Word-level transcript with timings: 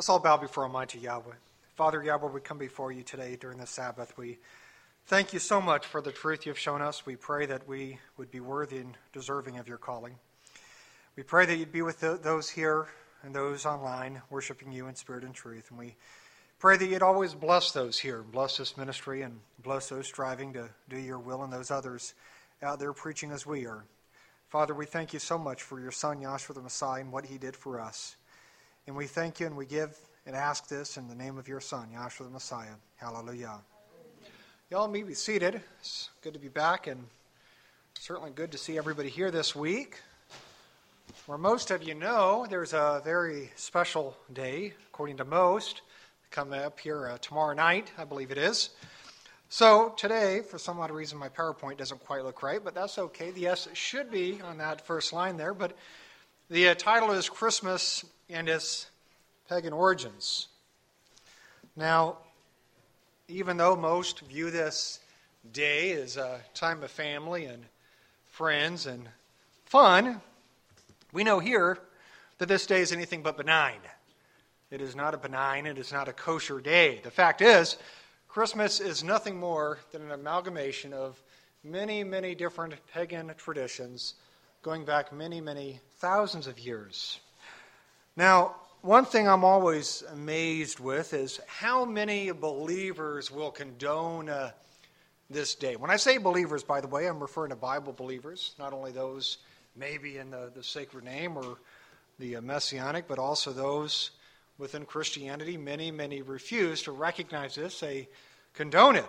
Let's 0.00 0.08
all 0.08 0.18
bow 0.18 0.38
before 0.38 0.62
Almighty 0.62 0.98
Yahweh. 0.98 1.34
Father 1.76 2.02
Yahweh, 2.02 2.30
we 2.30 2.40
come 2.40 2.56
before 2.56 2.90
you 2.90 3.02
today 3.02 3.36
during 3.38 3.58
the 3.58 3.66
Sabbath. 3.66 4.16
We 4.16 4.38
thank 5.04 5.34
you 5.34 5.38
so 5.38 5.60
much 5.60 5.84
for 5.84 6.00
the 6.00 6.10
truth 6.10 6.46
you've 6.46 6.58
shown 6.58 6.80
us. 6.80 7.04
We 7.04 7.16
pray 7.16 7.44
that 7.44 7.68
we 7.68 7.98
would 8.16 8.30
be 8.30 8.40
worthy 8.40 8.78
and 8.78 8.96
deserving 9.12 9.58
of 9.58 9.68
your 9.68 9.76
calling. 9.76 10.14
We 11.16 11.22
pray 11.22 11.44
that 11.44 11.54
you'd 11.54 11.70
be 11.70 11.82
with 11.82 12.00
those 12.00 12.48
here 12.48 12.88
and 13.22 13.34
those 13.34 13.66
online 13.66 14.22
worshiping 14.30 14.72
you 14.72 14.86
in 14.86 14.94
spirit 14.94 15.22
and 15.22 15.34
truth. 15.34 15.66
And 15.68 15.78
we 15.78 15.96
pray 16.58 16.78
that 16.78 16.86
you'd 16.86 17.02
always 17.02 17.34
bless 17.34 17.70
those 17.72 17.98
here, 17.98 18.22
bless 18.22 18.56
this 18.56 18.78
ministry, 18.78 19.20
and 19.20 19.38
bless 19.62 19.90
those 19.90 20.06
striving 20.06 20.54
to 20.54 20.70
do 20.88 20.96
your 20.96 21.18
will 21.18 21.42
and 21.42 21.52
those 21.52 21.70
others 21.70 22.14
out 22.62 22.78
there 22.78 22.94
preaching 22.94 23.32
as 23.32 23.44
we 23.44 23.66
are. 23.66 23.84
Father, 24.48 24.72
we 24.72 24.86
thank 24.86 25.12
you 25.12 25.18
so 25.18 25.36
much 25.36 25.62
for 25.62 25.78
your 25.78 25.92
son, 25.92 26.22
Yahshua 26.22 26.54
the 26.54 26.62
Messiah, 26.62 27.02
and 27.02 27.12
what 27.12 27.26
he 27.26 27.36
did 27.36 27.54
for 27.54 27.78
us. 27.82 28.16
And 28.86 28.96
we 28.96 29.06
thank 29.06 29.40
you 29.40 29.46
and 29.46 29.56
we 29.56 29.66
give 29.66 29.96
and 30.26 30.34
ask 30.34 30.68
this 30.68 30.96
in 30.96 31.06
the 31.06 31.14
name 31.14 31.38
of 31.38 31.46
your 31.46 31.60
Son, 31.60 31.88
Yahshua 31.94 32.24
the 32.24 32.30
Messiah. 32.30 32.74
Hallelujah. 32.96 33.60
Y'all 34.70 34.88
may 34.88 35.02
be 35.02 35.14
seated. 35.14 35.60
It's 35.80 36.08
good 36.22 36.32
to 36.32 36.38
be 36.38 36.48
back 36.48 36.86
and 36.86 37.04
certainly 37.98 38.30
good 38.30 38.52
to 38.52 38.58
see 38.58 38.78
everybody 38.78 39.08
here 39.08 39.30
this 39.30 39.54
week. 39.54 40.00
Where 41.26 41.38
most 41.38 41.70
of 41.70 41.82
you 41.82 41.94
know, 41.94 42.46
there's 42.48 42.72
a 42.72 43.02
very 43.04 43.50
special 43.54 44.16
day, 44.32 44.72
according 44.88 45.18
to 45.18 45.24
most, 45.24 45.82
coming 46.30 46.60
up 46.60 46.80
here 46.80 47.08
uh, 47.08 47.18
tomorrow 47.18 47.54
night, 47.54 47.92
I 47.98 48.04
believe 48.04 48.30
it 48.30 48.38
is. 48.38 48.70
So 49.50 49.92
today, 49.96 50.40
for 50.40 50.58
some 50.58 50.80
odd 50.80 50.90
reason, 50.90 51.18
my 51.18 51.28
PowerPoint 51.28 51.76
doesn't 51.76 52.04
quite 52.06 52.24
look 52.24 52.42
right, 52.42 52.62
but 52.64 52.74
that's 52.74 52.98
okay. 52.98 53.30
The 53.32 53.48
S 53.48 53.68
should 53.74 54.10
be 54.10 54.40
on 54.40 54.58
that 54.58 54.86
first 54.86 55.12
line 55.12 55.36
there, 55.36 55.54
but 55.54 55.76
the 56.48 56.68
uh, 56.68 56.74
title 56.74 57.10
is 57.10 57.28
Christmas 57.28 58.04
and 58.32 58.48
its 58.48 58.86
pagan 59.48 59.72
origins. 59.72 60.48
Now, 61.76 62.18
even 63.28 63.56
though 63.56 63.76
most 63.76 64.20
view 64.20 64.50
this 64.50 65.00
day 65.52 65.92
as 65.92 66.16
a 66.16 66.40
time 66.54 66.82
of 66.82 66.90
family 66.90 67.46
and 67.46 67.64
friends 68.28 68.86
and 68.86 69.08
fun, 69.64 70.20
we 71.12 71.24
know 71.24 71.38
here 71.38 71.78
that 72.38 72.46
this 72.46 72.66
day 72.66 72.80
is 72.80 72.92
anything 72.92 73.22
but 73.22 73.36
benign. 73.36 73.80
It 74.70 74.80
is 74.80 74.94
not 74.94 75.14
a 75.14 75.18
benign, 75.18 75.66
it 75.66 75.78
is 75.78 75.92
not 75.92 76.08
a 76.08 76.12
kosher 76.12 76.60
day. 76.60 77.00
The 77.02 77.10
fact 77.10 77.42
is, 77.42 77.76
Christmas 78.28 78.78
is 78.78 79.02
nothing 79.02 79.38
more 79.38 79.78
than 79.90 80.02
an 80.02 80.12
amalgamation 80.12 80.92
of 80.92 81.20
many, 81.64 82.04
many 82.04 82.34
different 82.34 82.74
pagan 82.92 83.32
traditions 83.36 84.14
going 84.62 84.84
back 84.84 85.12
many, 85.12 85.40
many 85.40 85.80
thousands 85.98 86.46
of 86.46 86.58
years. 86.58 87.18
Now, 88.16 88.56
one 88.82 89.04
thing 89.04 89.28
I'm 89.28 89.44
always 89.44 90.02
amazed 90.10 90.80
with 90.80 91.14
is 91.14 91.40
how 91.46 91.84
many 91.84 92.32
believers 92.32 93.30
will 93.30 93.50
condone 93.50 94.28
uh, 94.28 94.50
this 95.28 95.54
day. 95.54 95.76
When 95.76 95.90
I 95.90 95.96
say 95.96 96.18
believers, 96.18 96.64
by 96.64 96.80
the 96.80 96.88
way, 96.88 97.06
I'm 97.06 97.20
referring 97.20 97.50
to 97.50 97.56
Bible 97.56 97.92
believers, 97.92 98.54
not 98.58 98.72
only 98.72 98.90
those 98.90 99.38
maybe 99.76 100.16
in 100.16 100.30
the, 100.30 100.50
the 100.54 100.64
sacred 100.64 101.04
name 101.04 101.36
or 101.36 101.58
the 102.18 102.36
uh, 102.36 102.40
messianic, 102.40 103.06
but 103.06 103.18
also 103.20 103.52
those 103.52 104.10
within 104.58 104.84
Christianity. 104.84 105.56
Many, 105.56 105.92
many 105.92 106.22
refuse 106.22 106.82
to 106.82 106.92
recognize 106.92 107.54
this, 107.54 107.78
they 107.78 108.08
condone 108.54 108.96
it. 108.96 109.06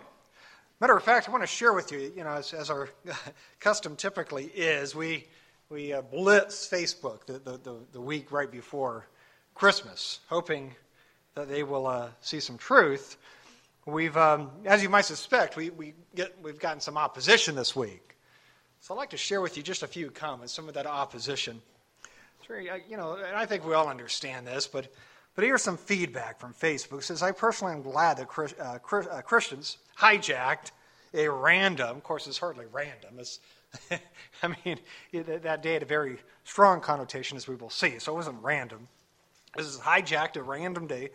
Matter 0.80 0.96
of 0.96 1.04
fact, 1.04 1.28
I 1.28 1.32
want 1.32 1.44
to 1.44 1.48
share 1.48 1.74
with 1.74 1.92
you, 1.92 2.14
you 2.16 2.24
know, 2.24 2.32
as, 2.32 2.54
as 2.54 2.70
our 2.70 2.90
custom 3.60 3.96
typically 3.96 4.46
is, 4.46 4.96
we 4.96 5.28
we 5.72 5.94
uh, 5.94 6.02
blitz 6.02 6.68
Facebook 6.68 7.26
the, 7.26 7.40
the, 7.40 7.78
the, 7.94 8.02
week 8.02 8.34
right 8.34 8.52
before 8.52 9.08
Christmas, 9.56 10.20
hoping 10.28 10.76
that 11.34 11.48
they 11.48 11.64
will 11.64 11.88
uh, 11.88 12.10
see 12.20 12.42
some 12.42 12.58
truth. 12.58 13.16
We've, 13.86 14.18
um, 14.18 14.52
as 14.66 14.84
you 14.84 14.90
might 14.90 15.06
suspect, 15.06 15.56
we, 15.56 15.70
we 15.70 15.94
get, 16.14 16.36
we've 16.44 16.60
gotten 16.60 16.82
some 16.82 16.98
opposition 16.98 17.56
this 17.56 17.74
week. 17.74 18.18
So 18.82 18.94
I'd 18.94 18.98
like 18.98 19.12
to 19.12 19.18
share 19.18 19.40
with 19.40 19.56
you 19.56 19.64
just 19.64 19.82
a 19.82 19.88
few 19.88 20.12
comments, 20.12 20.52
some 20.52 20.68
of 20.68 20.74
that 20.74 20.86
opposition. 20.86 21.62
Very, 22.48 22.70
uh, 22.70 22.80
you 22.90 22.98
know, 22.98 23.14
and 23.14 23.38
I 23.38 23.46
think 23.46 23.66
we 23.66 23.74
all 23.74 23.88
understand 23.88 24.46
this, 24.46 24.68
but, 24.68 24.94
but 25.36 25.46
here's 25.46 25.62
some 25.62 25.78
feedback 25.78 26.38
from 26.38 26.54
Facebook. 26.54 27.00
It 27.00 27.04
says, 27.04 27.24
I 27.24 27.32
personally 27.32 27.74
am 27.74 27.82
glad 27.82 28.18
that 28.18 28.28
uh, 28.60 28.64
uh, 28.64 29.22
Christians 29.22 29.78
hijacked 29.98 30.72
a 31.14 31.30
random, 31.30 31.96
of 31.96 32.04
course, 32.04 32.28
it's 32.28 32.38
hardly 32.38 32.66
random, 32.74 33.16
it's 33.20 33.40
I 34.44 34.56
mean, 34.66 34.80
that 35.14 35.62
day 35.62 35.74
had 35.74 35.84
a 35.84 35.86
very 35.88 36.18
strong 36.44 36.82
connotation, 36.82 37.38
as 37.38 37.48
we 37.48 37.56
will 37.56 37.70
see. 37.70 38.00
So 38.00 38.14
it 38.14 38.16
wasn't 38.16 38.44
random. 38.44 38.88
This 39.56 39.68
is 39.68 39.80
hijacked 39.80 40.38
a 40.38 40.44
random 40.44 40.88
day 40.88 41.10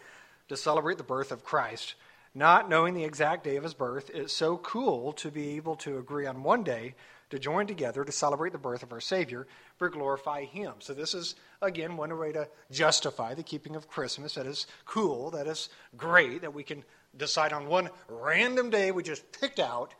to 0.49 0.57
celebrate 0.57 0.99
the 0.99 1.05
birth 1.05 1.33
of 1.33 1.45
Christ. 1.45 1.95
Not 2.35 2.69
knowing 2.69 2.95
the 2.95 3.05
exact 3.05 3.45
day 3.45 3.57
of 3.57 3.65
his 3.65 3.75
birth, 3.75 4.11
it's 4.13 4.33
so 4.33 4.59
cool 4.59 5.13
to 5.15 5.31
be 5.31 5.57
able 5.57 5.77
to 5.77 5.99
agree 5.99 6.27
on 6.27 6.43
one 6.43 6.63
day 6.63 6.95
to 7.31 7.39
join 7.39 7.67
together 7.67 8.05
to 8.05 8.13
celebrate 8.13 8.53
the 8.53 8.59
birth 8.59 8.83
of 8.83 8.93
our 8.93 9.01
Savior, 9.01 9.47
for 9.79 9.89
glorify 9.89 10.45
Him. 10.45 10.75
So, 10.79 10.95
this 10.95 11.13
is, 11.13 11.35
again, 11.61 11.97
one 11.97 12.17
way 12.17 12.33
to 12.33 12.49
justify 12.71 13.35
the 13.35 13.43
keeping 13.43 13.75
of 13.75 13.89
Christmas. 13.89 14.35
That 14.35 14.47
is 14.47 14.67
cool, 14.85 15.31
that 15.33 15.47
is 15.47 15.69
great, 15.97 16.43
that 16.43 16.55
we 16.55 16.63
can 16.63 16.85
decide 17.17 17.53
on 17.53 17.67
one 17.67 17.91
random 18.09 18.71
day 18.71 18.93
we 18.93 19.03
just 19.03 19.33
picked 19.33 19.59
out 19.59 19.95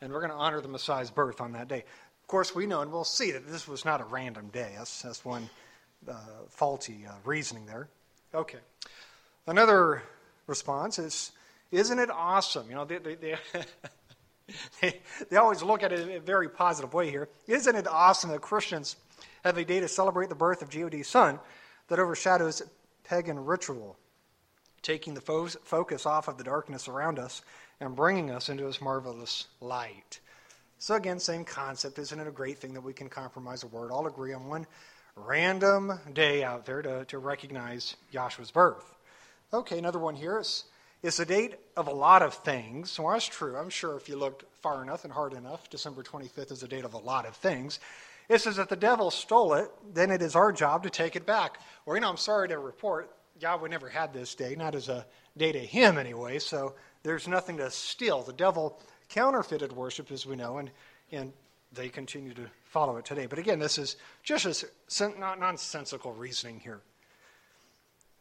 and 0.00 0.12
we're 0.12 0.20
going 0.20 0.32
to 0.32 0.36
honor 0.36 0.60
the 0.60 0.68
Messiah's 0.68 1.10
birth 1.12 1.40
on 1.40 1.52
that 1.52 1.68
day. 1.68 1.84
Of 2.32 2.34
course, 2.34 2.54
we 2.54 2.64
know 2.64 2.80
and 2.80 2.90
we'll 2.90 3.04
see 3.04 3.32
that 3.32 3.46
this 3.46 3.68
was 3.68 3.84
not 3.84 4.00
a 4.00 4.04
random 4.04 4.48
day. 4.54 4.72
That's, 4.78 5.02
that's 5.02 5.22
one 5.22 5.50
uh, 6.08 6.14
faulty 6.48 7.04
uh, 7.06 7.12
reasoning 7.26 7.66
there. 7.66 7.88
Okay. 8.34 8.56
Another 9.46 10.02
response 10.46 10.98
is 10.98 11.32
Isn't 11.70 11.98
it 11.98 12.08
awesome? 12.10 12.70
You 12.70 12.76
know, 12.76 12.86
they, 12.86 12.96
they, 12.96 13.16
they, 13.16 13.36
they, 14.80 15.00
they 15.28 15.36
always 15.36 15.62
look 15.62 15.82
at 15.82 15.92
it 15.92 16.08
in 16.08 16.16
a 16.16 16.20
very 16.20 16.48
positive 16.48 16.94
way 16.94 17.10
here. 17.10 17.28
Isn't 17.46 17.76
it 17.76 17.86
awesome 17.86 18.30
that 18.30 18.40
Christians 18.40 18.96
have 19.44 19.58
a 19.58 19.64
day 19.66 19.80
to 19.80 19.88
celebrate 19.88 20.30
the 20.30 20.34
birth 20.34 20.62
of 20.62 20.70
God's 20.70 21.06
Son 21.06 21.38
that 21.88 21.98
overshadows 21.98 22.62
pagan 23.04 23.44
ritual, 23.44 23.98
taking 24.80 25.12
the 25.12 25.20
fo- 25.20 25.48
focus 25.48 26.06
off 26.06 26.28
of 26.28 26.38
the 26.38 26.44
darkness 26.44 26.88
around 26.88 27.18
us 27.18 27.42
and 27.78 27.94
bringing 27.94 28.30
us 28.30 28.48
into 28.48 28.64
his 28.64 28.80
marvelous 28.80 29.48
light. 29.60 30.18
So, 30.82 30.96
again, 30.96 31.20
same 31.20 31.44
concept. 31.44 32.00
Isn't 32.00 32.18
it 32.18 32.26
a 32.26 32.32
great 32.32 32.58
thing 32.58 32.74
that 32.74 32.80
we 32.80 32.92
can 32.92 33.08
compromise 33.08 33.62
a 33.62 33.68
word, 33.68 33.92
all 33.92 34.08
agree 34.08 34.32
on 34.32 34.48
one 34.48 34.66
random 35.14 36.00
day 36.12 36.42
out 36.42 36.66
there 36.66 36.82
to, 36.82 37.04
to 37.04 37.18
recognize 37.18 37.94
Yahshua's 38.12 38.50
birth? 38.50 38.92
Okay, 39.54 39.78
another 39.78 40.00
one 40.00 40.16
here 40.16 40.40
is 40.40 40.64
it's 41.00 41.20
a 41.20 41.24
date 41.24 41.54
of 41.76 41.86
a 41.86 41.92
lot 41.92 42.20
of 42.20 42.34
things. 42.34 42.98
Well, 42.98 43.12
that's 43.12 43.26
true. 43.26 43.56
I'm 43.56 43.70
sure 43.70 43.96
if 43.96 44.08
you 44.08 44.16
looked 44.16 44.42
far 44.60 44.82
enough 44.82 45.04
and 45.04 45.12
hard 45.12 45.34
enough, 45.34 45.70
December 45.70 46.02
25th 46.02 46.50
is 46.50 46.64
a 46.64 46.68
date 46.68 46.84
of 46.84 46.94
a 46.94 46.98
lot 46.98 47.26
of 47.26 47.36
things. 47.36 47.78
It 48.28 48.40
says 48.40 48.56
that 48.56 48.68
the 48.68 48.74
devil 48.74 49.12
stole 49.12 49.54
it, 49.54 49.70
then 49.94 50.10
it 50.10 50.20
is 50.20 50.34
our 50.34 50.50
job 50.50 50.82
to 50.82 50.90
take 50.90 51.14
it 51.14 51.24
back. 51.24 51.60
Or, 51.86 51.94
you 51.94 52.00
know, 52.00 52.10
I'm 52.10 52.16
sorry 52.16 52.48
to 52.48 52.58
report, 52.58 53.08
Yahweh 53.38 53.68
never 53.68 53.88
had 53.88 54.12
this 54.12 54.34
day, 54.34 54.56
not 54.56 54.74
as 54.74 54.88
a 54.88 55.06
day 55.36 55.52
to 55.52 55.60
him 55.60 55.96
anyway, 55.96 56.40
so 56.40 56.74
there's 57.04 57.28
nothing 57.28 57.58
to 57.58 57.70
steal. 57.70 58.22
The 58.22 58.32
devil 58.32 58.80
counterfeited 59.12 59.72
worship, 59.72 60.10
as 60.10 60.26
we 60.26 60.36
know, 60.36 60.58
and, 60.58 60.70
and 61.12 61.32
they 61.72 61.88
continue 61.88 62.34
to 62.34 62.46
follow 62.64 62.96
it 62.96 63.04
today. 63.04 63.26
But 63.26 63.38
again, 63.38 63.58
this 63.58 63.78
is 63.78 63.96
just 64.22 64.64
a 65.00 65.08
nonsensical 65.18 66.12
reasoning 66.12 66.60
here. 66.60 66.80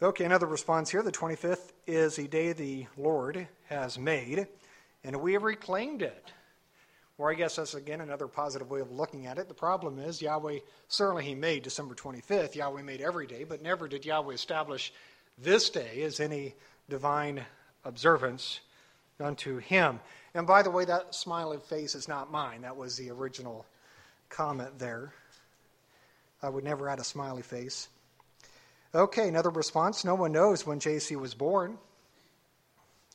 Okay, 0.03 0.25
another 0.25 0.47
response 0.47 0.89
here. 0.89 1.01
The 1.01 1.11
25th 1.11 1.71
is 1.87 2.17
a 2.17 2.27
day 2.27 2.53
the 2.53 2.87
Lord 2.97 3.47
has 3.69 3.97
made, 3.97 4.47
and 5.03 5.15
we 5.21 5.33
have 5.33 5.43
reclaimed 5.43 6.01
it. 6.01 6.31
Or 7.17 7.29
I 7.29 7.35
guess 7.35 7.57
that's 7.57 7.75
again 7.75 8.01
another 8.01 8.27
positive 8.27 8.71
way 8.71 8.81
of 8.81 8.91
looking 8.91 9.27
at 9.27 9.37
it. 9.37 9.47
The 9.47 9.53
problem 9.53 9.99
is 9.99 10.21
Yahweh, 10.21 10.59
certainly 10.87 11.23
He 11.23 11.35
made 11.35 11.61
December 11.63 11.93
25th. 11.93 12.55
Yahweh 12.55 12.81
made 12.81 12.99
every 12.99 13.27
day, 13.27 13.43
but 13.43 13.61
never 13.61 13.87
did 13.87 14.05
Yahweh 14.05 14.33
establish 14.33 14.91
this 15.37 15.69
day 15.69 16.01
as 16.01 16.19
any 16.19 16.55
divine 16.89 17.45
observance 17.85 18.59
unto 19.19 19.57
him. 19.57 19.99
And 20.33 20.47
by 20.47 20.61
the 20.61 20.71
way, 20.71 20.85
that 20.85 21.13
smiling 21.13 21.59
face 21.59 21.95
is 21.95 22.07
not 22.07 22.31
mine. 22.31 22.61
That 22.61 22.77
was 22.77 22.95
the 22.95 23.09
original 23.09 23.65
comment 24.29 24.79
there. 24.79 25.13
I 26.41 26.49
would 26.49 26.63
never 26.63 26.89
add 26.89 26.99
a 26.99 27.03
smiley 27.03 27.41
face. 27.41 27.89
Okay, 28.95 29.27
another 29.27 29.49
response. 29.49 30.03
No 30.03 30.15
one 30.15 30.31
knows 30.31 30.65
when 30.65 30.79
JC 30.79 31.15
was 31.15 31.33
born. 31.33 31.77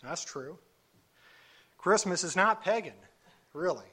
That's 0.02 0.24
true. 0.24 0.58
Christmas 1.78 2.24
is 2.24 2.36
not 2.36 2.64
pagan, 2.64 2.94
really. 3.52 3.84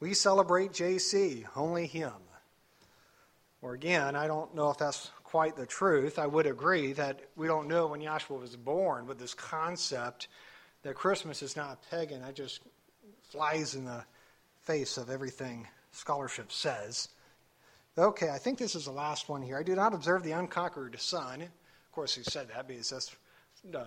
We 0.00 0.14
celebrate 0.14 0.72
JC, 0.72 1.44
only 1.56 1.86
him. 1.86 2.12
Or 3.60 3.74
again, 3.74 4.16
I 4.16 4.26
don't 4.26 4.54
know 4.54 4.70
if 4.70 4.78
that's 4.78 5.10
quite 5.22 5.56
the 5.56 5.66
truth. 5.66 6.18
I 6.18 6.26
would 6.26 6.46
agree 6.46 6.92
that 6.94 7.20
we 7.36 7.46
don't 7.46 7.68
know 7.68 7.86
when 7.86 8.00
Yahshua 8.00 8.40
was 8.40 8.56
born, 8.56 9.06
but 9.06 9.18
this 9.18 9.34
concept 9.34 10.28
that 10.82 10.94
Christmas 10.94 11.42
is 11.42 11.56
not 11.56 11.78
pagan, 11.90 12.22
that 12.22 12.34
just 12.34 12.60
flies 13.30 13.74
in 13.74 13.84
the 13.84 14.04
face 14.62 14.96
of 14.96 15.10
everything 15.10 15.66
scholarship 15.92 16.50
says. 16.52 17.08
Okay, 17.96 18.30
I 18.30 18.38
think 18.38 18.58
this 18.58 18.74
is 18.74 18.86
the 18.86 18.92
last 18.92 19.28
one 19.28 19.42
here. 19.42 19.58
I 19.58 19.62
do 19.62 19.74
not 19.74 19.94
observe 19.94 20.22
the 20.22 20.32
unconquered 20.32 20.98
sun. 21.00 21.42
Of 21.42 21.92
course, 21.92 22.14
he 22.14 22.22
said 22.22 22.48
that 22.48 22.66
because 22.66 22.90
that's 22.90 23.14
uh, 23.74 23.78
uh, 23.78 23.84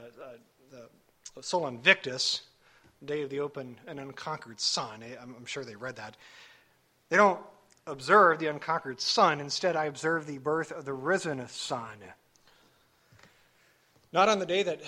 the 0.72 1.42
Sol 1.42 1.68
Invictus, 1.68 2.44
Day 3.04 3.24
of 3.24 3.30
the 3.30 3.40
Open 3.40 3.78
and 3.88 4.00
Unconquered 4.00 4.60
Sun. 4.60 5.04
I'm, 5.22 5.36
I'm 5.38 5.46
sure 5.46 5.66
they 5.66 5.76
read 5.76 5.96
that. 5.96 6.16
They 7.10 7.18
don't 7.18 7.42
observe 7.88 8.40
the 8.40 8.48
unconquered 8.48 9.00
sun. 9.00 9.40
Instead, 9.40 9.76
I 9.76 9.86
observe 9.86 10.26
the 10.26 10.38
birth 10.40 10.72
of 10.72 10.86
the 10.86 10.94
risen 10.94 11.48
sun. 11.48 11.98
Not 14.12 14.30
on 14.30 14.40
the 14.40 14.46
day 14.46 14.64
that 14.64 14.82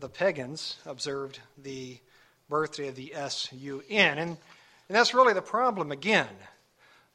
the 0.00 0.08
pagans 0.08 0.76
observed 0.86 1.40
the 1.62 1.98
birthday 2.48 2.88
of 2.88 2.94
the 2.94 3.14
S 3.14 3.48
U 3.52 3.82
N. 3.88 4.18
And, 4.18 4.30
and 4.30 4.96
that's 4.96 5.14
really 5.14 5.34
the 5.34 5.42
problem 5.42 5.92
again. 5.92 6.28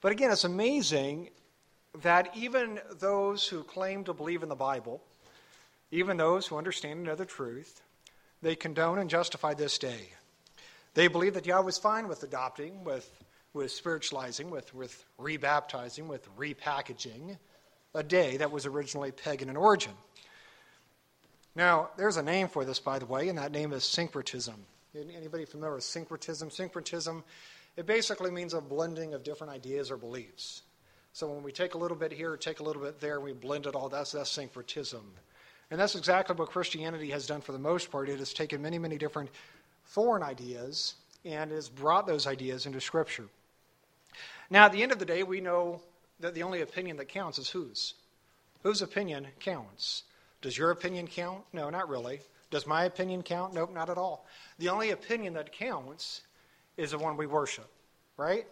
But 0.01 0.11
again, 0.11 0.31
it's 0.31 0.43
amazing 0.43 1.29
that 2.01 2.35
even 2.35 2.79
those 2.99 3.47
who 3.47 3.63
claim 3.63 4.03
to 4.03 4.13
believe 4.13 4.43
in 4.43 4.49
the 4.49 4.55
Bible, 4.55 5.01
even 5.91 6.17
those 6.17 6.47
who 6.47 6.57
understand 6.57 6.99
another 6.99 7.25
truth, 7.25 7.81
they 8.41 8.55
condone 8.55 8.99
and 8.99 9.09
justify 9.09 9.53
this 9.53 9.77
day. 9.77 10.09
They 10.93 11.07
believe 11.07 11.35
that 11.35 11.45
Yahweh 11.45 11.65
was 11.65 11.77
fine 11.77 12.07
with 12.07 12.23
adopting, 12.23 12.83
with, 12.83 13.09
with 13.53 13.71
spiritualizing, 13.71 14.49
with, 14.49 14.73
with 14.75 15.05
rebaptizing, 15.19 16.07
with 16.07 16.27
repackaging 16.37 17.37
a 17.95 18.03
day 18.03 18.37
that 18.37 18.51
was 18.51 18.65
originally 18.65 19.11
pagan 19.11 19.49
in 19.49 19.55
origin. 19.55 19.93
Now, 21.55 21.89
there's 21.97 22.17
a 22.17 22.23
name 22.23 22.47
for 22.47 22.65
this, 22.65 22.79
by 22.79 22.99
the 22.99 23.05
way, 23.05 23.29
and 23.29 23.37
that 23.37 23.51
name 23.51 23.73
is 23.73 23.83
syncretism. 23.83 24.65
Anybody 24.95 25.45
familiar 25.45 25.75
with 25.75 25.83
syncretism? 25.83 26.49
Syncretism, 26.49 27.23
it 27.77 27.85
basically 27.85 28.31
means 28.31 28.53
a 28.53 28.61
blending 28.61 29.13
of 29.13 29.23
different 29.23 29.53
ideas 29.53 29.91
or 29.91 29.97
beliefs. 29.97 30.63
So 31.13 31.27
when 31.27 31.43
we 31.43 31.51
take 31.51 31.75
a 31.75 31.77
little 31.77 31.97
bit 31.97 32.11
here, 32.11 32.35
take 32.37 32.59
a 32.59 32.63
little 32.63 32.81
bit 32.81 32.99
there, 32.99 33.19
we 33.19 33.33
blend 33.33 33.67
it 33.67 33.75
all, 33.75 33.89
that's, 33.89 34.13
that's 34.13 34.31
syncretism. 34.31 35.03
And 35.69 35.79
that's 35.79 35.95
exactly 35.95 36.35
what 36.35 36.49
Christianity 36.49 37.11
has 37.11 37.27
done 37.27 37.41
for 37.41 37.51
the 37.51 37.59
most 37.59 37.91
part. 37.91 38.09
It 38.09 38.19
has 38.19 38.33
taken 38.33 38.61
many, 38.61 38.77
many 38.79 38.97
different 38.97 39.29
foreign 39.83 40.23
ideas 40.23 40.95
and 41.25 41.51
has 41.51 41.69
brought 41.69 42.07
those 42.07 42.27
ideas 42.27 42.65
into 42.65 42.81
Scripture. 42.81 43.25
Now, 44.49 44.65
at 44.65 44.71
the 44.71 44.83
end 44.83 44.91
of 44.91 44.99
the 44.99 45.05
day, 45.05 45.23
we 45.23 45.41
know 45.41 45.81
that 46.19 46.33
the 46.33 46.43
only 46.43 46.61
opinion 46.61 46.97
that 46.97 47.09
counts 47.09 47.39
is 47.39 47.49
whose? 47.49 47.95
Whose 48.63 48.81
opinion 48.81 49.27
counts? 49.39 50.03
Does 50.43 50.57
your 50.57 50.71
opinion 50.71 51.07
count? 51.07 51.41
No, 51.53 51.69
not 51.69 51.89
really. 51.89 52.19
Does 52.51 52.67
my 52.67 52.83
opinion 52.83 53.23
count? 53.23 53.53
Nope, 53.53 53.73
not 53.73 53.89
at 53.89 53.97
all. 53.97 54.27
The 54.59 54.69
only 54.69 54.91
opinion 54.91 55.33
that 55.33 55.53
counts 55.53 56.21
is 56.77 56.91
the 56.91 56.99
one 56.99 57.17
we 57.17 57.25
worship, 57.25 57.67
right? 58.17 58.45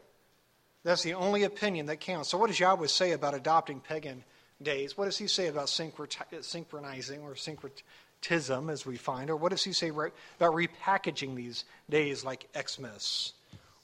That's 0.83 1.03
the 1.03 1.13
only 1.13 1.43
opinion 1.43 1.85
that 1.88 1.99
counts. 1.99 2.29
So, 2.29 2.38
what 2.38 2.47
does 2.47 2.59
Yahweh 2.59 2.88
say 2.88 3.11
about 3.11 3.35
adopting 3.35 3.81
pagan 3.81 4.23
days? 4.63 4.97
What 4.97 5.05
does 5.05 5.17
he 5.17 5.27
say 5.27 5.47
about 5.47 5.69
synchronizing 5.69 7.21
or 7.21 7.35
syncretism, 7.35 8.69
as 8.69 8.85
we 8.85 8.95
find? 8.95 9.29
Or 9.29 9.35
what 9.35 9.49
does 9.49 9.63
he 9.63 9.73
say 9.73 9.89
about 9.89 10.13
repackaging 10.39 11.35
these 11.35 11.65
days 11.89 12.23
like 12.23 12.47
Xmas? 12.57 13.33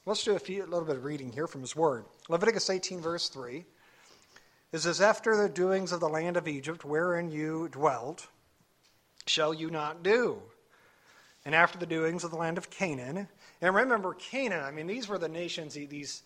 Let's 0.05 0.23
do 0.23 0.33
a, 0.33 0.39
few, 0.39 0.63
a 0.63 0.65
little 0.65 0.85
bit 0.85 0.95
of 0.95 1.03
reading 1.03 1.33
here 1.33 1.47
from 1.47 1.59
his 1.61 1.75
word. 1.75 2.05
Leviticus 2.29 2.69
18, 2.69 3.01
verse 3.01 3.27
3. 3.27 3.65
It 4.77 4.81
says, 4.81 5.01
After 5.01 5.35
the 5.35 5.49
doings 5.49 5.91
of 5.91 5.99
the 5.99 6.07
land 6.07 6.37
of 6.37 6.47
Egypt, 6.47 6.85
wherein 6.85 7.31
you 7.31 7.67
dwelt, 7.71 8.27
shall 9.25 9.51
you 9.51 9.71
not 9.71 10.03
do. 10.03 10.37
And 11.45 11.55
after 11.55 11.79
the 11.79 11.87
doings 11.87 12.23
of 12.23 12.29
the 12.29 12.37
land 12.37 12.59
of 12.59 12.69
Canaan, 12.69 13.27
and 13.59 13.75
remember 13.75 14.13
Canaan, 14.13 14.63
I 14.63 14.69
mean, 14.69 14.85
these 14.85 15.07
were 15.07 15.17
the 15.17 15.29
nations, 15.29 15.73
these 15.73 16.21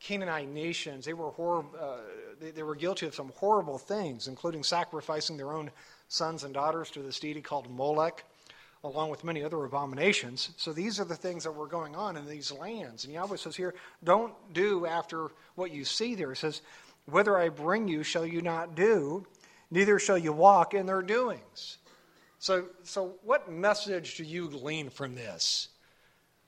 Canaanite 0.00 0.48
nations, 0.48 1.04
they 1.04 1.12
were, 1.12 1.32
hor- 1.32 1.66
uh, 1.78 1.98
they, 2.40 2.50
they 2.50 2.62
were 2.62 2.74
guilty 2.74 3.04
of 3.04 3.14
some 3.14 3.30
horrible 3.36 3.76
things, 3.76 4.26
including 4.26 4.62
sacrificing 4.62 5.36
their 5.36 5.52
own 5.52 5.70
sons 6.08 6.44
and 6.44 6.54
daughters 6.54 6.90
to 6.92 7.02
this 7.02 7.20
deity 7.20 7.42
called 7.42 7.70
Molech, 7.70 8.24
along 8.84 9.10
with 9.10 9.22
many 9.22 9.44
other 9.44 9.62
abominations. 9.64 10.50
So 10.56 10.72
these 10.72 10.98
are 10.98 11.04
the 11.04 11.14
things 11.14 11.44
that 11.44 11.52
were 11.52 11.66
going 11.66 11.94
on 11.94 12.16
in 12.16 12.26
these 12.26 12.50
lands. 12.50 13.04
And 13.04 13.12
Yahweh 13.12 13.36
says 13.36 13.54
here, 13.54 13.74
don't 14.02 14.32
do 14.54 14.86
after 14.86 15.28
what 15.56 15.70
you 15.70 15.84
see 15.84 16.14
there. 16.14 16.30
He 16.30 16.36
says, 16.36 16.62
Whither 17.06 17.36
I 17.36 17.48
bring 17.48 17.88
you 17.88 18.02
shall 18.02 18.26
you 18.26 18.42
not 18.42 18.74
do, 18.74 19.26
neither 19.70 19.98
shall 19.98 20.18
you 20.18 20.32
walk 20.32 20.74
in 20.74 20.86
their 20.86 21.02
doings. 21.02 21.78
So, 22.38 22.66
so 22.82 23.14
what 23.22 23.50
message 23.50 24.16
do 24.16 24.24
you 24.24 24.48
glean 24.48 24.90
from 24.90 25.14
this? 25.14 25.68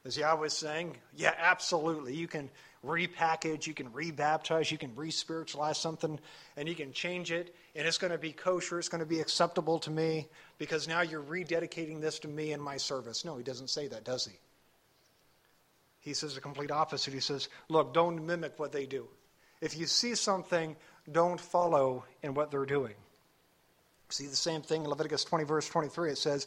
As 0.05 0.17
Yahweh 0.17 0.49
saying, 0.49 0.97
yeah, 1.15 1.35
absolutely. 1.39 2.15
You 2.15 2.29
can 2.29 2.51
repackage, 2.85 3.67
you 3.67 3.75
can 3.75 3.89
rebaptize, 3.91 4.71
you 4.71 4.77
can 4.77 4.95
re 4.95 5.11
spiritualize 5.11 5.79
something, 5.79 6.21
and 6.57 6.69
you 6.69 6.75
can 6.75 6.93
change 6.93 7.33
it, 7.33 7.55
and 7.75 7.87
it's 7.87 7.97
going 7.97 8.13
to 8.13 8.19
be 8.19 8.33
kosher, 8.33 8.79
it's 8.79 8.91
going 8.91 9.01
to 9.01 9.07
be 9.07 9.21
acceptable 9.21 9.79
to 9.79 9.91
me, 9.91 10.29
because 10.59 10.87
now 10.87 11.01
you're 11.01 11.23
rededicating 11.23 12.01
this 12.01 12.19
to 12.19 12.29
me 12.29 12.53
and 12.53 12.63
my 12.63 12.77
service. 12.77 13.25
No, 13.25 13.37
he 13.37 13.43
doesn't 13.43 13.71
say 13.71 13.89
that, 13.89 14.05
does 14.05 14.27
he? 14.27 14.39
He 16.01 16.13
says 16.13 16.35
the 16.35 16.41
complete 16.43 16.71
opposite. 16.71 17.15
He 17.15 17.21
says, 17.21 17.49
look, 17.71 17.95
don't 17.95 18.27
mimic 18.27 18.59
what 18.59 18.73
they 18.73 18.85
do. 18.85 19.09
If 19.65 19.79
you 19.79 19.87
see 19.87 20.15
something, 20.15 20.77
don't 21.11 21.41
follow 21.41 22.05
in 22.23 22.35
what 22.35 22.51
they're 22.51 22.67
doing. 22.67 22.93
See 24.11 24.27
the 24.27 24.37
same 24.37 24.61
thing 24.61 24.85
in 24.85 24.91
Leviticus 24.91 25.25
20, 25.25 25.45
verse 25.45 25.67
23. 25.67 26.11
It 26.11 26.19
says, 26.19 26.47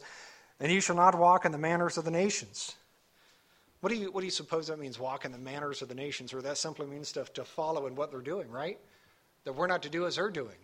And 0.60 0.70
you 0.70 0.80
shall 0.80 0.94
not 0.94 1.18
walk 1.18 1.44
in 1.44 1.50
the 1.50 1.58
manners 1.58 1.98
of 1.98 2.04
the 2.04 2.12
nations. 2.12 2.76
What 3.80 3.90
do 3.90 3.96
you, 3.96 4.12
what 4.12 4.20
do 4.20 4.24
you 4.24 4.30
suppose 4.30 4.68
that 4.68 4.78
means, 4.78 5.00
walk 5.00 5.24
in 5.24 5.32
the 5.32 5.38
manners 5.38 5.82
of 5.82 5.88
the 5.88 5.96
nations? 5.96 6.32
Or 6.32 6.40
that 6.42 6.58
simply 6.58 6.86
means 6.86 7.10
to, 7.10 7.24
to 7.34 7.44
follow 7.44 7.88
in 7.88 7.96
what 7.96 8.12
they're 8.12 8.20
doing, 8.20 8.48
right? 8.52 8.78
That 9.42 9.54
we're 9.54 9.66
not 9.66 9.82
to 9.82 9.90
do 9.90 10.06
as 10.06 10.14
they're 10.14 10.30
doing. 10.30 10.56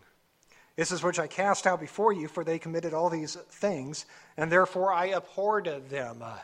This 0.76 0.92
is 0.92 1.02
which 1.02 1.18
I 1.18 1.26
cast 1.26 1.66
out 1.66 1.80
before 1.80 2.12
you, 2.12 2.28
for 2.28 2.44
they 2.44 2.60
committed 2.60 2.94
all 2.94 3.10
these 3.10 3.34
things, 3.34 4.06
and 4.36 4.50
therefore 4.50 4.92
I 4.92 5.06
abhorred 5.06 5.88
them. 5.88 6.22
Uh, 6.22 6.38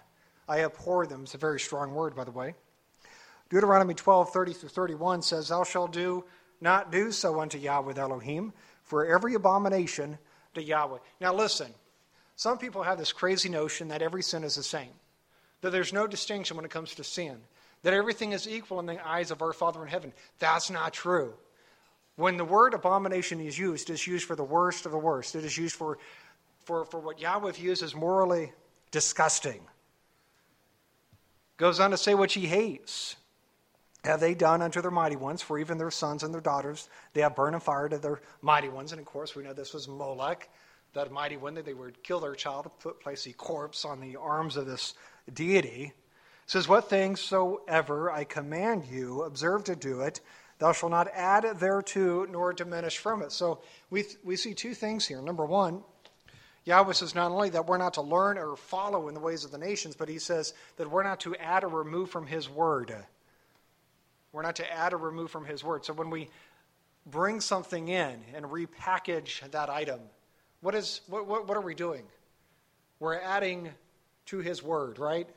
I 0.49 0.65
abhor 0.65 1.07
them. 1.07 1.23
It's 1.23 1.35
a 1.35 1.39
very 1.39 1.61
strong 1.61 1.95
word, 1.95 2.17
by 2.17 2.25
the 2.25 2.33
way. 2.33 2.57
Deuteronomy 3.51 3.95
12, 3.95 4.33
30 4.33 4.53
through 4.53 4.69
31 4.69 5.23
says, 5.23 5.49
Thou 5.49 5.65
shalt 5.65 5.93
do 5.93 6.25
not 6.61 6.93
do 6.93 7.11
so 7.11 7.41
unto 7.41 7.59
Yahweh 7.59 7.95
Elohim, 7.97 8.53
for 8.85 9.07
every 9.07 9.35
abomination 9.35 10.19
to 10.55 10.63
Yahweh. 10.63 10.99
Now 11.21 11.35
listen, 11.35 11.73
some 12.37 12.59
people 12.59 12.83
have 12.83 12.99
this 12.99 13.13
crazy 13.13 13.49
notion 13.49 13.89
that 13.89 14.03
every 14.03 14.23
sin 14.23 14.45
is 14.45 14.55
the 14.55 14.63
same, 14.63 14.93
that 15.61 15.71
there's 15.71 15.93
no 15.93 16.07
distinction 16.07 16.57
when 16.57 16.65
it 16.65 16.71
comes 16.71 16.95
to 16.95 17.05
sin, 17.05 17.39
that 17.83 17.95
everything 17.95 18.33
is 18.33 18.49
equal 18.49 18.79
in 18.79 18.87
the 18.87 19.07
eyes 19.07 19.31
of 19.31 19.43
our 19.43 19.53
Father 19.53 19.83
in 19.83 19.89
heaven. 19.89 20.13
That's 20.39 20.71
not 20.71 20.93
true. 20.93 21.35
When 22.17 22.37
the 22.37 22.45
word 22.45 22.75
abomination 22.75 23.41
is 23.41 23.59
used, 23.59 23.91
it's 23.91 24.07
used 24.07 24.27
for 24.27 24.37
the 24.37 24.45
worst 24.45 24.87
of 24.87 24.93
the 24.93 24.99
worst. 24.99 25.35
It 25.35 25.45
is 25.45 25.57
used 25.57 25.75
for, 25.75 25.99
for, 26.65 26.85
for 26.85 27.01
what 27.01 27.21
Yahweh 27.21 27.53
views 27.53 27.83
as 27.83 27.95
morally 27.95 28.53
disgusting. 28.91 29.61
Goes 31.57 31.81
on 31.81 31.91
to 31.91 31.97
say 31.97 32.15
what 32.15 32.33
he 32.33 32.47
hates 32.47 33.17
have 34.05 34.21
they 34.21 34.35
done 34.35 34.63
unto 34.63 34.81
their 34.81 34.91
mighty 34.91 35.17
ones, 35.17 35.43
for 35.43 35.59
even 35.59 35.79
their 35.79 35.91
sons 35.91 36.23
and 36.23 36.33
their 36.33 36.41
daughters 36.41 36.89
they 37.13 37.21
have 37.21 37.37
burned 37.37 37.55
and 37.55 37.63
fire 37.63 37.89
to 37.89 37.99
their 37.99 38.21
mighty 38.41 38.69
ones. 38.69 38.93
And 38.93 39.01
of 39.01 39.07
course, 39.07 39.35
we 39.35 39.43
know 39.43 39.53
this 39.53 39.75
was 39.75 39.89
Molech, 39.89 40.49
that 40.95 41.13
mighty 41.13 41.37
one 41.37 41.55
that 41.55 41.65
they 41.65 41.75
would 41.75 42.03
kill 42.03 42.21
their 42.21 42.35
child, 42.35 42.71
put 42.81 43.01
place 43.01 43.27
a 43.27 43.33
corpse 43.33 43.85
on 43.85 44.01
the 44.01 44.17
arms 44.17 44.57
of 44.57 44.67
this 44.67 44.95
deity. 45.33 45.93
It 45.93 46.51
says, 46.51 46.67
What 46.67 46.89
things 46.89 47.21
soever 47.21 48.11
I 48.11 48.25
command 48.25 48.85
you, 48.91 49.23
observe 49.23 49.65
to 49.65 49.77
do 49.77 50.01
it. 50.01 50.21
Thou 50.59 50.73
shalt 50.73 50.93
not 50.93 51.09
add 51.15 51.45
thereto 51.59 52.27
nor 52.27 52.53
diminish 52.53 52.99
from 52.99 53.23
it. 53.23 53.33
So 53.33 53.63
we, 53.89 54.05
we 54.23 54.37
see 54.37 54.53
two 54.53 54.75
things 54.75 55.07
here. 55.07 55.23
Number 55.23 55.47
one, 55.47 55.83
Yahweh 56.65 56.93
says 56.93 57.15
not 57.15 57.31
only 57.31 57.49
that 57.51 57.67
we're 57.67 57.79
not 57.79 57.95
to 57.95 58.03
learn 58.03 58.37
or 58.37 58.57
follow 58.57 59.09
in 59.09 59.15
the 59.15 59.21
ways 59.21 59.45
of 59.45 59.51
the 59.51 59.59
nations, 59.59 59.97
but 59.97 60.09
he 60.09 60.19
says 60.19 60.53
that 60.77 60.91
we're 60.91 61.03
not 61.03 61.21
to 61.21 61.35
add 61.37 61.65
or 61.65 61.69
remove 61.69 62.11
from 62.11 62.27
his 62.27 62.49
word. 62.49 62.95
We're 64.33 64.43
not 64.43 64.57
to 64.57 64.73
add 64.73 64.93
or 64.93 64.99
remove 64.99 65.31
from 65.31 65.45
His 65.45 65.65
Word. 65.65 65.85
So 65.85 65.93
when 65.93 66.11
we 66.11 66.29
bring 67.07 67.41
something 67.41 67.89
in 67.89 68.21
and 68.35 68.47
repackage 68.47 69.49
that 69.51 69.69
item, 69.71 70.01
what, 70.61 70.75
is, 70.75 71.01
what, 71.09 71.27
what, 71.27 71.49
what 71.49 71.57
are 71.57 71.63
we 71.63 71.75
doing? 71.75 72.05
We're 72.99 73.19
adding 73.19 73.71
to 74.27 74.39
His 74.39 74.63
Word, 74.63 74.99
right? 74.99 75.29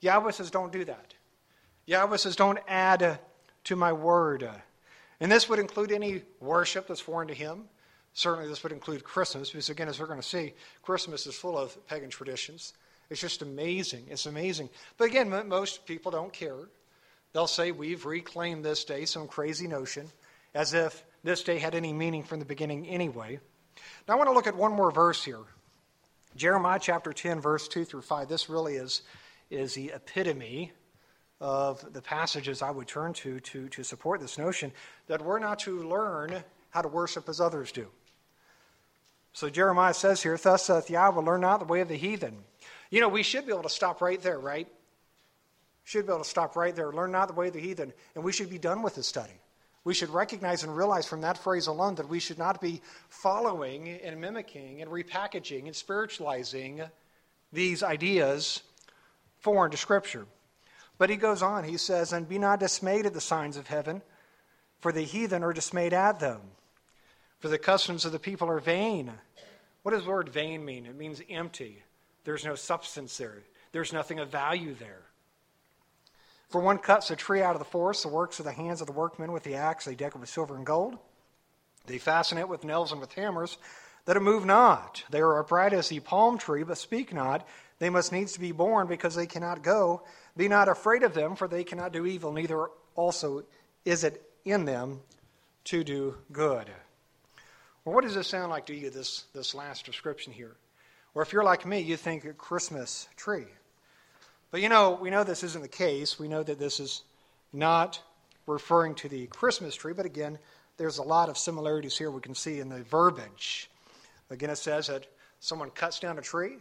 Yahweh 0.00 0.32
says, 0.32 0.50
don't 0.50 0.72
do 0.72 0.84
that. 0.84 1.14
Yahweh 1.86 2.16
says, 2.16 2.36
don't 2.36 2.58
add 2.68 3.18
to 3.64 3.76
my 3.76 3.92
Word. 3.92 4.48
And 5.20 5.30
this 5.30 5.48
would 5.48 5.58
include 5.58 5.92
any 5.92 6.22
worship 6.40 6.88
that's 6.88 7.00
foreign 7.00 7.28
to 7.28 7.34
Him. 7.34 7.64
Certainly, 8.14 8.48
this 8.48 8.62
would 8.62 8.72
include 8.72 9.04
Christmas, 9.04 9.50
because 9.50 9.70
again, 9.70 9.88
as 9.88 9.98
we're 9.98 10.06
going 10.06 10.20
to 10.20 10.26
see, 10.26 10.52
Christmas 10.82 11.26
is 11.26 11.34
full 11.34 11.56
of 11.56 11.74
pagan 11.86 12.10
traditions. 12.10 12.74
It's 13.08 13.20
just 13.20 13.40
amazing. 13.40 14.06
It's 14.10 14.26
amazing. 14.26 14.68
But 14.98 15.06
again, 15.06 15.48
most 15.48 15.86
people 15.86 16.10
don't 16.10 16.32
care. 16.32 16.68
They'll 17.32 17.46
say, 17.46 17.72
We've 17.72 18.04
reclaimed 18.04 18.64
this 18.64 18.84
day, 18.84 19.04
some 19.04 19.26
crazy 19.26 19.66
notion, 19.66 20.08
as 20.54 20.74
if 20.74 21.04
this 21.24 21.42
day 21.42 21.58
had 21.58 21.74
any 21.74 21.92
meaning 21.92 22.22
from 22.22 22.38
the 22.38 22.44
beginning 22.44 22.86
anyway. 22.86 23.40
Now, 24.06 24.14
I 24.14 24.16
want 24.16 24.28
to 24.28 24.34
look 24.34 24.46
at 24.46 24.56
one 24.56 24.72
more 24.72 24.90
verse 24.90 25.24
here. 25.24 25.40
Jeremiah 26.36 26.78
chapter 26.80 27.12
10, 27.12 27.40
verse 27.40 27.68
2 27.68 27.84
through 27.84 28.02
5. 28.02 28.28
This 28.28 28.48
really 28.48 28.74
is, 28.74 29.02
is 29.50 29.74
the 29.74 29.92
epitome 29.94 30.72
of 31.40 31.92
the 31.92 32.00
passages 32.00 32.62
I 32.62 32.70
would 32.70 32.86
turn 32.86 33.12
to, 33.14 33.40
to 33.40 33.68
to 33.68 33.82
support 33.82 34.20
this 34.20 34.38
notion 34.38 34.72
that 35.08 35.22
we're 35.22 35.40
not 35.40 35.58
to 35.60 35.82
learn 35.82 36.42
how 36.70 36.82
to 36.82 36.88
worship 36.88 37.28
as 37.28 37.40
others 37.40 37.72
do. 37.72 37.88
So 39.32 39.48
Jeremiah 39.50 39.94
says 39.94 40.22
here, 40.22 40.36
Thus 40.36 40.66
saith 40.66 40.90
Yahweh, 40.90 41.20
learn 41.22 41.40
not 41.40 41.58
the 41.58 41.64
way 41.66 41.80
of 41.80 41.88
the 41.88 41.96
heathen. 41.96 42.44
You 42.90 43.00
know, 43.00 43.08
we 43.08 43.22
should 43.22 43.46
be 43.46 43.52
able 43.52 43.62
to 43.64 43.68
stop 43.68 44.00
right 44.00 44.20
there, 44.20 44.38
right? 44.38 44.68
Should 45.84 46.06
be 46.06 46.12
able 46.12 46.22
to 46.22 46.28
stop 46.28 46.56
right 46.56 46.74
there. 46.74 46.92
Learn 46.92 47.12
not 47.12 47.28
the 47.28 47.34
way 47.34 47.48
of 47.48 47.54
the 47.54 47.60
heathen. 47.60 47.92
And 48.14 48.22
we 48.22 48.32
should 48.32 48.50
be 48.50 48.58
done 48.58 48.82
with 48.82 48.94
the 48.94 49.02
study. 49.02 49.32
We 49.84 49.94
should 49.94 50.10
recognize 50.10 50.62
and 50.62 50.76
realize 50.76 51.06
from 51.06 51.22
that 51.22 51.38
phrase 51.38 51.66
alone 51.66 51.96
that 51.96 52.08
we 52.08 52.20
should 52.20 52.38
not 52.38 52.60
be 52.60 52.80
following 53.08 53.88
and 53.88 54.20
mimicking 54.20 54.80
and 54.80 54.90
repackaging 54.90 55.66
and 55.66 55.74
spiritualizing 55.74 56.82
these 57.52 57.82
ideas 57.82 58.62
foreign 59.40 59.72
to 59.72 59.76
Scripture. 59.76 60.26
But 60.98 61.10
he 61.10 61.16
goes 61.16 61.42
on, 61.42 61.64
he 61.64 61.78
says, 61.78 62.12
And 62.12 62.28
be 62.28 62.38
not 62.38 62.60
dismayed 62.60 63.06
at 63.06 63.12
the 63.12 63.20
signs 63.20 63.56
of 63.56 63.66
heaven, 63.66 64.02
for 64.78 64.92
the 64.92 65.02
heathen 65.02 65.42
are 65.42 65.52
dismayed 65.52 65.92
at 65.92 66.20
them. 66.20 66.40
For 67.40 67.48
the 67.48 67.58
customs 67.58 68.04
of 68.04 68.12
the 68.12 68.20
people 68.20 68.48
are 68.48 68.60
vain. 68.60 69.12
What 69.82 69.92
does 69.92 70.04
the 70.04 70.10
word 70.10 70.28
vain 70.28 70.64
mean? 70.64 70.86
It 70.86 70.96
means 70.96 71.20
empty. 71.28 71.82
There's 72.22 72.44
no 72.44 72.54
substance 72.54 73.16
there, 73.16 73.42
there's 73.72 73.92
nothing 73.92 74.20
of 74.20 74.28
value 74.28 74.74
there. 74.74 75.02
For 76.52 76.60
one 76.60 76.76
cuts 76.76 77.10
a 77.10 77.16
tree 77.16 77.40
out 77.40 77.54
of 77.54 77.60
the 77.60 77.64
forest, 77.64 78.02
the 78.02 78.08
works 78.08 78.38
of 78.38 78.44
the 78.44 78.52
hands 78.52 78.82
of 78.82 78.86
the 78.86 78.92
workmen 78.92 79.32
with 79.32 79.42
the 79.42 79.54
axe, 79.54 79.86
they 79.86 79.94
deck 79.94 80.14
it 80.14 80.18
with 80.18 80.28
silver 80.28 80.54
and 80.54 80.66
gold. 80.66 80.98
They 81.86 81.96
fasten 81.96 82.36
it 82.36 82.46
with 82.46 82.62
nails 82.62 82.92
and 82.92 83.00
with 83.00 83.14
hammers, 83.14 83.56
that 84.04 84.18
it 84.18 84.20
move 84.20 84.44
not. 84.44 85.02
They 85.10 85.20
are 85.20 85.40
upright 85.40 85.72
as 85.72 85.88
the 85.88 86.00
palm 86.00 86.36
tree, 86.36 86.62
but 86.62 86.76
speak 86.76 87.14
not. 87.14 87.48
They 87.78 87.88
must 87.88 88.12
needs 88.12 88.36
be 88.36 88.52
born 88.52 88.86
because 88.86 89.14
they 89.14 89.26
cannot 89.26 89.62
go. 89.62 90.02
Be 90.36 90.46
not 90.46 90.68
afraid 90.68 91.02
of 91.02 91.14
them, 91.14 91.36
for 91.36 91.48
they 91.48 91.64
cannot 91.64 91.92
do 91.92 92.04
evil, 92.04 92.32
neither 92.32 92.68
also 92.96 93.44
is 93.86 94.04
it 94.04 94.22
in 94.44 94.66
them 94.66 95.00
to 95.64 95.82
do 95.82 96.16
good. 96.32 96.68
Well, 97.84 97.94
what 97.94 98.04
does 98.04 98.14
this 98.14 98.28
sound 98.28 98.50
like 98.50 98.66
to 98.66 98.74
you, 98.74 98.90
this, 98.90 99.24
this 99.34 99.54
last 99.54 99.86
description 99.86 100.34
here? 100.34 100.54
Or 101.14 101.22
if 101.22 101.32
you're 101.32 101.44
like 101.44 101.64
me, 101.64 101.80
you 101.80 101.96
think 101.96 102.36
Christmas 102.36 103.08
tree. 103.16 103.46
But 104.52 104.60
you 104.60 104.68
know, 104.68 104.98
we 105.00 105.10
know 105.10 105.24
this 105.24 105.42
isn't 105.42 105.62
the 105.62 105.68
case. 105.68 106.18
We 106.18 106.28
know 106.28 106.42
that 106.42 106.58
this 106.58 106.78
is 106.78 107.02
not 107.52 108.00
referring 108.46 108.94
to 108.96 109.08
the 109.08 109.26
Christmas 109.28 109.74
tree, 109.74 109.94
but 109.94 110.06
again, 110.06 110.38
there's 110.76 110.98
a 110.98 111.02
lot 111.02 111.28
of 111.28 111.38
similarities 111.38 111.96
here 111.96 112.10
we 112.10 112.20
can 112.20 112.34
see 112.34 112.60
in 112.60 112.68
the 112.68 112.82
verbiage. 112.82 113.70
Again, 114.30 114.50
it 114.50 114.56
says 114.56 114.88
that 114.88 115.06
someone 115.40 115.70
cuts 115.70 116.00
down 116.00 116.18
a 116.18 116.22
tree. 116.22 116.56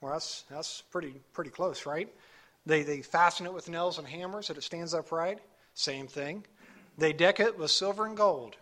Well, 0.00 0.12
that's, 0.12 0.44
that's 0.48 0.82
pretty, 0.82 1.14
pretty 1.32 1.50
close, 1.50 1.84
right? 1.84 2.08
They, 2.64 2.82
they 2.82 3.02
fasten 3.02 3.46
it 3.46 3.52
with 3.52 3.68
nails 3.68 3.98
and 3.98 4.06
hammers 4.06 4.46
so 4.46 4.52
that 4.52 4.58
it 4.58 4.62
stands 4.62 4.94
upright. 4.94 5.40
Same 5.74 6.06
thing. 6.06 6.44
They 6.96 7.12
deck 7.12 7.40
it 7.40 7.58
with 7.58 7.70
silver 7.70 8.06
and 8.06 8.16
gold. 8.16 8.56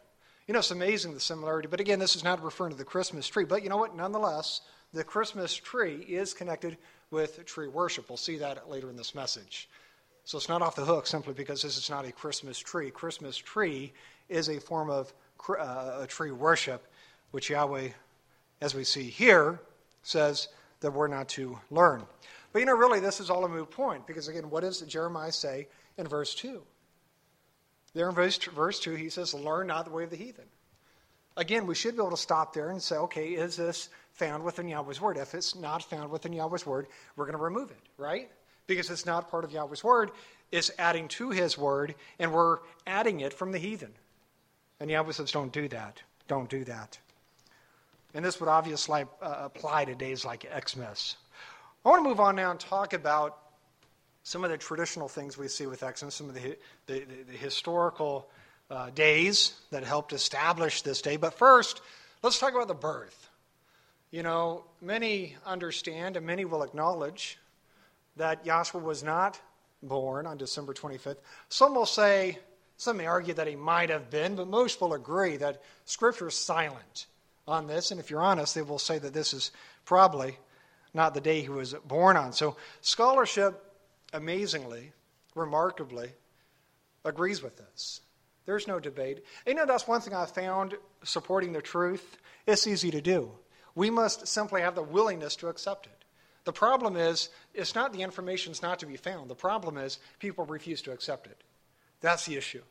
You 0.46 0.52
know, 0.52 0.60
it's 0.60 0.70
amazing 0.70 1.12
the 1.12 1.20
similarity. 1.20 1.68
But 1.68 1.80
again, 1.80 1.98
this 1.98 2.16
is 2.16 2.24
not 2.24 2.42
referring 2.42 2.72
to 2.72 2.78
the 2.78 2.84
Christmas 2.84 3.26
tree. 3.28 3.44
But 3.44 3.62
you 3.62 3.68
know 3.68 3.76
what? 3.76 3.96
Nonetheless, 3.96 4.60
the 4.92 5.04
Christmas 5.04 5.54
tree 5.54 5.96
is 5.96 6.34
connected 6.34 6.76
with 7.14 7.44
tree 7.46 7.68
worship. 7.68 8.08
We'll 8.08 8.18
see 8.18 8.38
that 8.38 8.68
later 8.68 8.90
in 8.90 8.96
this 8.96 9.14
message. 9.14 9.68
So 10.24 10.36
it's 10.36 10.48
not 10.48 10.62
off 10.62 10.74
the 10.74 10.84
hook 10.84 11.06
simply 11.06 11.32
because 11.32 11.62
this 11.62 11.76
is 11.76 11.88
not 11.88 12.04
a 12.04 12.12
Christmas 12.12 12.58
tree. 12.58 12.90
Christmas 12.90 13.36
tree 13.36 13.92
is 14.28 14.48
a 14.48 14.58
form 14.58 14.90
of 14.90 15.12
uh, 15.48 16.00
a 16.00 16.06
tree 16.06 16.32
worship, 16.32 16.86
which 17.30 17.50
Yahweh, 17.50 17.88
as 18.60 18.74
we 18.74 18.84
see 18.84 19.04
here, 19.04 19.60
says 20.02 20.48
that 20.80 20.92
we're 20.92 21.08
not 21.08 21.28
to 21.30 21.58
learn. 21.70 22.02
But 22.52 22.60
you 22.60 22.66
know, 22.66 22.76
really, 22.76 23.00
this 23.00 23.20
is 23.20 23.30
all 23.30 23.44
a 23.44 23.48
moot 23.48 23.70
point 23.70 24.06
because, 24.06 24.28
again, 24.28 24.50
what 24.50 24.60
does 24.60 24.80
Jeremiah 24.80 25.32
say 25.32 25.68
in 25.96 26.06
verse 26.06 26.34
2? 26.34 26.62
There 27.94 28.08
in 28.08 28.14
verse, 28.14 28.38
verse 28.38 28.80
2, 28.80 28.94
he 28.94 29.08
says, 29.08 29.34
Learn 29.34 29.68
not 29.68 29.84
the 29.84 29.92
way 29.92 30.04
of 30.04 30.10
the 30.10 30.16
heathen. 30.16 30.46
Again, 31.36 31.66
we 31.66 31.74
should 31.74 31.94
be 31.94 32.00
able 32.00 32.10
to 32.10 32.16
stop 32.16 32.54
there 32.54 32.70
and 32.70 32.80
say, 32.80 32.96
okay, 32.96 33.30
is 33.30 33.56
this 33.56 33.88
found 34.14 34.42
within 34.42 34.68
Yahweh's 34.68 35.00
word. 35.00 35.16
If 35.16 35.34
it's 35.34 35.54
not 35.54 35.82
found 35.82 36.10
within 36.10 36.32
Yahweh's 36.32 36.64
word, 36.64 36.86
we're 37.16 37.26
going 37.26 37.36
to 37.36 37.42
remove 37.42 37.70
it, 37.70 37.82
right? 37.98 38.30
Because 38.66 38.90
it's 38.90 39.06
not 39.06 39.30
part 39.30 39.44
of 39.44 39.52
Yahweh's 39.52 39.84
word. 39.84 40.10
It's 40.50 40.70
adding 40.78 41.08
to 41.08 41.30
his 41.30 41.58
word, 41.58 41.94
and 42.18 42.32
we're 42.32 42.58
adding 42.86 43.20
it 43.20 43.32
from 43.32 43.52
the 43.52 43.58
heathen. 43.58 43.92
And 44.80 44.90
Yahweh 44.90 45.12
says, 45.12 45.32
don't 45.32 45.52
do 45.52 45.68
that. 45.68 46.02
Don't 46.28 46.48
do 46.48 46.64
that. 46.64 46.98
And 48.14 48.24
this 48.24 48.38
would 48.38 48.48
obviously 48.48 49.04
uh, 49.20 49.34
apply 49.40 49.86
to 49.86 49.94
days 49.94 50.24
like 50.24 50.46
Xmas. 50.68 51.16
I 51.84 51.88
want 51.88 52.02
to 52.04 52.08
move 52.08 52.20
on 52.20 52.36
now 52.36 52.52
and 52.52 52.60
talk 52.60 52.92
about 52.92 53.38
some 54.22 54.44
of 54.44 54.50
the 54.50 54.56
traditional 54.56 55.08
things 55.08 55.36
we 55.36 55.48
see 55.48 55.66
with 55.66 55.80
Xmas, 55.80 56.14
some 56.14 56.28
of 56.28 56.34
the, 56.34 56.56
the, 56.86 57.00
the, 57.00 57.22
the 57.32 57.36
historical 57.36 58.30
uh, 58.70 58.90
days 58.90 59.54
that 59.70 59.84
helped 59.84 60.12
establish 60.12 60.82
this 60.82 61.02
day. 61.02 61.16
But 61.16 61.34
first, 61.34 61.82
let's 62.22 62.38
talk 62.38 62.54
about 62.54 62.68
the 62.68 62.74
birth. 62.74 63.23
You 64.14 64.22
know, 64.22 64.62
many 64.80 65.34
understand 65.44 66.16
and 66.16 66.24
many 66.24 66.44
will 66.44 66.62
acknowledge 66.62 67.36
that 68.14 68.44
Yahshua 68.44 68.80
was 68.80 69.02
not 69.02 69.40
born 69.82 70.24
on 70.24 70.36
December 70.36 70.72
25th. 70.72 71.16
Some 71.48 71.74
will 71.74 71.84
say, 71.84 72.38
some 72.76 72.98
may 72.98 73.06
argue 73.06 73.34
that 73.34 73.48
he 73.48 73.56
might 73.56 73.90
have 73.90 74.10
been, 74.10 74.36
but 74.36 74.46
most 74.46 74.80
will 74.80 74.94
agree 74.94 75.36
that 75.38 75.64
Scripture 75.84 76.28
is 76.28 76.36
silent 76.36 77.06
on 77.48 77.66
this. 77.66 77.90
And 77.90 77.98
if 77.98 78.08
you're 78.08 78.22
honest, 78.22 78.54
they 78.54 78.62
will 78.62 78.78
say 78.78 78.98
that 79.00 79.12
this 79.12 79.34
is 79.34 79.50
probably 79.84 80.38
not 80.94 81.12
the 81.14 81.20
day 81.20 81.40
he 81.40 81.48
was 81.48 81.74
born 81.84 82.16
on. 82.16 82.32
So 82.32 82.56
scholarship, 82.82 83.60
amazingly, 84.12 84.92
remarkably, 85.34 86.12
agrees 87.04 87.42
with 87.42 87.56
this. 87.56 88.00
There's 88.46 88.68
no 88.68 88.78
debate. 88.78 89.24
You 89.44 89.54
know, 89.54 89.66
that's 89.66 89.88
one 89.88 90.02
thing 90.02 90.14
I 90.14 90.26
found 90.26 90.76
supporting 91.02 91.52
the 91.52 91.60
truth. 91.60 92.16
It's 92.46 92.68
easy 92.68 92.92
to 92.92 93.00
do. 93.00 93.32
We 93.74 93.90
must 93.90 94.26
simply 94.26 94.62
have 94.62 94.74
the 94.74 94.82
willingness 94.82 95.36
to 95.36 95.48
accept 95.48 95.86
it. 95.86 96.04
The 96.44 96.52
problem 96.52 96.96
is, 96.96 97.30
it's 97.54 97.74
not 97.74 97.92
the 97.92 98.02
information's 98.02 98.62
not 98.62 98.78
to 98.80 98.86
be 98.86 98.96
found. 98.96 99.30
The 99.30 99.34
problem 99.34 99.78
is 99.78 99.98
people 100.18 100.44
refuse 100.44 100.82
to 100.82 100.92
accept 100.92 101.26
it. 101.26 101.42
That's 102.00 102.26
the 102.26 102.36
issue. 102.36 102.62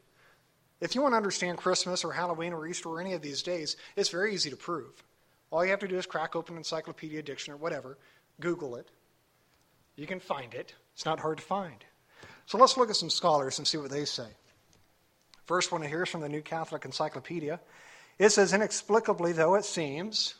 If 0.79 0.95
you 0.95 1.01
want 1.01 1.13
to 1.13 1.17
understand 1.17 1.57
Christmas 1.57 2.03
or 2.03 2.11
Halloween 2.11 2.53
or 2.53 2.67
Easter 2.67 2.89
or 2.89 3.01
any 3.01 3.13
of 3.13 3.21
these 3.21 3.41
days, 3.41 3.77
it's 3.95 4.09
very 4.09 4.33
easy 4.33 4.49
to 4.49 4.55
prove. 4.55 5.03
All 5.49 5.63
you 5.63 5.71
have 5.71 5.79
to 5.79 5.87
do 5.87 5.97
is 5.97 6.05
crack 6.05 6.35
open 6.35 6.55
an 6.55 6.59
Encyclopedia, 6.59 7.21
Dictionary, 7.23 7.59
whatever, 7.59 7.97
Google 8.39 8.75
it. 8.75 8.89
You 9.95 10.07
can 10.07 10.19
find 10.19 10.53
it. 10.53 10.73
It's 10.93 11.05
not 11.05 11.19
hard 11.19 11.37
to 11.37 11.43
find. 11.43 11.83
So 12.45 12.57
let's 12.57 12.77
look 12.77 12.89
at 12.89 12.95
some 12.95 13.09
scholars 13.09 13.57
and 13.57 13.67
see 13.67 13.77
what 13.77 13.91
they 13.91 14.05
say. 14.05 14.27
First 15.45 15.71
one 15.71 15.81
here 15.81 16.03
is 16.03 16.09
from 16.09 16.21
the 16.21 16.29
New 16.29 16.41
Catholic 16.41 16.85
Encyclopedia. 16.85 17.59
It 18.19 18.29
says, 18.29 18.53
inexplicably 18.53 19.31
though 19.31 19.55
it 19.55 19.65
seems, 19.65 20.35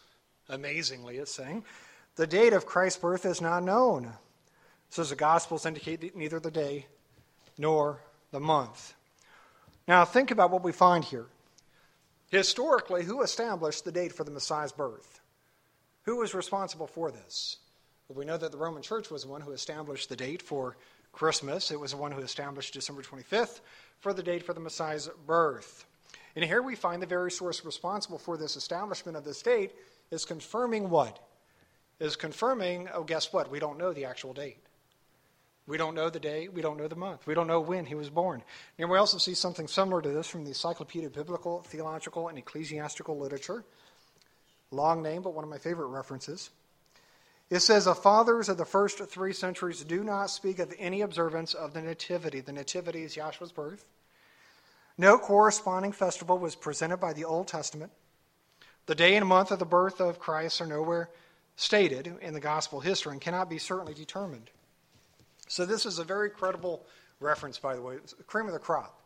amazingly, 0.49 1.17
it's 1.17 1.33
saying, 1.33 1.63
the 2.15 2.27
date 2.27 2.53
of 2.53 2.65
Christ's 2.65 2.99
birth 2.99 3.25
is 3.25 3.41
not 3.41 3.63
known. 3.63 4.13
Says 4.89 5.09
the 5.09 5.15
Gospels 5.15 5.65
indicate 5.65 6.15
neither 6.15 6.39
the 6.39 6.51
day 6.51 6.85
nor 7.57 7.99
the 8.31 8.39
month. 8.39 8.93
Now, 9.87 10.05
think 10.05 10.31
about 10.31 10.51
what 10.51 10.63
we 10.63 10.71
find 10.71 11.03
here. 11.03 11.25
Historically, 12.29 13.03
who 13.03 13.21
established 13.21 13.85
the 13.85 13.91
date 13.91 14.13
for 14.13 14.23
the 14.23 14.31
Messiah's 14.31 14.71
birth? 14.71 15.19
Who 16.03 16.17
was 16.17 16.33
responsible 16.33 16.87
for 16.87 17.11
this? 17.11 17.57
Well, 18.07 18.17
we 18.17 18.25
know 18.25 18.37
that 18.37 18.51
the 18.51 18.57
Roman 18.57 18.81
Church 18.81 19.09
was 19.09 19.23
the 19.23 19.29
one 19.29 19.41
who 19.41 19.51
established 19.51 20.09
the 20.09 20.15
date 20.15 20.41
for 20.41 20.77
Christmas. 21.11 21.71
It 21.71 21.79
was 21.79 21.91
the 21.91 21.97
one 21.97 22.11
who 22.11 22.21
established 22.21 22.73
December 22.73 23.01
25th 23.01 23.61
for 23.99 24.13
the 24.13 24.23
date 24.23 24.43
for 24.43 24.53
the 24.53 24.59
Messiah's 24.59 25.09
birth. 25.25 25.85
And 26.35 26.43
here 26.43 26.61
we 26.61 26.75
find 26.75 27.01
the 27.01 27.07
very 27.07 27.31
source 27.31 27.63
responsible 27.63 28.17
for 28.17 28.37
this 28.37 28.55
establishment 28.55 29.17
of 29.17 29.23
this 29.23 29.41
date 29.41 29.71
is 30.11 30.25
confirming 30.25 30.89
what? 30.89 31.19
Is 31.99 32.15
confirming, 32.15 32.89
oh, 32.93 33.03
guess 33.03 33.31
what? 33.31 33.49
We 33.49 33.59
don't 33.59 33.77
know 33.77 33.93
the 33.93 34.05
actual 34.05 34.33
date. 34.33 34.57
We 35.65 35.77
don't 35.77 35.95
know 35.95 36.09
the 36.09 36.19
day. 36.19 36.49
We 36.49 36.61
don't 36.61 36.77
know 36.77 36.89
the 36.89 36.95
month. 36.95 37.25
We 37.25 37.33
don't 37.33 37.47
know 37.47 37.61
when 37.61 37.85
he 37.85 37.95
was 37.95 38.09
born. 38.09 38.43
And 38.77 38.89
we 38.89 38.97
also 38.97 39.17
see 39.17 39.33
something 39.33 39.67
similar 39.67 40.01
to 40.01 40.09
this 40.09 40.27
from 40.27 40.43
the 40.43 40.49
Encyclopedia 40.49 41.07
of 41.07 41.13
Biblical, 41.13 41.61
Theological, 41.61 42.27
and 42.27 42.37
Ecclesiastical 42.37 43.17
Literature. 43.17 43.63
Long 44.71 45.01
name, 45.01 45.21
but 45.21 45.33
one 45.33 45.43
of 45.43 45.49
my 45.49 45.57
favorite 45.57 45.87
references. 45.87 46.49
It 47.49 47.59
says, 47.59 47.85
The 47.85 47.95
fathers 47.95 48.49
of 48.49 48.57
the 48.57 48.65
first 48.65 48.97
three 49.09 49.31
centuries 49.31 49.83
do 49.83 50.03
not 50.03 50.29
speak 50.29 50.59
of 50.59 50.73
any 50.77 51.01
observance 51.01 51.53
of 51.53 51.73
the 51.73 51.81
Nativity. 51.81 52.41
The 52.41 52.51
Nativity 52.51 53.03
is 53.03 53.15
Yahshua's 53.15 53.51
birth. 53.51 53.85
No 54.97 55.17
corresponding 55.17 55.91
festival 55.91 56.37
was 56.37 56.55
presented 56.55 56.97
by 56.97 57.13
the 57.13 57.25
Old 57.25 57.47
Testament. 57.47 57.91
The 58.85 58.95
day 58.95 59.15
and 59.15 59.25
month 59.25 59.51
of 59.51 59.59
the 59.59 59.65
birth 59.65 60.01
of 60.01 60.19
Christ 60.19 60.59
are 60.61 60.67
nowhere 60.67 61.09
stated 61.55 62.13
in 62.21 62.33
the 62.33 62.39
gospel 62.39 62.81
history 62.81 63.13
and 63.13 63.21
cannot 63.21 63.49
be 63.49 63.57
certainly 63.57 63.93
determined. 63.93 64.49
So, 65.47 65.65
this 65.65 65.85
is 65.85 65.99
a 65.99 66.03
very 66.03 66.29
credible 66.29 66.85
reference, 67.19 67.59
by 67.59 67.75
the 67.75 67.81
way, 67.81 67.97
cream 68.27 68.47
of 68.47 68.53
the 68.53 68.59
crop. 68.59 68.99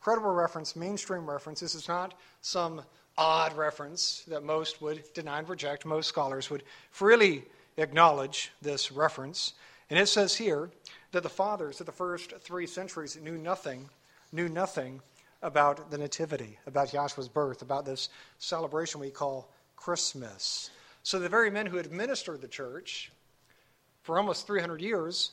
Credible 0.00 0.32
reference, 0.32 0.76
mainstream 0.76 1.28
reference. 1.28 1.60
This 1.60 1.74
is 1.74 1.88
not 1.88 2.14
some 2.40 2.82
odd 3.18 3.56
reference 3.56 4.22
that 4.28 4.44
most 4.44 4.80
would 4.80 5.02
deny 5.14 5.38
and 5.38 5.48
reject. 5.48 5.84
Most 5.84 6.06
scholars 6.06 6.50
would 6.50 6.62
freely 6.90 7.44
acknowledge 7.76 8.52
this 8.62 8.92
reference. 8.92 9.54
And 9.90 9.98
it 9.98 10.06
says 10.06 10.36
here 10.36 10.70
that 11.12 11.22
the 11.22 11.28
fathers 11.28 11.80
of 11.80 11.86
the 11.86 11.92
first 11.92 12.32
three 12.40 12.66
centuries 12.66 13.16
knew 13.20 13.38
nothing, 13.38 13.88
knew 14.32 14.48
nothing 14.48 15.00
about 15.46 15.92
the 15.92 15.96
Nativity, 15.96 16.58
about 16.66 16.88
Yahshua's 16.88 17.28
birth, 17.28 17.62
about 17.62 17.84
this 17.86 18.08
celebration 18.38 19.00
we 19.00 19.10
call 19.10 19.48
Christmas. 19.76 20.70
So 21.04 21.20
the 21.20 21.28
very 21.28 21.52
men 21.52 21.66
who 21.66 21.78
administered 21.78 22.40
the 22.40 22.48
church 22.48 23.12
for 24.02 24.18
almost 24.18 24.48
300 24.48 24.82
years 24.82 25.30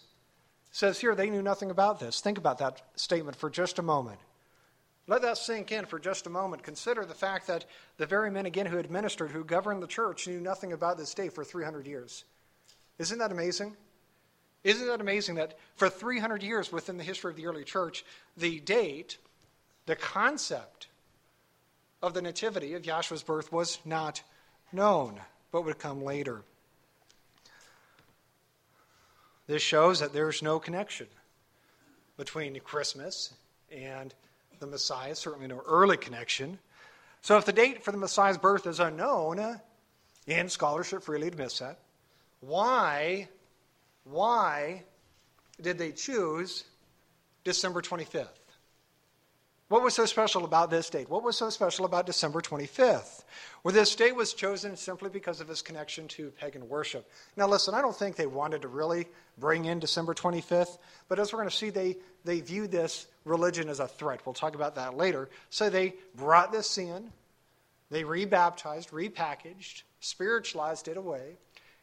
says 0.72 1.00
here 1.00 1.16
they 1.16 1.32
knew 1.32 1.42
nothing 1.42 1.72
about 1.72 2.00
this. 2.00 2.22
Think 2.22 2.38
about 2.38 2.60
that 2.60 2.84
statement 2.96 3.36
for 3.36 3.50
just 3.50 3.80
a 3.80 3.82
moment. 3.82 4.20
Let 5.08 5.24
that 5.24 5.40
sink 5.40 5.72
in 5.72 5.88
for 5.88 5.98
just 5.98 6.28
a 6.28 6.30
moment. 6.30 6.62
Consider 6.62 7.06
the 7.06 7.16
fact 7.16 7.48
that 7.48 7.66
the 7.98 8.06
very 8.06 8.30
men, 8.30 8.46
again, 8.46 8.68
who 8.68 8.78
administered, 8.78 9.32
who 9.32 9.44
governed 9.44 9.82
the 9.82 9.88
church, 9.88 10.28
knew 10.28 10.40
nothing 10.40 10.74
about 10.74 10.98
this 10.98 11.16
day 11.16 11.30
for 11.30 11.44
300 11.44 11.88
years. 11.88 12.24
Isn't 13.00 13.18
that 13.18 13.32
amazing? 13.32 13.76
Isn't 14.64 14.88
that 14.88 15.02
amazing 15.02 15.36
that 15.36 15.58
for 15.76 15.90
300 15.90 16.44
years 16.44 16.72
within 16.72 16.98
the 16.98 17.04
history 17.04 17.32
of 17.32 17.36
the 17.36 17.48
early 17.48 17.64
church, 17.64 18.06
the 18.38 18.60
date, 18.60 19.18
the 19.86 19.96
concept 19.96 20.88
of 22.02 22.14
the 22.14 22.22
nativity 22.22 22.74
of 22.74 22.84
Yahshua's 22.84 23.24
birth 23.24 23.52
was 23.52 23.80
not 23.86 24.22
known, 24.72 25.20
but 25.52 25.64
would 25.64 25.80
come 25.80 26.04
later? 26.04 26.42
This 29.48 29.62
shows 29.62 30.00
that 30.00 30.14
there's 30.14 30.42
no 30.42 30.60
connection 30.60 31.08
between 32.18 32.60
Christmas 32.62 33.34
and 33.72 34.14
the 34.60 34.68
Messiah, 34.68 35.16
certainly 35.16 35.48
no 35.48 35.62
early 35.66 35.98
connection. 35.98 36.60
So 37.22 37.38
if 37.38 37.46
the 37.46 37.54
date 37.54 37.84
for 37.84 37.92
the 37.92 37.98
Messiah's 37.98 38.38
birth 38.38 38.68
is 38.68 38.80
unknown, 38.80 39.60
and 40.28 40.52
scholarship 40.52 41.04
freely 41.04 41.28
admits 41.28 41.60
that, 41.60 41.80
why, 42.40 43.28
why 44.04 44.84
did 45.62 45.78
they 45.78 45.92
choose 45.92 46.64
December 47.44 47.82
25th? 47.82 48.28
What 49.74 49.82
was 49.82 49.96
so 49.96 50.06
special 50.06 50.46
about 50.46 50.70
this 50.70 50.88
date? 50.88 51.10
What 51.10 51.24
was 51.24 51.36
so 51.36 51.50
special 51.50 51.86
about 51.86 52.06
December 52.06 52.42
25th? 52.42 53.24
Well, 53.64 53.74
this 53.74 53.96
date 53.96 54.16
was 54.16 54.36
chosen 54.36 54.78
simply 54.78 55.10
because 55.10 55.42
of 55.42 55.50
its 55.50 55.64
connection 55.64 56.08
to 56.10 56.30
pagan 56.30 56.70
worship. 56.70 57.10
Now, 57.36 57.48
listen, 57.48 57.74
I 57.74 57.82
don't 57.82 57.96
think 57.96 58.16
they 58.16 58.28
wanted 58.28 58.62
to 58.62 58.68
really 58.68 59.08
bring 59.40 59.66
in 59.66 59.80
December 59.80 60.14
25th, 60.14 60.78
but 61.10 61.18
as 61.18 61.34
we're 61.34 61.40
going 61.40 61.50
to 61.50 61.56
see, 61.56 61.72
they, 61.72 61.98
they 62.24 62.40
viewed 62.42 62.70
this 62.70 63.08
religion 63.26 63.68
as 63.68 63.80
a 63.80 63.88
threat. 63.88 64.22
We'll 64.28 64.34
talk 64.34 64.54
about 64.54 64.76
that 64.76 64.96
later. 64.96 65.28
So 65.50 65.72
they 65.72 65.96
brought 66.14 66.52
this 66.52 66.78
in, 66.78 67.12
they 67.90 68.04
rebaptized, 68.04 68.92
repackaged, 68.92 69.82
spiritualized 70.02 70.88
it 70.88 70.98
away, 70.98 71.38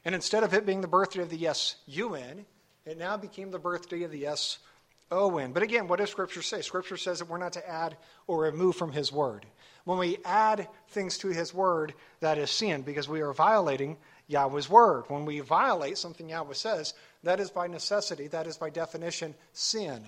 and 0.05 0.15
instead 0.15 0.45
of 0.45 0.55
it 0.55 0.65
being 0.65 0.81
the 0.81 0.87
birthday 0.87 1.23
of 1.23 1.31
the 1.31 1.37
yes 1.37 1.75
UN, 1.87 2.47
it 2.87 2.99
now 2.99 3.17
became 3.17 3.51
the 3.51 3.59
birthday 3.59 4.05
of 4.05 4.13
the 4.13 4.29
S 4.29 4.61
Owen. 5.11 5.53
But 5.53 5.63
again, 5.63 5.89
what 5.89 5.99
does 5.99 6.11
Scripture 6.11 6.43
say? 6.43 6.63
Scripture 6.63 6.97
says 6.97 7.19
that 7.19 7.29
we're 7.29 7.39
not 7.39 7.55
to 7.55 7.69
add 7.69 7.97
or 8.27 8.43
remove 8.43 8.77
from 8.77 8.93
His 8.93 9.13
Word. 9.13 9.47
When 9.85 9.99
we 9.99 10.19
add 10.25 10.69
things 10.89 11.19
to 11.19 11.29
His 11.29 11.53
Word, 11.53 11.95
that 12.21 12.39
is 12.39 12.51
sin 12.51 12.83
because 12.83 13.09
we 13.09 13.21
are 13.21 13.33
violating 13.33 13.97
Yahweh's 14.29 14.69
Word. 14.69 15.05
When 15.09 15.25
we 15.25 15.41
violate 15.41 15.99
something 15.99 16.29
Yahweh 16.29 16.55
says, 16.55 16.95
that 17.25 17.41
is 17.41 17.51
by 17.51 17.67
necessity, 17.67 18.29
that 18.29 18.47
is 18.47 18.57
by 18.57 18.71
definition, 18.71 19.35
sin. 19.53 20.05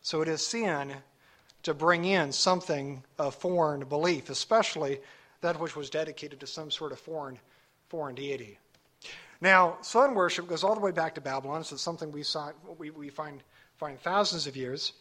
So 0.00 0.22
it 0.22 0.28
is 0.28 0.46
sin 0.46 0.94
to 1.64 1.74
bring 1.74 2.04
in 2.04 2.32
something 2.32 3.02
of 3.18 3.34
foreign 3.34 3.84
belief, 3.84 4.30
especially 4.30 5.00
that 5.40 5.60
which 5.60 5.76
was 5.76 5.90
dedicated 5.90 6.40
to 6.40 6.46
some 6.46 6.70
sort 6.70 6.92
of 6.92 6.98
foreign, 6.98 7.38
foreign 7.88 8.14
deity. 8.14 8.58
Now, 9.40 9.76
sun 9.82 10.14
worship 10.14 10.48
goes 10.48 10.64
all 10.64 10.74
the 10.74 10.80
way 10.80 10.90
back 10.90 11.14
to 11.16 11.20
Babylon. 11.20 11.64
So 11.64 11.74
it's 11.74 11.82
something 11.82 12.10
we, 12.12 12.22
saw, 12.22 12.52
we, 12.78 12.90
we 12.90 13.10
find 13.10 13.42
thousands 13.92 14.46
of 14.46 14.56
years. 14.56 14.92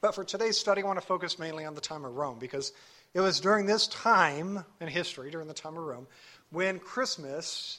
But 0.00 0.14
for 0.14 0.24
today's 0.24 0.58
study, 0.58 0.82
I 0.82 0.86
want 0.86 1.00
to 1.00 1.06
focus 1.06 1.38
mainly 1.38 1.64
on 1.64 1.74
the 1.74 1.80
time 1.80 2.04
of 2.04 2.16
Rome 2.16 2.38
because 2.38 2.72
it 3.14 3.20
was 3.20 3.40
during 3.40 3.66
this 3.66 3.86
time 3.86 4.64
in 4.80 4.88
history, 4.88 5.30
during 5.30 5.46
the 5.46 5.54
time 5.54 5.76
of 5.76 5.84
Rome, 5.84 6.06
when 6.50 6.78
Christmas 6.78 7.78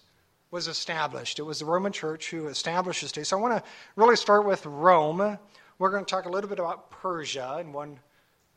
was 0.52 0.68
established. 0.68 1.40
It 1.40 1.44
was 1.44 1.60
the 1.60 1.66
Roman 1.66 1.92
Church 1.92 2.30
who 2.30 2.48
established 2.48 3.02
this 3.02 3.12
day. 3.12 3.24
So 3.24 3.38
I 3.38 3.42
want 3.42 3.58
to 3.58 3.70
really 3.96 4.16
start 4.16 4.46
with 4.46 4.66
Rome. 4.66 5.38
We're 5.80 5.90
going 5.90 6.06
to 6.06 6.10
talk 6.10 6.26
a 6.26 6.30
little 6.30 6.50
bit 6.50 6.60
about 6.60 6.92
Persia 6.92 7.58
in 7.60 7.74
one 7.74 8.00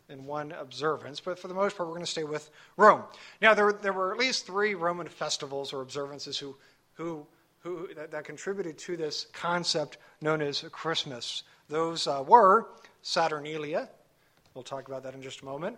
in 0.08 0.24
one 0.24 0.52
observance, 0.52 1.18
but 1.18 1.38
for 1.38 1.48
the 1.48 1.54
most 1.54 1.76
part, 1.76 1.88
we're 1.88 1.94
going 1.94 2.04
to 2.04 2.10
stay 2.10 2.22
with 2.22 2.48
Rome. 2.76 3.02
Now, 3.42 3.54
there, 3.54 3.72
there 3.72 3.92
were 3.92 4.12
at 4.12 4.18
least 4.18 4.46
three 4.46 4.74
Roman 4.74 5.08
festivals 5.08 5.72
or 5.72 5.80
observances 5.82 6.38
who, 6.38 6.56
who 6.92 7.26
who, 7.66 7.88
that, 7.94 8.12
that, 8.12 8.24
contributed 8.24 8.78
to 8.78 8.96
this 8.96 9.26
concept 9.32 9.98
known 10.20 10.40
as 10.40 10.64
Christmas. 10.70 11.42
Those 11.68 12.06
uh, 12.06 12.22
were 12.26 12.68
Saturnalia, 13.02 13.88
we'll 14.54 14.62
talk 14.62 14.86
about 14.86 15.02
that 15.02 15.14
in 15.14 15.22
just 15.22 15.42
a 15.42 15.44
moment, 15.44 15.76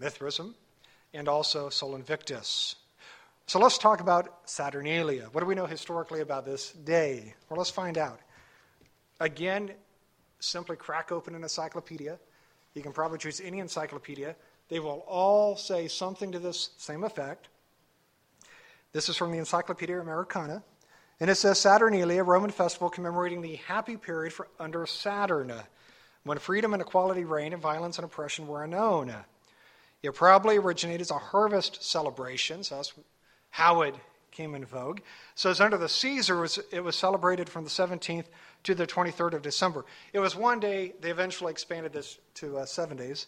Mithraism, 0.00 0.54
and 1.14 1.28
also 1.28 1.68
Sol 1.68 1.94
Invictus. 1.94 2.74
So 3.46 3.60
let's 3.60 3.78
talk 3.78 4.00
about 4.00 4.48
Saturnalia. 4.50 5.28
What 5.30 5.42
do 5.42 5.46
we 5.46 5.54
know 5.54 5.66
historically 5.66 6.22
about 6.22 6.44
this 6.44 6.72
day? 6.72 7.34
Well, 7.48 7.58
let's 7.58 7.70
find 7.70 7.98
out. 7.98 8.18
Again, 9.20 9.70
simply 10.40 10.74
crack 10.74 11.12
open 11.12 11.36
an 11.36 11.42
encyclopedia. 11.44 12.18
You 12.74 12.82
can 12.82 12.92
probably 12.92 13.18
choose 13.18 13.40
any 13.40 13.60
encyclopedia. 13.60 14.34
They 14.68 14.80
will 14.80 15.04
all 15.06 15.56
say 15.56 15.86
something 15.86 16.32
to 16.32 16.40
this 16.40 16.70
same 16.78 17.04
effect. 17.04 17.48
This 18.92 19.08
is 19.08 19.16
from 19.16 19.30
the 19.30 19.38
Encyclopedia 19.38 20.00
Americana. 20.00 20.62
And 21.20 21.30
it 21.30 21.36
says 21.36 21.58
Saturnalia, 21.58 22.20
a 22.20 22.24
Roman 22.24 22.50
festival 22.50 22.90
commemorating 22.90 23.42
the 23.42 23.56
happy 23.56 23.96
period 23.96 24.32
for, 24.32 24.48
under 24.58 24.86
Saturn, 24.86 25.52
when 26.24 26.38
freedom 26.38 26.72
and 26.72 26.82
equality 26.82 27.24
reigned 27.24 27.54
and 27.54 27.62
violence 27.62 27.98
and 27.98 28.04
oppression 28.04 28.46
were 28.46 28.64
unknown. 28.64 29.14
It 30.02 30.14
probably 30.14 30.56
originated 30.56 31.02
as 31.02 31.10
a 31.10 31.18
harvest 31.18 31.84
celebration, 31.84 32.64
so 32.64 32.76
that's 32.76 32.92
how 33.50 33.82
it 33.82 33.94
came 34.32 34.54
in 34.54 34.64
vogue. 34.64 35.00
So 35.34 35.50
as 35.50 35.60
under 35.60 35.76
the 35.76 35.88
Caesars, 35.88 36.58
it 36.72 36.82
was 36.82 36.96
celebrated 36.96 37.48
from 37.48 37.64
the 37.64 37.70
17th 37.70 38.24
to 38.64 38.74
the 38.74 38.86
23rd 38.86 39.34
of 39.34 39.42
December. 39.42 39.84
It 40.12 40.18
was 40.18 40.34
one 40.34 40.58
day, 40.58 40.94
they 41.00 41.10
eventually 41.10 41.52
expanded 41.52 41.92
this 41.92 42.18
to 42.34 42.58
uh, 42.58 42.64
seven 42.64 42.96
days, 42.96 43.26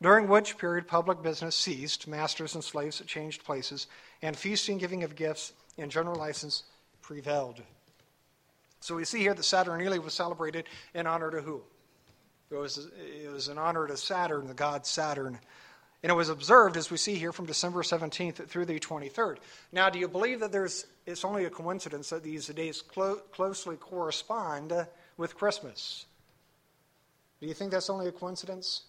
during 0.00 0.28
which 0.28 0.56
period 0.56 0.86
public 0.86 1.22
business 1.22 1.56
ceased, 1.56 2.06
masters 2.06 2.54
and 2.54 2.64
slaves 2.64 3.02
changed 3.06 3.44
places, 3.44 3.86
and 4.22 4.36
feasting, 4.36 4.78
giving 4.78 5.02
of 5.02 5.16
gifts, 5.16 5.52
and 5.76 5.90
general 5.90 6.16
license 6.16 6.62
prevailed. 7.04 7.62
So 8.80 8.96
we 8.96 9.04
see 9.04 9.20
here 9.20 9.34
that 9.34 9.42
Saturnalia 9.42 10.00
was 10.00 10.14
celebrated 10.14 10.66
in 10.94 11.06
honor 11.06 11.30
to 11.30 11.40
who? 11.40 11.62
It 12.50 12.56
was, 12.56 12.90
it 13.24 13.32
was 13.32 13.48
in 13.48 13.58
honor 13.58 13.86
to 13.86 13.96
Saturn, 13.96 14.46
the 14.46 14.54
god 14.54 14.86
Saturn. 14.86 15.38
And 16.02 16.10
it 16.10 16.14
was 16.14 16.28
observed, 16.28 16.76
as 16.76 16.90
we 16.90 16.98
see 16.98 17.14
here, 17.14 17.32
from 17.32 17.46
December 17.46 17.82
17th 17.82 18.46
through 18.46 18.66
the 18.66 18.78
23rd. 18.78 19.38
Now, 19.72 19.88
do 19.88 19.98
you 19.98 20.06
believe 20.06 20.40
that 20.40 20.52
there's, 20.52 20.86
it's 21.06 21.24
only 21.24 21.46
a 21.46 21.50
coincidence 21.50 22.10
that 22.10 22.22
these 22.22 22.46
days 22.48 22.82
clo- 22.82 23.22
closely 23.32 23.76
correspond 23.76 24.72
with 25.16 25.34
Christmas? 25.34 26.04
Do 27.40 27.46
you 27.46 27.54
think 27.54 27.70
that's 27.70 27.88
only 27.88 28.08
a 28.08 28.12
coincidence? 28.12 28.82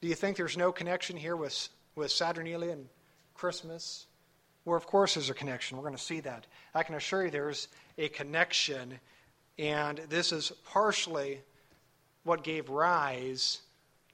Do 0.00 0.08
you 0.08 0.14
think 0.16 0.36
there's 0.36 0.56
no 0.56 0.72
connection 0.72 1.16
here 1.16 1.36
with, 1.36 1.68
with 1.94 2.10
Saturnalia 2.10 2.72
and 2.72 2.88
Christmas? 3.34 4.06
Well, 4.64 4.76
of 4.76 4.86
course, 4.86 5.14
there's 5.14 5.30
a 5.30 5.34
connection. 5.34 5.76
We're 5.76 5.84
going 5.84 5.96
to 5.96 6.02
see 6.02 6.20
that. 6.20 6.46
I 6.74 6.82
can 6.82 6.94
assure 6.94 7.24
you 7.24 7.30
there's 7.30 7.68
a 7.98 8.08
connection, 8.08 9.00
and 9.58 9.98
this 10.08 10.30
is 10.30 10.52
partially 10.64 11.40
what 12.24 12.44
gave 12.44 12.68
rise 12.68 13.60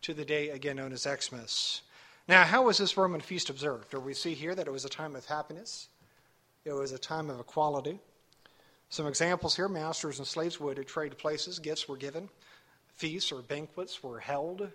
to 0.03 0.15
the 0.15 0.25
day 0.25 0.49
again 0.51 0.77
known 0.77 0.93
as 0.93 1.03
Xmas. 1.03 1.83
Now, 2.29 2.45
how 2.45 2.63
was 2.63 2.79
this 2.79 2.97
Roman 2.97 3.21
feast 3.21 3.51
observed? 3.51 3.93
Or 3.95 4.01
we 4.01 4.15
see 4.15 4.35
here 4.35 4.55
that 4.55 4.67
it 4.67 4.73
was 4.73 4.85
a 4.85 4.91
time 4.91 5.17
of 5.17 5.27
happiness, 5.27 5.89
it 6.65 6.73
was 6.73 6.93
a 6.93 6.99
time 6.99 7.31
of 7.31 7.41
equality. 7.41 8.01
Some 8.91 9.07
examples 9.07 9.55
here 9.55 9.69
masters 9.69 10.19
and 10.19 10.27
slaves 10.27 10.59
would 10.59 10.87
trade 10.87 11.19
places, 11.19 11.59
gifts 11.59 11.89
were 11.89 11.99
given, 11.99 12.31
feasts 12.95 13.31
or 13.31 13.43
banquets 13.43 14.03
were 14.03 14.19
held. 14.19 14.71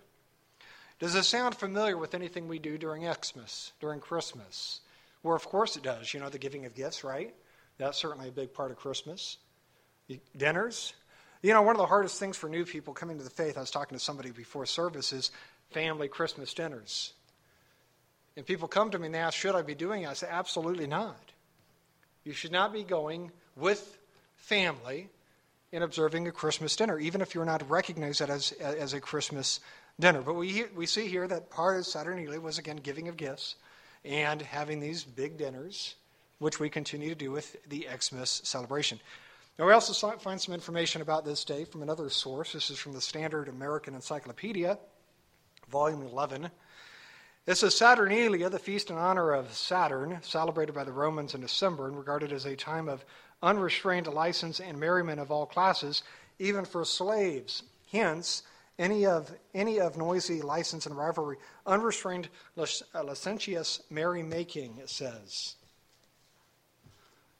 Does 0.99 1.13
this 1.13 1.27
sound 1.27 1.55
familiar 1.55 1.97
with 1.97 2.13
anything 2.13 2.47
we 2.47 2.59
do 2.59 2.77
during 2.77 3.11
Xmas, 3.11 3.71
during 3.79 3.99
Christmas? 3.99 4.81
Well, 5.23 5.35
of 5.35 5.45
course 5.45 5.77
it 5.77 5.83
does. 5.83 6.13
You 6.13 6.19
know, 6.19 6.29
the 6.29 6.37
giving 6.37 6.65
of 6.65 6.75
gifts, 6.75 7.03
right? 7.03 7.33
That's 7.77 7.97
certainly 7.97 8.27
a 8.27 8.31
big 8.31 8.53
part 8.53 8.71
of 8.71 8.77
Christmas. 8.77 9.37
Dinners. 10.37 10.93
You 11.41 11.53
know, 11.53 11.61
one 11.61 11.75
of 11.75 11.79
the 11.79 11.87
hardest 11.87 12.19
things 12.19 12.37
for 12.37 12.49
new 12.49 12.65
people 12.65 12.93
coming 12.93 13.17
to 13.17 13.23
the 13.23 13.29
faith, 13.29 13.57
I 13.57 13.61
was 13.61 13.71
talking 13.71 13.97
to 13.97 14.03
somebody 14.03 14.31
before 14.31 14.65
service, 14.65 15.11
is 15.11 15.31
family 15.71 16.07
Christmas 16.07 16.53
dinners. 16.53 17.13
And 18.35 18.45
people 18.45 18.67
come 18.67 18.91
to 18.91 18.99
me 18.99 19.07
and 19.07 19.15
they 19.15 19.19
ask, 19.19 19.37
should 19.37 19.55
I 19.55 19.61
be 19.61 19.75
doing 19.75 20.03
it? 20.03 20.09
I 20.09 20.13
say, 20.13 20.27
absolutely 20.29 20.87
not. 20.87 21.31
You 22.23 22.33
should 22.33 22.51
not 22.51 22.73
be 22.73 22.83
going 22.83 23.31
with 23.55 23.97
family 24.35 25.09
and 25.71 25.83
observing 25.83 26.27
a 26.27 26.31
Christmas 26.31 26.75
dinner, 26.75 26.99
even 26.99 27.21
if 27.21 27.35
you're 27.35 27.45
not 27.45 27.67
recognizing 27.69 28.27
it 28.27 28.31
as, 28.31 28.51
as 28.53 28.93
a 28.93 28.99
Christmas 28.99 29.59
dinner. 29.99 30.21
But 30.21 30.35
we, 30.35 30.65
we 30.75 30.85
see 30.85 31.07
here 31.07 31.27
that 31.27 31.49
part 31.49 31.77
of 31.77 31.85
Saturnalia 31.85 32.39
was, 32.39 32.57
again, 32.57 32.77
giving 32.77 33.07
of 33.07 33.17
gifts 33.17 33.55
and 34.05 34.41
having 34.41 34.79
these 34.79 35.03
big 35.03 35.37
dinners, 35.37 35.95
which 36.39 36.59
we 36.59 36.69
continue 36.69 37.09
to 37.09 37.15
do 37.15 37.31
with 37.31 37.55
the 37.69 37.87
Xmas 37.99 38.41
celebration. 38.43 38.99
Now, 39.57 39.67
we 39.67 39.73
also 39.73 40.09
find 40.17 40.41
some 40.41 40.53
information 40.53 41.01
about 41.01 41.25
this 41.25 41.45
day 41.45 41.63
from 41.63 41.83
another 41.83 42.09
source. 42.09 42.53
This 42.53 42.69
is 42.69 42.79
from 42.79 42.93
the 42.93 43.01
Standard 43.01 43.47
American 43.47 43.93
Encyclopedia, 43.93 44.79
volume 45.69 46.01
11. 46.01 46.49
This 47.45 47.61
is 47.61 47.75
Saturnalia, 47.75 48.49
the 48.49 48.57
feast 48.57 48.89
in 48.89 48.95
honor 48.95 49.31
of 49.31 49.53
Saturn, 49.53 50.19
celebrated 50.21 50.73
by 50.73 50.85
the 50.85 50.91
Romans 50.91 51.35
in 51.35 51.41
December 51.41 51.87
and 51.87 51.97
regarded 51.97 52.31
as 52.31 52.45
a 52.45 52.55
time 52.55 52.89
of 52.89 53.05
unrestrained 53.43 54.07
license 54.07 54.59
and 54.59 54.79
merriment 54.79 55.19
of 55.19 55.29
all 55.29 55.45
classes, 55.45 56.03
even 56.39 56.65
for 56.65 56.85
slaves. 56.85 57.63
Hence, 57.91 58.43
any 58.79 59.05
of, 59.05 59.31
any 59.53 59.79
of 59.79 59.97
noisy 59.97 60.41
license 60.41 60.85
and 60.85 60.97
rivalry, 60.97 61.37
unrestrained 61.65 62.29
uh, 62.57 62.65
licentious 63.03 63.81
merrymaking, 63.91 64.79
it 64.79 64.89
says. 64.89 65.55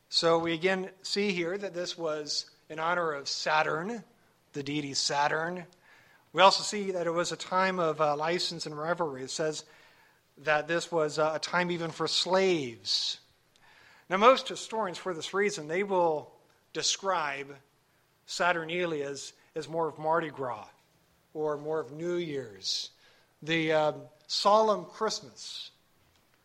So 0.10 0.38
we 0.38 0.54
again 0.54 0.89
see 1.02 1.32
here 1.32 1.58
that 1.58 1.74
this 1.74 1.98
was 1.98 2.50
in 2.69 2.80
honor 2.80 3.12
of 3.13 3.28
Saturn, 3.28 4.04
the 4.54 4.63
deity 4.63 4.93
Saturn. 4.93 5.65
We 6.34 6.41
also 6.41 6.63
see 6.63 6.91
that 6.91 7.08
it 7.08 7.13
was 7.13 7.32
a 7.32 7.38
time 7.38 7.80
of 7.80 8.00
uh, 8.00 8.15
license 8.15 8.65
and 8.65 8.78
rivalry. 8.78 9.24
It 9.24 9.32
says 9.32 9.65
that 10.43 10.67
this 10.67 10.91
was 10.91 11.17
uh, 11.17 11.34
a 11.36 11.39
time 11.39 11.72
even 11.72 11.89
for 11.89 12.08
slaves. 12.08 13.19
Now, 14.10 14.17
most 14.17 14.48
historians, 14.48 14.98
for 14.98 15.13
this 15.13 15.34
reason, 15.34 15.67
they 15.67 15.84
will 15.84 16.32
describe 16.74 17.56
Saturnalia 18.26 19.10
as, 19.10 19.34
as 19.56 19.67
more 19.67 19.88
of 19.88 19.98
Mardi 19.98 20.30
Gras 20.30 20.65
or 21.34 21.58
more 21.58 21.80
of 21.80 21.91
New 21.91 22.15
Year's. 22.15 22.91
The 23.41 23.74
um, 23.74 23.96
solemn 24.28 24.86
Christmas 24.86 25.72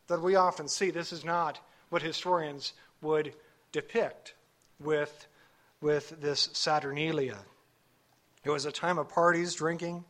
that 0.09 0.22
we 0.22 0.37
often 0.37 0.68
see, 0.68 0.90
this 0.90 1.12
is 1.12 1.24
not 1.24 1.59
what 1.90 2.03
historians 2.03 2.72
would 3.03 3.35
depict 3.72 4.35
with, 4.81 5.27
with 5.81 6.20
this 6.20 6.48
Saturnalia. 6.53 7.38
It 8.44 8.51
was 8.51 8.64
a 8.64 8.72
time 8.72 8.98
of 8.98 9.09
parties, 9.09 9.55
drinking, 9.55 10.05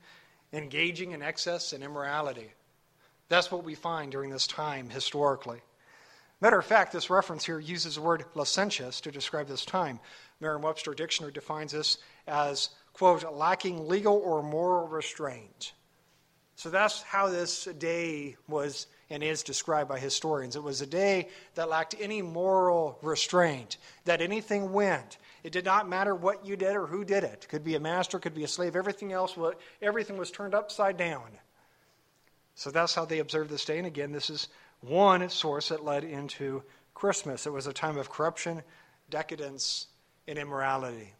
engaging 0.53 1.13
in 1.13 1.23
excess 1.23 1.73
and 1.73 1.83
immorality. 1.83 2.53
That's 3.29 3.51
what 3.51 3.65
we 3.65 3.75
find 3.75 4.13
during 4.13 4.31
this 4.31 4.47
time 4.47 4.89
historically. 4.89 5.61
Matter 6.41 6.59
of 6.59 6.65
fact, 6.65 6.93
this 6.93 7.11
reference 7.11 7.45
here 7.45 7.59
uses 7.59 7.97
the 7.97 8.01
word 8.01 8.25
licentious 8.35 9.01
to 9.03 9.11
describe 9.11 9.49
this 9.49 9.65
time. 9.65 9.99
Merriam 10.41 10.63
Webster 10.63 10.95
Dictionary 10.95 11.33
defines 11.33 11.73
this 11.73 11.99
as, 12.29 12.71
quote, 12.99 13.25
lacking 13.33 13.89
legal 13.89 14.17
or 14.17 14.43
moral 14.43 14.89
restraint. 14.89 15.73
So 16.57 16.71
that's 16.71 17.03
how 17.03 17.29
this 17.29 17.65
day 17.79 18.37
was 18.49 18.89
and 19.11 19.23
is 19.23 19.43
described 19.43 19.89
by 19.89 19.99
historians. 19.99 20.57
It 20.57 20.63
was 20.63 20.83
a 20.83 20.87
day 20.87 21.29
that 21.55 21.69
lacked 21.71 21.95
any 21.99 22.21
moral 22.21 22.99
restraint, 23.01 23.79
that 24.05 24.21
anything 24.21 24.73
went. 24.73 25.17
It 25.45 25.53
did 25.53 25.65
not 25.65 25.89
matter 25.89 26.15
what 26.15 26.45
you 26.45 26.57
did 26.57 26.75
or 26.75 26.87
who 26.87 27.05
did 27.05 27.25
it. 27.25 27.47
Could 27.49 27.65
be 27.65 27.77
a 27.77 27.81
master, 27.81 28.19
could 28.19 28.35
be 28.35 28.45
a 28.45 28.49
slave, 28.49 28.77
everything 28.77 29.13
else, 29.13 29.39
everything 29.81 30.19
was 30.19 30.31
turned 30.31 30.55
upside 30.55 30.97
down. 30.97 31.31
So 32.57 32.71
that's 32.71 32.95
how 32.95 33.05
they 33.05 33.21
observed 33.21 33.51
this 33.51 33.65
day. 33.65 33.79
And 33.79 33.87
again, 33.87 34.11
this 34.11 34.29
is 34.29 34.49
one 34.81 35.31
source 35.31 35.69
that 35.69 35.85
led 35.85 36.03
into 36.05 36.65
Christmas. 36.93 37.47
It 37.47 37.53
was 37.53 37.69
a 37.69 37.73
time 37.73 37.97
of 37.97 38.11
corruption, 38.11 38.63
decadence, 39.09 39.87
and 40.27 40.39
immorality. 40.39 41.15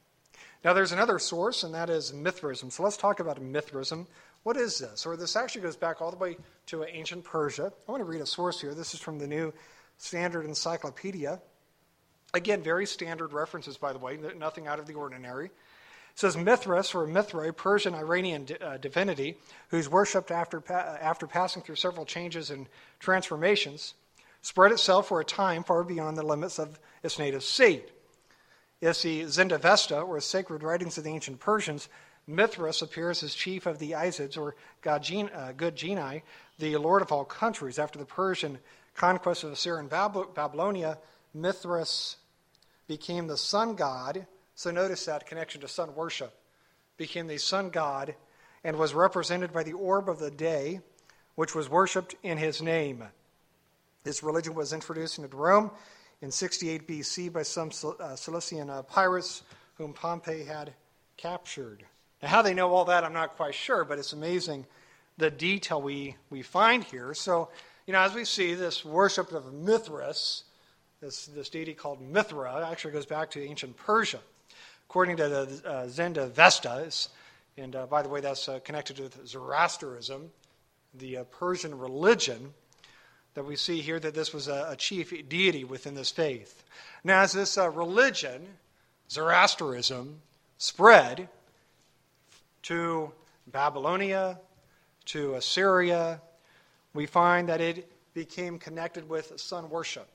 Now, 0.65 0.73
there's 0.73 0.93
another 0.93 1.19
source, 1.19 1.63
and 1.63 1.75
that 1.75 1.89
is 1.89 2.13
Mithraism. 2.13 2.71
So 2.71 2.83
let's 2.83 2.97
talk 2.97 3.21
about 3.21 3.41
Mithraism. 3.41 4.07
What 4.43 4.57
is 4.57 4.79
this? 4.79 5.07
Or 5.07 5.17
this 5.17 5.37
actually 5.37 5.63
goes 5.63 5.77
back 5.77 6.01
all 6.01 6.11
the 6.11 6.17
way 6.17 6.37
to 6.67 6.85
ancient 6.85 7.25
Persia. 7.25 7.73
I 7.87 7.91
want 7.91 8.01
to 8.01 8.05
read 8.05 8.21
a 8.21 8.27
source 8.27 8.61
here. 8.61 8.75
This 8.75 8.93
is 8.93 9.01
from 9.01 9.19
the 9.19 9.27
New 9.27 9.53
Standard 9.99 10.45
Encyclopedia. 10.45 11.41
Again, 12.35 12.63
very 12.63 12.87
standard 12.87 13.33
references, 13.33 13.77
by 13.77 13.93
the 13.93 13.99
way, 13.99 14.19
nothing 14.37 14.67
out 14.67 14.79
of 14.79 14.87
the 14.87 14.95
ordinary. 14.95 15.47
It 15.47 15.53
says 16.15 16.37
Mithras, 16.37 16.95
or 16.95 17.07
Mithra, 17.07 17.53
Persian 17.53 17.95
Iranian 17.95 18.49
uh, 18.61 18.77
divinity, 18.79 19.39
who's 19.69 19.89
worshipped 19.89 20.31
after, 20.31 20.63
after 20.71 21.27
passing 21.27 21.63
through 21.63 21.77
several 21.77 22.05
changes 22.05 22.51
and 22.51 22.69
transformations, 22.99 23.95
spread 24.43 24.73
itself 24.73 25.09
for 25.09 25.21
a 25.21 25.25
time 25.25 25.63
far 25.63 25.85
beyond 25.85 26.19
the 26.19 26.23
limits 26.23 26.59
of 26.59 26.79
its 27.03 27.19
native 27.19 27.45
seat. 27.45 27.91
As 28.81 29.03
the 29.03 29.23
Zendavesta, 29.23 30.07
or 30.07 30.21
sacred 30.21 30.63
writings 30.63 30.99
of 30.99 31.05
the 31.05 31.11
ancient 31.11 31.41
Persians, 31.41 31.89
Mithras 32.29 32.83
appears 32.83 33.23
as 33.23 33.35
chief 33.35 33.67
of 33.67 33.79
the 33.79 33.93
Izids, 33.93 34.37
or 34.37 34.55
uh, 34.87 35.53
good 35.53 35.75
genii, 35.75 36.23
the 36.59 36.77
lord 36.77 37.03
of 37.03 37.11
all 37.11 37.25
countries. 37.25 37.79
After 37.79 37.99
the 37.99 38.05
Persian 38.05 38.59
conquest 38.95 39.43
of 39.43 39.53
Assyria 39.53 39.85
Assyrian 39.85 40.29
Babylonia, 40.35 40.99
Mithras 41.35 42.17
became 42.87 43.27
the 43.27 43.37
sun 43.37 43.75
god. 43.75 44.27
So 44.55 44.71
notice 44.71 45.07
that 45.07 45.27
connection 45.27 45.61
to 45.63 45.69
sun 45.69 45.95
worship. 45.95 46.35
Became 46.97 47.27
the 47.27 47.39
sun 47.39 47.71
god 47.71 48.15
and 48.63 48.77
was 48.77 48.95
represented 48.95 49.53
by 49.53 49.63
the 49.63 49.73
orb 49.73 50.09
of 50.09 50.19
the 50.19 50.31
day, 50.31 50.81
which 51.35 51.55
was 51.55 51.69
worshipped 51.69 52.15
in 52.23 52.39
his 52.39 52.61
name. 52.61 53.05
This 54.05 54.23
religion 54.23 54.55
was 54.55 54.73
introduced 54.73 55.19
into 55.19 55.35
Rome 55.37 55.71
in 56.21 56.31
68 56.31 56.87
BC 56.87 57.33
by 57.33 57.43
some 57.43 57.69
uh, 57.69 58.17
Cilician 58.17 58.71
uh, 58.71 58.83
pirates 58.83 59.43
whom 59.75 59.93
Pompey 59.93 60.45
had 60.45 60.73
captured. 61.17 61.85
Now, 62.23 62.29
how 62.29 62.43
they 62.43 62.55
know 62.55 62.71
all 62.75 62.85
that, 62.87 63.05
I'm 63.05 63.13
not 63.13 63.37
quite 63.37 63.55
sure, 63.55 63.85
but 63.85 63.99
it's 63.99 64.13
amazing 64.13 64.67
the 65.19 65.31
detail 65.31 65.83
we, 65.83 66.17
we 66.31 66.43
find 66.43 66.83
here. 66.85 67.13
So, 67.13 67.49
you 67.87 67.93
know, 67.93 68.01
as 68.01 68.15
we 68.15 68.25
see 68.25 68.55
this 68.55 68.85
worship 68.85 69.33
of 69.33 69.53
Mithras, 69.53 70.45
this, 71.01 71.27
this 71.27 71.49
deity 71.49 71.75
called 71.75 72.01
Mithra, 72.01 72.69
actually 72.71 72.93
goes 72.93 73.07
back 73.07 73.31
to 73.33 73.43
ancient 73.43 73.77
Persia. 73.77 74.21
According 74.89 75.17
to 75.19 75.29
the 75.29 75.63
uh, 75.67 75.87
Zendavesta, 75.87 77.09
and 77.57 77.77
uh, 77.77 77.87
by 77.87 78.03
the 78.03 78.09
way, 78.09 78.21
that's 78.21 78.49
uh, 78.49 78.61
connected 78.61 78.99
with 78.99 79.27
Zoroastrianism, 79.27 80.31
the 80.95 81.19
uh, 81.19 81.25
Persian 81.25 81.77
religion, 81.77 82.55
that 83.39 83.45
we 83.45 83.55
see 83.55 83.81
here 83.81 84.01
that 84.01 84.15
this 84.15 84.35
was 84.35 84.49
a, 84.49 84.67
a 84.71 84.75
chief 84.75 85.15
deity 85.29 85.63
within 85.63 85.95
this 85.95 86.11
faith. 86.11 86.65
Now, 87.05 87.21
as 87.21 87.33
this 87.33 87.57
uh, 87.57 87.71
religion, 87.71 88.45
Zoroastrianism, 89.09 90.21
spread 90.57 91.29
to 92.63 93.13
Babylonia, 93.47 94.41
to 95.05 95.37
Assyria, 95.37 96.21
we 96.95 97.07
find 97.07 97.49
that 97.49 97.61
it 97.61 97.89
became 98.13 98.59
connected 98.59 99.09
with 99.09 99.39
sun 99.41 99.71
worship, 99.71 100.09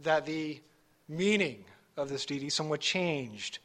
that 0.00 0.26
the 0.26 0.60
meaning 1.08 1.64
of 1.96 2.08
this 2.08 2.26
deity 2.26 2.50
somewhat 2.50 2.80
changed. 2.80 3.60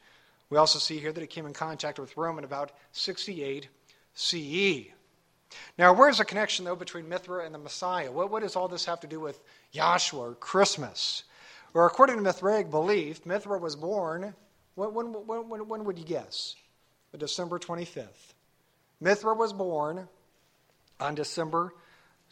We 0.48 0.58
also 0.58 0.78
see 0.78 1.00
here 1.00 1.12
that 1.12 1.24
it 1.24 1.30
came 1.30 1.46
in 1.46 1.54
contact 1.54 1.98
with 1.98 2.16
Rome 2.16 2.38
in 2.38 2.44
about 2.44 2.70
68 2.92 3.66
CE. 4.14 4.93
Now, 5.78 5.92
where's 5.92 6.18
the 6.18 6.24
connection, 6.24 6.64
though, 6.64 6.76
between 6.76 7.08
Mithra 7.08 7.44
and 7.44 7.54
the 7.54 7.58
Messiah? 7.58 8.10
What, 8.10 8.30
what 8.30 8.42
does 8.42 8.56
all 8.56 8.68
this 8.68 8.84
have 8.86 9.00
to 9.00 9.06
do 9.06 9.20
with 9.20 9.40
Yahshua 9.74 10.18
or 10.18 10.34
Christmas? 10.34 11.24
Well, 11.72 11.86
according 11.86 12.16
to 12.16 12.22
Mithraic 12.22 12.70
belief, 12.70 13.26
Mithra 13.26 13.58
was 13.58 13.76
born, 13.76 14.34
when, 14.74 14.92
when, 14.94 15.06
when, 15.48 15.68
when 15.68 15.84
would 15.84 15.98
you 15.98 16.04
guess? 16.04 16.54
December 17.16 17.58
25th. 17.58 18.34
Mithra 19.00 19.34
was 19.34 19.52
born 19.52 20.08
on 21.00 21.14
December 21.14 21.72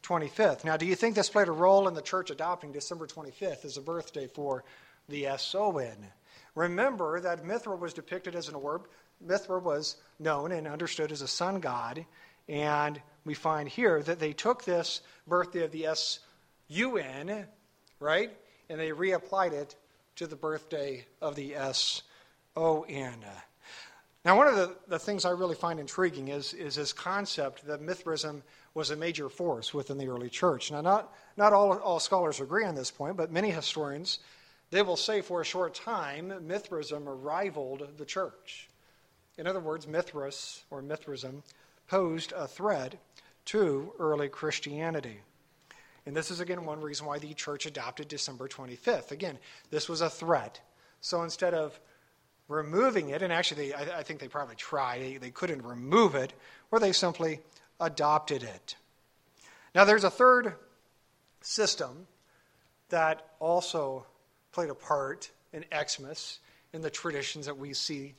25th. 0.03 0.65
Now, 0.65 0.77
do 0.77 0.87
you 0.87 0.95
think 0.95 1.15
this 1.15 1.29
played 1.29 1.49
a 1.49 1.53
role 1.53 1.89
in 1.89 1.95
the 1.95 2.03
church 2.03 2.31
adopting 2.31 2.73
December 2.73 3.07
25th 3.07 3.65
as 3.65 3.77
a 3.77 3.81
birthday 3.81 4.27
for 4.27 4.65
the 5.09 5.27
S-O-N? 5.27 5.97
Remember 6.55 7.21
that 7.21 7.45
Mithra 7.45 7.77
was 7.77 7.95
depicted 7.95 8.35
as 8.35 8.49
an 8.49 8.55
orb. 8.55 8.89
Mithra 9.21 9.59
was 9.59 9.97
known 10.19 10.53
and 10.53 10.67
understood 10.67 11.13
as 11.13 11.23
a 11.23 11.29
sun 11.29 11.61
god. 11.61 12.05
And 12.49 13.01
we 13.25 13.35
find 13.35 13.69
here 13.69 14.03
that 14.03 14.19
they 14.19 14.33
took 14.33 14.65
this 14.65 15.01
birthday 15.27 15.65
of 15.65 15.73
the 15.73 15.87
S-U-N, 15.87 17.47
right? 18.01 18.31
And 18.69 18.81
they 18.81 18.91
reapplied 18.91 19.53
it 19.53 19.77
to 20.17 20.27
the 20.27 20.37
birthday 20.37 21.07
of 21.21 21.37
the 21.37 21.55
S-O-N. 21.55 23.15
Now, 24.25 24.37
one 24.37 24.47
of 24.47 24.55
the, 24.55 24.77
the 24.87 24.99
things 24.99 25.25
I 25.25 25.31
really 25.31 25.57
find 25.57 25.81
intriguing 25.81 26.29
is, 26.29 26.55
is 26.55 26.77
this 26.77 26.93
concept 26.93 27.67
that 27.67 27.81
Mithraism 27.81 28.43
was 28.75 28.91
a 28.91 28.97
major 28.97 29.29
force 29.29 29.75
within 29.75 29.99
the 29.99 30.07
early 30.09 30.31
church. 30.31 30.71
Now, 30.71 30.81
not, 30.81 31.13
not 31.37 31.53
all, 31.53 31.77
all 31.79 31.99
scholars 31.99 32.41
agree 32.41 32.65
on 32.65 32.75
this 32.75 32.91
point, 32.91 33.17
but 33.17 33.33
many 33.33 33.51
historians, 33.51 34.21
they 34.71 34.83
will 34.83 34.97
say 34.97 35.21
for 35.23 35.41
a 35.41 35.45
short 35.45 35.75
time, 35.75 36.33
Mithraism 36.47 37.05
rivaled 37.07 37.99
the 37.99 38.05
church. 38.05 38.69
In 39.39 39.47
other 39.47 39.61
words, 39.61 39.89
Mithras, 39.89 40.63
or 40.71 40.83
Mithraism, 40.83 41.43
posed 41.89 42.33
a 42.33 42.47
threat 42.47 42.97
to 43.47 43.93
early 43.99 44.29
Christianity. 44.29 45.21
And 46.07 46.17
this 46.17 46.31
is, 46.31 46.41
again, 46.41 46.65
one 46.65 46.81
reason 46.81 47.07
why 47.07 47.19
the 47.19 47.33
church 47.35 47.67
adopted 47.67 48.09
December 48.09 48.49
25th. 48.49 49.13
Again, 49.13 49.39
this 49.71 49.89
was 49.89 50.01
a 50.01 50.11
threat. 50.11 50.61
So 51.01 51.23
instead 51.23 51.55
of 51.55 51.79
removing 52.49 53.11
it, 53.11 53.23
and 53.23 53.33
actually, 53.33 53.69
they, 53.69 53.75
I, 53.75 54.01
I, 54.01 54.03
think 54.03 54.21
they 54.21 54.29
probably 54.29 54.57
tried, 54.57 55.01
they, 55.01 55.17
they 55.17 55.31
couldn't 55.31 55.63
remove 55.63 56.15
it, 56.15 56.33
or 56.71 56.81
they 56.81 56.93
simply 56.93 57.41
adopted 57.81 58.43
it. 58.43 58.77
Now, 59.75 59.85
there's 59.85 60.05
a 60.05 60.11
third 60.11 60.55
system 61.41 62.07
that 62.89 63.27
also 63.41 64.07
played 64.53 64.71
a 64.71 64.75
part 64.75 65.31
in 65.53 65.65
Xmas 65.73 66.41
in 66.73 66.83
the 66.83 66.91
traditions 66.91 67.47
that 67.47 67.57
we 67.57 67.73
see 67.75 68.15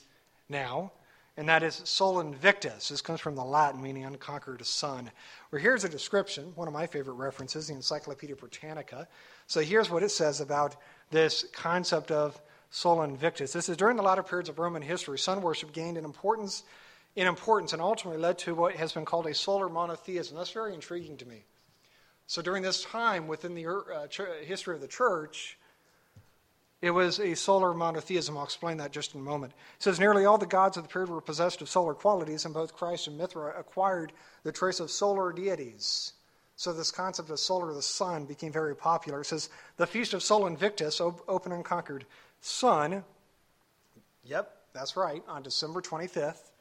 now, 0.49 0.91
and 1.35 1.49
that 1.49 1.63
is 1.63 1.81
Sol 1.83 2.19
Invictus. 2.19 2.89
This 2.89 3.01
comes 3.01 3.19
from 3.19 3.35
the 3.35 3.43
Latin, 3.43 3.81
meaning 3.81 4.05
unconquered 4.05 4.65
sun. 4.65 5.11
Well, 5.51 5.61
here's 5.61 5.83
a 5.83 5.89
description, 5.89 6.51
one 6.55 6.67
of 6.67 6.73
my 6.73 6.85
favorite 6.85 7.15
references, 7.15 7.67
the 7.67 7.73
Encyclopedia 7.73 8.35
Britannica. 8.35 9.07
So 9.47 9.61
here's 9.61 9.89
what 9.89 10.03
it 10.03 10.09
says 10.09 10.41
about 10.41 10.75
this 11.09 11.45
concept 11.53 12.11
of 12.11 12.39
Sol 12.69 13.01
Invictus. 13.01 13.53
This 13.53 13.69
is 13.69 13.77
during 13.77 13.97
the 13.97 14.03
latter 14.03 14.23
periods 14.23 14.49
of 14.49 14.59
Roman 14.59 14.81
history, 14.81 15.17
sun 15.17 15.41
worship 15.41 15.73
gained 15.73 15.97
in 15.97 16.05
importance, 16.05 16.63
in 17.15 17.27
importance 17.27 17.73
and 17.73 17.81
ultimately 17.81 18.21
led 18.21 18.37
to 18.39 18.55
what 18.55 18.75
has 18.75 18.91
been 18.91 19.05
called 19.05 19.27
a 19.27 19.33
solar 19.33 19.69
monotheism. 19.69 20.37
That's 20.37 20.51
very 20.51 20.73
intriguing 20.73 21.17
to 21.17 21.27
me. 21.27 21.43
So 22.27 22.41
during 22.41 22.63
this 22.63 22.83
time 22.83 23.27
within 23.27 23.53
the 23.53 23.67
uh, 23.67 24.07
history 24.43 24.75
of 24.75 24.81
the 24.81 24.87
church, 24.87 25.57
it 26.83 26.91
was 26.91 27.17
a 27.17 27.33
solar 27.33 27.73
monotheism. 27.73 28.37
I'll 28.37 28.43
explain 28.43 28.75
that 28.77 28.91
just 28.91 29.15
in 29.15 29.21
a 29.21 29.23
moment. 29.23 29.53
It 29.77 29.83
says 29.83 30.01
nearly 30.01 30.25
all 30.25 30.37
the 30.37 30.45
gods 30.45 30.75
of 30.75 30.83
the 30.83 30.89
period 30.89 31.09
were 31.09 31.21
possessed 31.21 31.61
of 31.61 31.69
solar 31.69 31.93
qualities, 31.93 32.43
and 32.43 32.53
both 32.53 32.75
Christ 32.75 33.07
and 33.07 33.17
Mithra 33.17 33.57
acquired 33.57 34.11
the 34.43 34.51
trace 34.51 34.81
of 34.81 34.91
solar 34.91 35.31
deities. 35.31 36.11
So 36.57 36.73
this 36.73 36.91
concept 36.91 37.29
of 37.29 37.39
solar, 37.39 37.73
the 37.73 37.81
sun, 37.81 38.25
became 38.25 38.51
very 38.51 38.75
popular. 38.75 39.21
It 39.21 39.27
says 39.27 39.47
the 39.77 39.87
feast 39.87 40.13
of 40.13 40.21
Sol 40.21 40.45
Invictus, 40.45 40.99
open 40.99 41.53
and 41.53 41.63
conquered 41.63 42.05
sun. 42.41 43.05
Yep, 44.25 44.53
that's 44.73 44.97
right. 44.97 45.23
On 45.29 45.41
December 45.41 45.81
25th, 45.81 46.51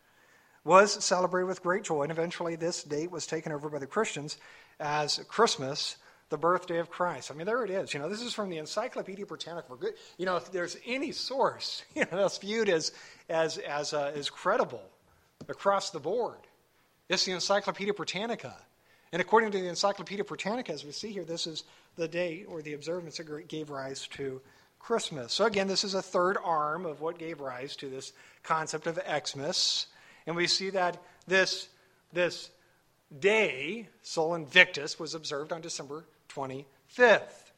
was 0.63 1.05
celebrated 1.05 1.49
with 1.49 1.65
great 1.65 1.83
joy, 1.83 2.03
and 2.03 2.13
eventually 2.13 2.55
this 2.55 2.85
date 2.85 3.11
was 3.11 3.27
taken 3.27 3.51
over 3.51 3.69
by 3.69 3.81
the 3.81 3.89
Christians 3.89 4.39
as 4.79 5.19
Christmas 5.27 5.97
the 6.33 6.39
birthday 6.39 6.79
of 6.79 6.89
Christ. 6.89 7.31
I 7.31 7.35
mean, 7.35 7.47
there 7.47 7.63
it 7.63 7.71
is. 7.71 7.93
You 7.93 8.01
know, 8.01 8.09
this 8.09 8.23
is 8.23 8.33
from 8.33 8.49
the 8.49 8.57
Encyclopedia 8.57 9.27
Britannica. 9.27 9.77
Good, 9.79 9.93
you 10.17 10.25
know, 10.25 10.37
if 10.37 10.51
there's 10.51 10.79
any 10.87 11.13
source 11.13 11.85
you 11.95 12.07
know, 12.11 12.17
that's 12.17 12.39
viewed 12.39 12.69
as 12.69 12.91
as 13.29 13.59
as 13.59 13.93
uh, 13.93 14.11
as 14.15 14.31
credible 14.31 14.83
across 15.49 15.91
the 15.91 16.01
board, 16.01 16.39
it's 17.09 17.27
the 17.27 17.33
Encyclopedia 17.33 17.93
Britannica. 17.93 18.57
And 19.13 19.21
according 19.21 19.51
to 19.53 19.61
the 19.61 19.69
Encyclopedia 19.69 20.25
Britannica, 20.25 20.73
as 20.73 20.85
we 20.87 20.93
see 20.93 21.13
here, 21.13 21.25
this 21.25 21.47
is 21.47 21.65
the 21.97 22.09
date 22.09 22.47
or 22.49 22.63
the 22.63 22.73
observance 22.73 23.19
that 23.19 23.49
gave 23.49 23.69
rise 23.69 24.09
to 24.13 24.41
Christmas. 24.79 25.35
So 25.35 25.45
again, 25.45 25.69
this 25.69 25.85
is 25.85 25.93
a 25.93 26.01
third 26.01 26.39
arm 26.43 26.87
of 26.87 27.03
what 27.03 27.19
gave 27.19 27.41
rise 27.41 27.77
to 27.77 27.91
this 27.91 28.15
concept 28.43 28.87
of 28.87 28.99
Xmas, 28.99 29.87
and 30.27 30.35
we 30.35 30.47
see 30.47 30.71
that 30.71 30.97
this 31.27 31.69
this 32.11 32.51
day, 33.21 33.89
Sol 34.03 34.35
Invictus, 34.35 34.99
was 34.99 35.15
observed 35.15 35.53
on 35.53 35.61
December 35.61 36.07
25th. 36.35 37.51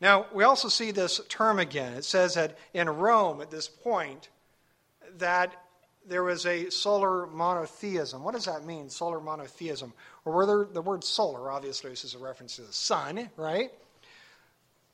Now, 0.00 0.26
we 0.32 0.42
also 0.44 0.68
see 0.68 0.90
this 0.90 1.20
term 1.28 1.58
again. 1.58 1.92
It 1.94 2.04
says 2.04 2.34
that 2.34 2.58
in 2.74 2.88
Rome 2.88 3.40
at 3.40 3.50
this 3.50 3.68
point, 3.68 4.28
that 5.18 5.52
there 6.06 6.24
was 6.24 6.44
a 6.46 6.70
solar 6.70 7.26
monotheism. 7.26 8.24
What 8.24 8.34
does 8.34 8.46
that 8.46 8.64
mean, 8.64 8.90
solar 8.90 9.20
monotheism? 9.20 9.92
Or 10.24 10.32
whether 10.32 10.64
the 10.64 10.82
word 10.82 11.04
solar, 11.04 11.50
obviously, 11.50 11.90
this 11.90 12.04
is 12.04 12.14
a 12.14 12.18
reference 12.18 12.56
to 12.56 12.62
the 12.62 12.72
sun, 12.72 13.30
right? 13.36 13.70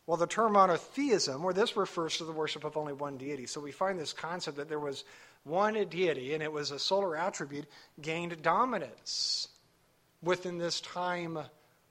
Well, 0.07 0.19
the 0.19 0.27
term 0.27 0.53
monotheism, 0.53 1.43
where 1.43 1.55
this 1.55 1.77
refers 1.77 2.19
to 2.19 2.25
the 2.25 2.33
worship 2.33 2.65
of 2.65 2.77
only 2.77 2.93
one 2.93 3.17
deity. 3.17 3.47
So 3.47 3.61
we 3.61 3.73
find 3.73 3.99
this 3.99 4.13
concept 4.13 4.59
that 4.59 4.69
there 4.69 4.79
was 4.79 5.05
one 5.45 5.75
deity, 5.89 6.35
and 6.35 6.43
it 6.43 6.53
was 6.53 6.71
a 6.71 6.79
solar 6.79 7.17
attribute, 7.17 7.67
gained 8.01 8.43
dominance 8.43 9.49
within 10.23 10.59
this 10.59 10.81
time 10.81 11.39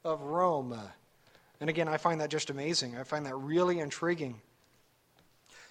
of 0.04 0.22
Rome. 0.22 0.78
And 1.60 1.70
again, 1.70 1.88
I 1.88 1.98
find 1.98 2.22
that 2.22 2.30
just 2.30 2.50
amazing. 2.50 2.98
I 2.98 3.04
find 3.04 3.26
that 3.26 3.36
really 3.36 3.80
intriguing. 3.80 4.42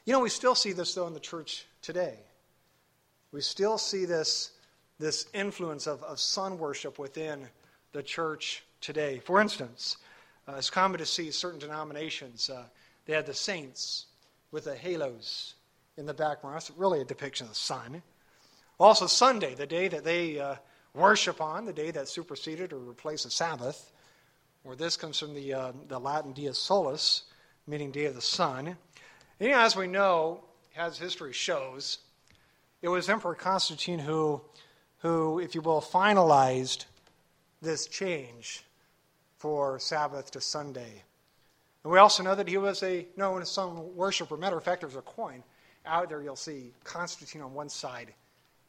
You 0.04 0.12
know, 0.12 0.20
we 0.20 0.28
still 0.28 0.54
see 0.54 0.72
this, 0.72 0.94
though, 0.94 1.06
in 1.06 1.14
the 1.14 1.20
church 1.20 1.66
today. 1.82 2.18
We 3.32 3.40
still 3.40 3.78
see 3.78 4.04
this, 4.04 4.52
this 4.98 5.26
influence 5.34 5.86
of, 5.86 6.02
of 6.04 6.20
sun 6.20 6.58
worship 6.58 6.98
within 6.98 7.48
the 7.92 8.02
church 8.02 8.62
today. 8.80 9.20
For 9.24 9.40
instance, 9.40 9.96
uh, 10.48 10.54
it's 10.58 10.70
common 10.70 10.98
to 10.98 11.06
see 11.06 11.30
certain 11.30 11.58
denominations, 11.58 12.50
uh, 12.50 12.64
they 13.06 13.14
had 13.14 13.26
the 13.26 13.34
saints 13.34 14.06
with 14.50 14.64
the 14.64 14.76
halos 14.76 15.54
in 15.96 16.06
the 16.06 16.14
background. 16.14 16.56
It's 16.56 16.70
really 16.76 17.00
a 17.00 17.04
depiction 17.04 17.46
of 17.46 17.50
the 17.52 17.58
sun. 17.58 18.02
Also, 18.78 19.06
Sunday, 19.06 19.54
the 19.54 19.66
day 19.66 19.88
that 19.88 20.04
they 20.04 20.38
uh, 20.38 20.56
worship 20.94 21.40
on, 21.40 21.64
the 21.64 21.72
day 21.72 21.90
that 21.90 22.08
superseded 22.08 22.72
or 22.72 22.78
replaced 22.78 23.24
the 23.24 23.30
Sabbath, 23.30 23.90
where 24.66 24.74
this 24.76 24.96
comes 24.96 25.18
from 25.20 25.32
the, 25.32 25.54
uh, 25.54 25.72
the 25.86 25.98
Latin 25.98 26.32
dies 26.32 26.58
solis, 26.58 27.22
meaning 27.68 27.92
day 27.92 28.06
of 28.06 28.16
the 28.16 28.20
sun. 28.20 28.76
And 29.38 29.52
as 29.52 29.76
we 29.76 29.86
know, 29.86 30.42
as 30.76 30.98
history 30.98 31.32
shows, 31.32 31.98
it 32.82 32.88
was 32.88 33.08
Emperor 33.08 33.36
Constantine 33.36 34.00
who, 34.00 34.40
who, 34.98 35.38
if 35.38 35.54
you 35.54 35.60
will, 35.60 35.80
finalized 35.80 36.86
this 37.62 37.86
change 37.86 38.64
for 39.38 39.78
Sabbath 39.78 40.32
to 40.32 40.40
Sunday. 40.40 41.02
And 41.84 41.92
we 41.92 42.00
also 42.00 42.24
know 42.24 42.34
that 42.34 42.48
he 42.48 42.56
was 42.56 42.82
a 42.82 43.06
known 43.16 43.46
sun 43.46 43.94
worshiper. 43.94 44.36
Matter 44.36 44.58
of 44.58 44.64
fact, 44.64 44.80
there's 44.80 44.96
a 44.96 45.02
coin 45.02 45.44
out 45.86 46.08
there. 46.08 46.22
You'll 46.22 46.34
see 46.34 46.72
Constantine 46.82 47.42
on 47.42 47.54
one 47.54 47.68
side 47.68 48.12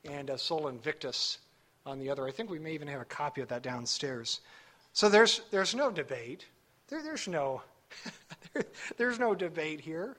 and 0.05 0.29
uh, 0.29 0.38
Sol 0.38 0.67
Invictus 0.67 1.39
on 1.88 1.97
the 1.97 2.12
other. 2.12 2.27
I 2.27 2.31
think 2.31 2.51
we 2.51 2.60
may 2.60 2.73
even 2.73 2.88
have 2.88 3.01
a 3.01 3.05
copy 3.05 3.41
of 3.41 3.47
that 3.47 3.63
downstairs. 3.63 4.41
So 4.97 5.10
there's, 5.10 5.41
there's 5.51 5.75
no 5.75 5.91
debate. 5.91 6.47
There, 6.88 7.03
there's, 7.03 7.27
no, 7.27 7.62
there, 8.53 8.63
there's 8.97 9.19
no 9.19 9.36
debate 9.36 9.79
here. 9.79 10.17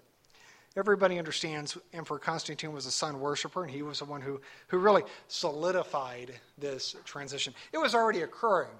Everybody 0.77 1.19
understands 1.19 1.77
Emperor 1.93 2.21
Constantine 2.21 2.73
was 2.73 2.87
a 2.87 2.93
sun 2.93 3.19
worshiper, 3.19 3.64
and 3.64 3.73
he 3.73 3.83
was 3.83 3.99
the 3.99 4.05
one 4.05 4.21
who, 4.21 4.41
who 4.69 4.79
really 4.79 5.03
solidified 5.27 6.33
this 6.59 6.95
transition. 7.05 7.55
It 7.73 7.79
was 7.79 7.93
already 7.93 8.23
occurring, 8.23 8.71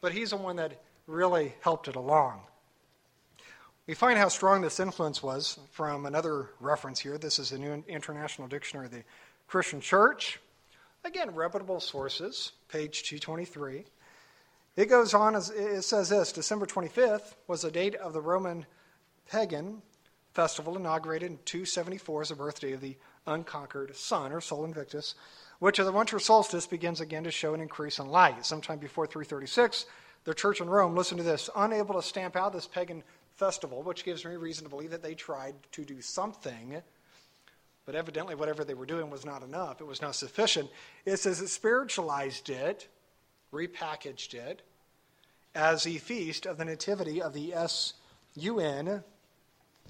but 0.00 0.10
he's 0.10 0.30
the 0.30 0.36
one 0.36 0.56
that 0.56 0.82
really 1.06 1.54
helped 1.60 1.86
it 1.86 1.94
along. 1.94 2.40
We 3.86 3.94
find 3.94 4.18
how 4.18 4.30
strong 4.30 4.62
this 4.62 4.80
influence 4.80 5.22
was 5.22 5.60
from 5.70 6.06
another 6.06 6.50
reference 6.58 6.98
here. 6.98 7.18
This 7.18 7.38
is 7.38 7.50
the 7.50 7.58
New 7.58 7.84
International 7.86 8.48
Dictionary 8.48 8.86
of 8.86 8.92
the 8.92 9.04
Christian 9.46 9.80
Church. 9.80 10.40
Again, 11.04 11.36
reputable 11.36 11.78
sources, 11.78 12.50
page 12.68 13.04
223. 13.04 13.84
It 14.76 14.86
goes 14.86 15.14
on, 15.14 15.34
as 15.34 15.50
it 15.50 15.82
says 15.82 16.10
this 16.10 16.32
December 16.32 16.64
25th 16.64 17.34
was 17.48 17.62
the 17.62 17.70
date 17.70 17.96
of 17.96 18.12
the 18.12 18.20
Roman 18.20 18.66
pagan 19.28 19.82
festival 20.32 20.76
inaugurated 20.76 21.30
in 21.30 21.38
274 21.44 22.22
as 22.22 22.28
the 22.28 22.36
birthday 22.36 22.72
of 22.72 22.80
the 22.80 22.96
unconquered 23.26 23.94
sun, 23.96 24.32
or 24.32 24.40
Sol 24.40 24.64
Invictus, 24.64 25.16
which 25.58 25.80
at 25.80 25.86
the 25.86 25.92
winter 25.92 26.18
solstice 26.20 26.66
begins 26.66 27.00
again 27.00 27.24
to 27.24 27.30
show 27.32 27.52
an 27.52 27.60
increase 27.60 27.98
in 27.98 28.06
light. 28.06 28.46
Sometime 28.46 28.78
before 28.78 29.06
336, 29.06 29.86
the 30.24 30.34
church 30.34 30.60
in 30.60 30.70
Rome, 30.70 30.94
listen 30.94 31.18
to 31.18 31.24
this, 31.24 31.50
unable 31.56 31.96
to 31.96 32.02
stamp 32.02 32.36
out 32.36 32.52
this 32.52 32.66
pagan 32.66 33.02
festival, 33.34 33.82
which 33.82 34.04
gives 34.04 34.24
me 34.24 34.36
reason 34.36 34.64
to 34.64 34.70
believe 34.70 34.90
that 34.90 35.02
they 35.02 35.14
tried 35.14 35.54
to 35.72 35.84
do 35.84 36.00
something, 36.00 36.80
but 37.86 37.94
evidently 37.96 38.36
whatever 38.36 38.64
they 38.64 38.74
were 38.74 38.86
doing 38.86 39.10
was 39.10 39.24
not 39.24 39.42
enough. 39.42 39.80
It 39.80 39.86
was 39.86 40.00
not 40.00 40.14
sufficient. 40.14 40.70
It 41.04 41.16
says 41.16 41.40
it 41.40 41.48
spiritualized 41.48 42.50
it, 42.50 42.86
repackaged 43.52 44.34
it, 44.34 44.62
as 45.54 45.84
the 45.84 45.98
feast 45.98 46.46
of 46.46 46.58
the 46.58 46.64
Nativity 46.64 47.20
of 47.20 47.32
the 47.32 47.52
S-U-N 47.54 49.02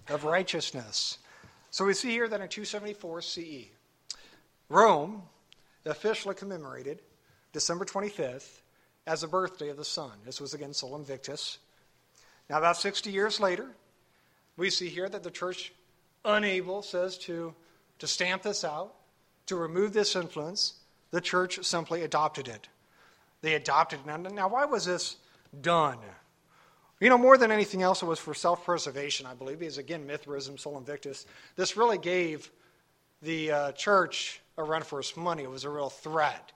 of 0.08 0.24
righteousness. 0.24 1.18
So 1.70 1.84
we 1.84 1.94
see 1.94 2.10
here 2.10 2.28
that 2.28 2.40
in 2.40 2.48
274 2.48 3.22
CE, 3.22 3.66
Rome 4.68 5.22
officially 5.84 6.34
commemorated 6.34 7.00
December 7.52 7.84
25th 7.84 8.60
as 9.06 9.20
the 9.22 9.28
birthday 9.28 9.68
of 9.68 9.76
the 9.76 9.84
sun. 9.84 10.12
This 10.24 10.40
was 10.40 10.54
again 10.54 10.72
Sol 10.72 10.96
Invictus. 10.96 11.58
Now, 12.48 12.58
about 12.58 12.76
60 12.76 13.10
years 13.10 13.40
later, 13.40 13.66
we 14.56 14.70
see 14.70 14.88
here 14.88 15.08
that 15.08 15.22
the 15.22 15.30
church, 15.30 15.72
unable, 16.24 16.82
says, 16.82 17.16
to, 17.18 17.54
to 17.98 18.06
stamp 18.06 18.42
this 18.42 18.64
out, 18.64 18.94
to 19.46 19.56
remove 19.56 19.92
this 19.92 20.16
influence, 20.16 20.74
the 21.10 21.20
church 21.20 21.64
simply 21.64 22.02
adopted 22.02 22.48
it. 22.48 22.68
They 23.42 23.54
adopted 23.54 24.00
it. 24.06 24.32
Now, 24.32 24.48
why 24.48 24.64
was 24.66 24.84
this 24.84 25.16
done. 25.60 25.98
You 27.00 27.08
know, 27.08 27.18
more 27.18 27.38
than 27.38 27.50
anything 27.50 27.82
else, 27.82 28.02
it 28.02 28.06
was 28.06 28.18
for 28.18 28.34
self 28.34 28.64
preservation, 28.64 29.26
I 29.26 29.34
believe, 29.34 29.60
because 29.60 29.78
again, 29.78 30.06
Mithraism, 30.06 30.58
Sol 30.58 30.76
Invictus, 30.76 31.26
this 31.56 31.76
really 31.76 31.98
gave 31.98 32.50
the 33.22 33.50
uh, 33.50 33.72
church 33.72 34.40
a 34.58 34.62
run 34.62 34.82
for 34.82 35.00
its 35.00 35.16
money. 35.16 35.44
It 35.44 35.50
was 35.50 35.64
a 35.64 35.70
real 35.70 35.90
threat. 35.90 36.52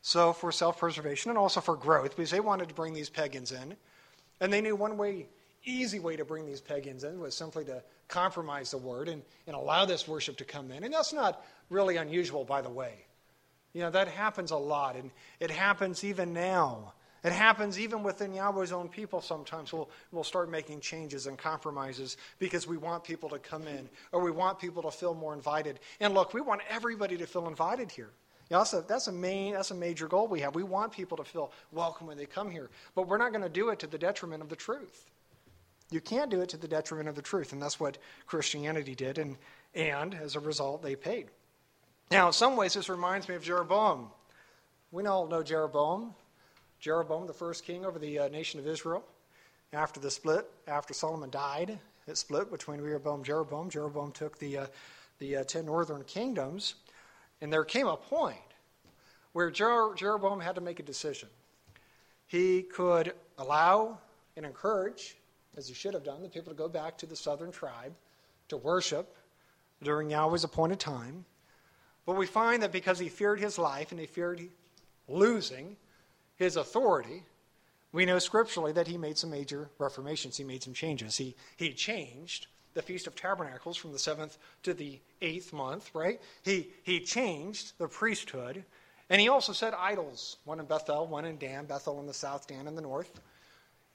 So, 0.00 0.32
for 0.32 0.52
self 0.52 0.78
preservation 0.78 1.30
and 1.30 1.38
also 1.38 1.60
for 1.60 1.76
growth, 1.76 2.16
because 2.16 2.30
they 2.30 2.40
wanted 2.40 2.68
to 2.68 2.74
bring 2.74 2.94
these 2.94 3.10
pagans 3.10 3.52
in. 3.52 3.76
And 4.40 4.52
they 4.52 4.60
knew 4.60 4.76
one 4.76 4.96
way, 4.96 5.26
easy 5.64 5.98
way 5.98 6.16
to 6.16 6.24
bring 6.24 6.46
these 6.46 6.60
pagans 6.60 7.04
in 7.04 7.20
was 7.20 7.34
simply 7.34 7.64
to 7.64 7.82
compromise 8.08 8.70
the 8.70 8.78
word 8.78 9.08
and, 9.08 9.22
and 9.46 9.56
allow 9.56 9.84
this 9.84 10.06
worship 10.06 10.36
to 10.38 10.44
come 10.44 10.70
in. 10.70 10.84
And 10.84 10.92
that's 10.92 11.12
not 11.12 11.44
really 11.70 11.96
unusual, 11.96 12.44
by 12.44 12.60
the 12.62 12.70
way. 12.70 13.04
You 13.72 13.80
know, 13.82 13.90
that 13.90 14.08
happens 14.08 14.50
a 14.50 14.56
lot, 14.56 14.96
and 14.96 15.10
it 15.40 15.50
happens 15.50 16.04
even 16.04 16.32
now 16.32 16.92
It 17.24 17.32
happens 17.32 17.78
even 17.78 18.02
within 18.02 18.34
Yahweh's 18.34 18.72
own 18.72 18.88
people 18.88 19.20
sometimes. 19.20 19.72
We'll, 19.72 19.88
we'll 20.10 20.24
start 20.24 20.50
making 20.50 20.80
changes 20.80 21.28
and 21.28 21.38
compromises 21.38 22.16
because 22.40 22.66
we 22.66 22.76
want 22.76 23.04
people 23.04 23.28
to 23.28 23.38
come 23.38 23.68
in 23.68 23.88
or 24.10 24.20
we 24.20 24.32
want 24.32 24.58
people 24.58 24.82
to 24.82 24.90
feel 24.90 25.14
more 25.14 25.32
invited. 25.32 25.78
And 26.00 26.14
look, 26.14 26.34
we 26.34 26.40
want 26.40 26.62
everybody 26.68 27.16
to 27.16 27.26
feel 27.26 27.46
invited 27.46 27.92
here. 27.92 28.10
You 28.50 28.54
know, 28.54 28.58
that's, 28.58 28.72
a, 28.72 28.80
that's, 28.82 29.06
a 29.06 29.12
main, 29.12 29.54
that's 29.54 29.70
a 29.70 29.74
major 29.74 30.08
goal 30.08 30.26
we 30.26 30.40
have. 30.40 30.56
We 30.56 30.64
want 30.64 30.92
people 30.92 31.16
to 31.16 31.24
feel 31.24 31.52
welcome 31.70 32.08
when 32.08 32.18
they 32.18 32.26
come 32.26 32.50
here. 32.50 32.70
But 32.96 33.06
we're 33.06 33.18
not 33.18 33.30
going 33.30 33.44
to 33.44 33.48
do 33.48 33.68
it 33.68 33.78
to 33.78 33.86
the 33.86 33.98
detriment 33.98 34.42
of 34.42 34.48
the 34.48 34.56
truth. 34.56 35.06
You 35.90 36.00
can't 36.00 36.30
do 36.30 36.40
it 36.40 36.48
to 36.50 36.56
the 36.56 36.68
detriment 36.68 37.08
of 37.08 37.14
the 37.14 37.22
truth. 37.22 37.52
And 37.52 37.62
that's 37.62 37.78
what 37.78 37.98
Christianity 38.26 38.96
did. 38.96 39.18
And, 39.18 39.36
and 39.74 40.12
as 40.14 40.34
a 40.34 40.40
result, 40.40 40.82
they 40.82 40.96
paid. 40.96 41.28
Now, 42.12 42.26
in 42.26 42.34
some 42.34 42.56
ways, 42.56 42.74
this 42.74 42.90
reminds 42.90 43.26
me 43.26 43.36
of 43.36 43.42
Jeroboam. 43.42 44.10
We 44.90 45.06
all 45.06 45.26
know 45.26 45.42
Jeroboam. 45.42 46.12
Jeroboam, 46.78 47.26
the 47.26 47.32
first 47.32 47.64
king 47.64 47.86
over 47.86 47.98
the 47.98 48.18
uh, 48.18 48.28
nation 48.28 48.60
of 48.60 48.66
Israel. 48.66 49.02
After 49.72 49.98
the 49.98 50.10
split, 50.10 50.46
after 50.68 50.92
Solomon 50.92 51.30
died, 51.30 51.78
it 52.06 52.18
split 52.18 52.50
between 52.50 52.82
Rehoboam 52.82 53.20
and 53.20 53.24
Jeroboam. 53.24 53.70
Jeroboam 53.70 54.12
took 54.12 54.38
the, 54.38 54.58
uh, 54.58 54.66
the 55.20 55.36
uh, 55.36 55.44
ten 55.44 55.64
northern 55.64 56.04
kingdoms. 56.04 56.74
And 57.40 57.50
there 57.50 57.64
came 57.64 57.86
a 57.86 57.96
point 57.96 58.36
where 59.32 59.50
Jer- 59.50 59.94
Jeroboam 59.96 60.40
had 60.40 60.56
to 60.56 60.60
make 60.60 60.80
a 60.80 60.82
decision. 60.82 61.30
He 62.26 62.60
could 62.60 63.14
allow 63.38 63.96
and 64.36 64.44
encourage, 64.44 65.16
as 65.56 65.66
he 65.66 65.72
should 65.72 65.94
have 65.94 66.04
done, 66.04 66.20
the 66.20 66.28
people 66.28 66.52
to 66.52 66.58
go 66.58 66.68
back 66.68 66.98
to 66.98 67.06
the 67.06 67.16
southern 67.16 67.52
tribe 67.52 67.94
to 68.48 68.58
worship 68.58 69.16
during 69.82 70.10
Yahweh's 70.10 70.44
appointed 70.44 70.78
time. 70.78 71.24
But 72.06 72.16
we 72.16 72.26
find 72.26 72.62
that 72.62 72.72
because 72.72 72.98
he 72.98 73.08
feared 73.08 73.40
his 73.40 73.58
life 73.58 73.92
and 73.92 74.00
he 74.00 74.06
feared 74.06 74.48
losing, 75.08 75.76
his 76.36 76.56
authority, 76.56 77.22
we 77.92 78.06
know 78.06 78.18
scripturally 78.18 78.72
that 78.72 78.88
he 78.88 78.98
made 78.98 79.18
some 79.18 79.30
major 79.30 79.68
reformations. 79.78 80.36
He 80.36 80.44
made 80.44 80.62
some 80.62 80.74
changes. 80.74 81.16
He, 81.16 81.36
he 81.56 81.72
changed 81.72 82.46
the 82.74 82.82
Feast 82.82 83.06
of 83.06 83.14
Tabernacles 83.14 83.76
from 83.76 83.92
the 83.92 83.98
seventh 83.98 84.38
to 84.62 84.74
the 84.74 84.98
eighth 85.20 85.52
month, 85.52 85.90
right? 85.94 86.20
He, 86.42 86.70
he 86.82 87.00
changed 87.00 87.78
the 87.78 87.88
priesthood. 87.88 88.64
And 89.10 89.20
he 89.20 89.28
also 89.28 89.52
set 89.52 89.74
idols, 89.74 90.38
one 90.44 90.58
in 90.58 90.64
Bethel, 90.64 91.06
one 91.06 91.26
in 91.26 91.36
Dan, 91.36 91.66
Bethel 91.66 92.00
in 92.00 92.06
the 92.06 92.14
south, 92.14 92.46
Dan 92.46 92.66
in 92.66 92.74
the 92.74 92.80
north. 92.80 93.20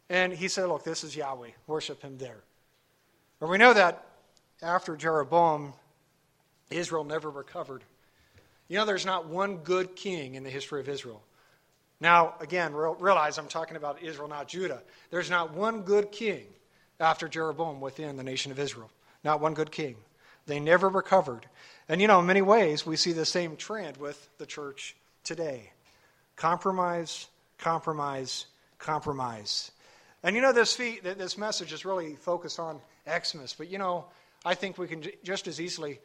And 0.09 0.31
he 0.31 0.47
said, 0.47 0.67
Look, 0.67 0.83
this 0.83 1.03
is 1.03 1.15
Yahweh. 1.15 1.49
Worship 1.65 2.01
him 2.01 2.17
there. 2.19 2.43
But 3.39 3.49
we 3.49 3.57
know 3.57 3.73
that 3.73 4.05
after 4.61 4.95
Jeroboam, 4.95 5.73
Israel 6.69 7.03
never 7.03 7.29
recovered. 7.29 7.83
You 8.67 8.77
know, 8.77 8.85
there's 8.85 9.05
not 9.05 9.27
one 9.27 9.57
good 9.57 9.95
king 9.95 10.35
in 10.35 10.43
the 10.43 10.49
history 10.49 10.81
of 10.81 10.89
Israel. 10.89 11.23
Now, 11.99 12.35
again, 12.39 12.73
realize 12.73 13.37
I'm 13.37 13.47
talking 13.47 13.77
about 13.77 14.03
Israel, 14.03 14.27
not 14.27 14.47
Judah. 14.47 14.83
There's 15.09 15.29
not 15.29 15.53
one 15.53 15.81
good 15.81 16.11
king 16.11 16.45
after 16.99 17.27
Jeroboam 17.27 17.81
within 17.81 18.17
the 18.17 18.23
nation 18.23 18.51
of 18.51 18.59
Israel. 18.59 18.91
Not 19.23 19.41
one 19.41 19.53
good 19.53 19.71
king. 19.71 19.95
They 20.45 20.59
never 20.59 20.89
recovered. 20.89 21.47
And 21.89 22.01
you 22.01 22.07
know, 22.07 22.19
in 22.19 22.25
many 22.25 22.41
ways, 22.41 22.85
we 22.85 22.97
see 22.97 23.13
the 23.13 23.25
same 23.25 23.55
trend 23.55 23.97
with 23.97 24.29
the 24.37 24.45
church 24.45 24.95
today 25.23 25.71
compromise, 26.35 27.27
compromise, 27.57 28.45
compromise. 28.77 29.71
And 30.21 30.35
you 30.35 30.41
know, 30.41 30.53
this, 30.53 30.75
fee, 30.75 30.99
this 31.01 31.37
message 31.37 31.73
is 31.73 31.83
really 31.83 32.15
focused 32.15 32.59
on 32.59 32.79
Xmas, 33.09 33.55
but 33.57 33.69
you 33.69 33.79
know, 33.79 34.05
I 34.45 34.53
think 34.53 34.77
we 34.77 34.87
can 34.87 35.03
just 35.23 35.47
as 35.47 35.59
easily 35.59 35.99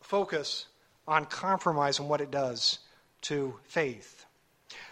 focus 0.00 0.66
on 1.06 1.24
compromise 1.26 1.98
and 1.98 2.08
what 2.08 2.20
it 2.20 2.30
does 2.30 2.78
to 3.22 3.54
faith. 3.64 4.26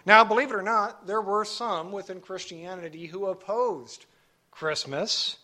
Now, 0.05 0.25
believe 0.25 0.51
it 0.51 0.55
or 0.55 0.63
not, 0.63 1.07
there 1.07 1.21
were 1.21 1.45
some 1.45 1.93
within 1.93 2.21
Christianity 2.21 3.07
who 3.07 3.27
opposed 3.27 4.07
Christmas. 4.51 5.39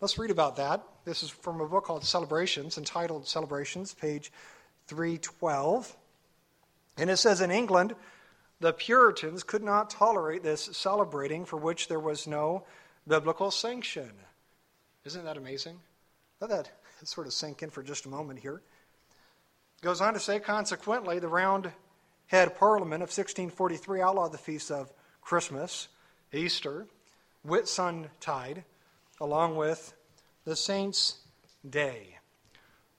Let's 0.00 0.18
read 0.18 0.30
about 0.30 0.56
that. 0.56 0.82
This 1.04 1.22
is 1.22 1.30
from 1.30 1.60
a 1.60 1.68
book 1.68 1.84
called 1.84 2.04
Celebrations, 2.04 2.78
entitled 2.78 3.26
Celebrations, 3.26 3.94
page 3.94 4.32
312. 4.86 5.96
And 6.98 7.10
it 7.10 7.16
says 7.16 7.40
in 7.40 7.50
England, 7.50 7.94
the 8.60 8.72
Puritans 8.72 9.42
could 9.42 9.62
not 9.62 9.90
tolerate 9.90 10.42
this 10.42 10.70
celebrating 10.72 11.44
for 11.44 11.56
which 11.56 11.88
there 11.88 12.00
was 12.00 12.26
no 12.26 12.64
biblical 13.08 13.50
sanction. 13.50 14.10
Isn't 15.04 15.24
that 15.24 15.36
amazing? 15.36 15.80
Let 16.40 16.50
that 16.50 16.70
sort 17.02 17.26
of 17.26 17.32
sink 17.32 17.62
in 17.62 17.70
for 17.70 17.82
just 17.82 18.06
a 18.06 18.08
moment 18.08 18.38
here. 18.38 18.62
Goes 19.82 20.00
on 20.00 20.14
to 20.14 20.20
say, 20.20 20.38
consequently, 20.38 21.18
the 21.18 21.26
round 21.28 21.72
had 22.28 22.56
Parliament 22.56 23.02
of 23.02 23.08
1643 23.08 24.00
outlawed 24.00 24.30
the 24.30 24.38
feasts 24.38 24.70
of 24.70 24.92
Christmas, 25.20 25.88
Easter, 26.32 26.86
Whitsuntide, 27.44 28.62
along 29.20 29.56
with 29.56 29.92
the 30.44 30.54
Saints' 30.54 31.18
Day. 31.68 32.18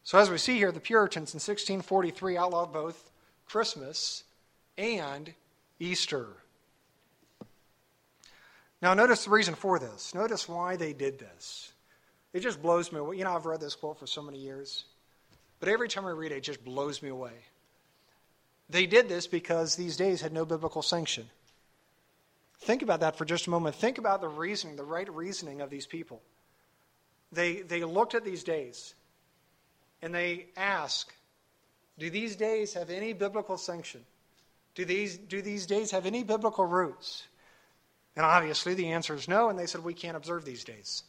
So, 0.04 0.18
as 0.18 0.30
we 0.30 0.38
see 0.38 0.58
here, 0.58 0.74
the 0.74 0.82
Puritans 0.82 1.34
in 1.34 1.38
1643 1.38 2.36
outlawed 2.36 2.74
both 2.74 3.12
Christmas 3.46 4.26
and 4.78 5.34
Easter. 5.80 6.28
Now, 8.82 8.94
notice 8.94 9.24
the 9.24 9.32
reason 9.32 9.56
for 9.56 9.80
this. 9.80 10.14
Notice 10.14 10.50
why 10.50 10.76
they 10.76 10.92
did 10.92 11.18
this. 11.18 11.72
It 12.34 12.42
just 12.42 12.62
blows 12.62 12.92
me 12.92 13.00
away. 13.00 13.18
You 13.18 13.24
know, 13.24 13.34
I've 13.34 13.46
read 13.46 13.62
this 13.62 13.76
quote 13.76 13.98
for 13.98 14.08
so 14.08 14.22
many 14.22 14.40
years, 14.40 14.84
but 15.64 15.72
every 15.72 15.88
time 15.88 16.06
I 16.06 16.10
read 16.10 16.34
it, 16.34 16.40
it 16.40 16.44
just 16.44 16.66
blows 16.66 17.02
me 17.02 17.08
away. 17.08 17.32
They 18.70 18.86
did 18.86 19.08
this 19.08 19.28
because 19.28 19.78
these 19.78 19.96
days 19.96 20.20
had 20.20 20.34
no 20.34 20.44
biblical 20.44 20.82
sanction. 20.82 21.30
Think 22.60 22.82
about 22.82 23.00
that 23.00 23.18
for 23.18 23.24
just 23.24 23.48
a 23.48 23.50
moment. 23.50 23.78
Think 23.78 23.98
about 23.98 24.20
the 24.20 24.28
reasoning, 24.28 24.76
the 24.76 24.84
right 24.84 25.10
reasoning 25.10 25.62
of 25.62 25.70
these 25.70 25.86
people. 25.86 26.22
They, 27.32 27.62
they 27.62 27.82
looked 27.86 28.14
at 28.14 28.26
these 28.26 28.44
days 28.44 28.94
and 30.02 30.14
they 30.14 30.48
ask, 30.58 31.14
do 31.98 32.10
these 32.10 32.36
days 32.36 32.74
have 32.74 32.90
any 32.90 33.14
biblical 33.14 33.58
sanction? 33.58 34.02
Do 34.76 34.84
these, 34.84 35.18
do 35.18 35.42
these 35.42 35.66
days 35.66 35.92
have 35.92 36.06
any 36.06 36.26
biblical 36.26 36.66
roots? 36.66 37.24
And 38.18 38.26
obviously 38.26 38.74
the 38.74 38.92
answer 38.92 39.16
is 39.16 39.30
no, 39.30 39.48
and 39.48 39.58
they 39.58 39.68
said, 39.68 39.82
we 39.82 39.94
can't 39.94 40.18
observe 40.18 40.44
these 40.44 40.66
days. 40.66 41.04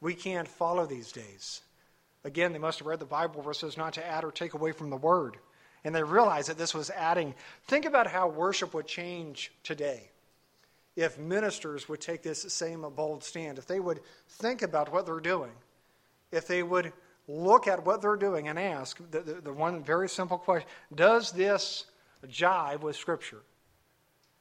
We 0.00 0.14
can't 0.14 0.46
follow 0.46 0.86
these 0.86 1.10
days. 1.10 1.62
Again, 2.26 2.52
they 2.52 2.58
must 2.58 2.80
have 2.80 2.86
read 2.88 2.98
the 2.98 3.06
Bible 3.06 3.40
verses 3.40 3.78
not 3.78 3.94
to 3.94 4.06
add 4.06 4.24
or 4.24 4.30
take 4.30 4.52
away 4.52 4.72
from 4.72 4.90
the 4.90 4.96
word 4.96 5.38
and 5.86 5.94
they 5.94 6.02
realized 6.02 6.48
that 6.48 6.58
this 6.58 6.74
was 6.74 6.90
adding. 6.90 7.32
Think 7.68 7.84
about 7.84 8.08
how 8.08 8.26
worship 8.26 8.74
would 8.74 8.88
change 8.88 9.52
today 9.62 10.10
if 10.96 11.16
ministers 11.16 11.88
would 11.88 12.00
take 12.00 12.24
this 12.24 12.42
same 12.52 12.84
bold 12.96 13.22
stand, 13.22 13.56
if 13.56 13.68
they 13.68 13.78
would 13.78 14.00
think 14.28 14.62
about 14.62 14.92
what 14.92 15.06
they're 15.06 15.20
doing, 15.20 15.52
if 16.32 16.48
they 16.48 16.64
would 16.64 16.92
look 17.28 17.68
at 17.68 17.86
what 17.86 18.02
they're 18.02 18.16
doing 18.16 18.48
and 18.48 18.58
ask 18.58 18.98
the, 19.12 19.20
the, 19.20 19.34
the 19.34 19.52
one 19.52 19.80
very 19.84 20.08
simple 20.08 20.38
question 20.38 20.68
Does 20.92 21.30
this 21.30 21.84
jive 22.26 22.80
with 22.80 22.96
Scripture? 22.96 23.42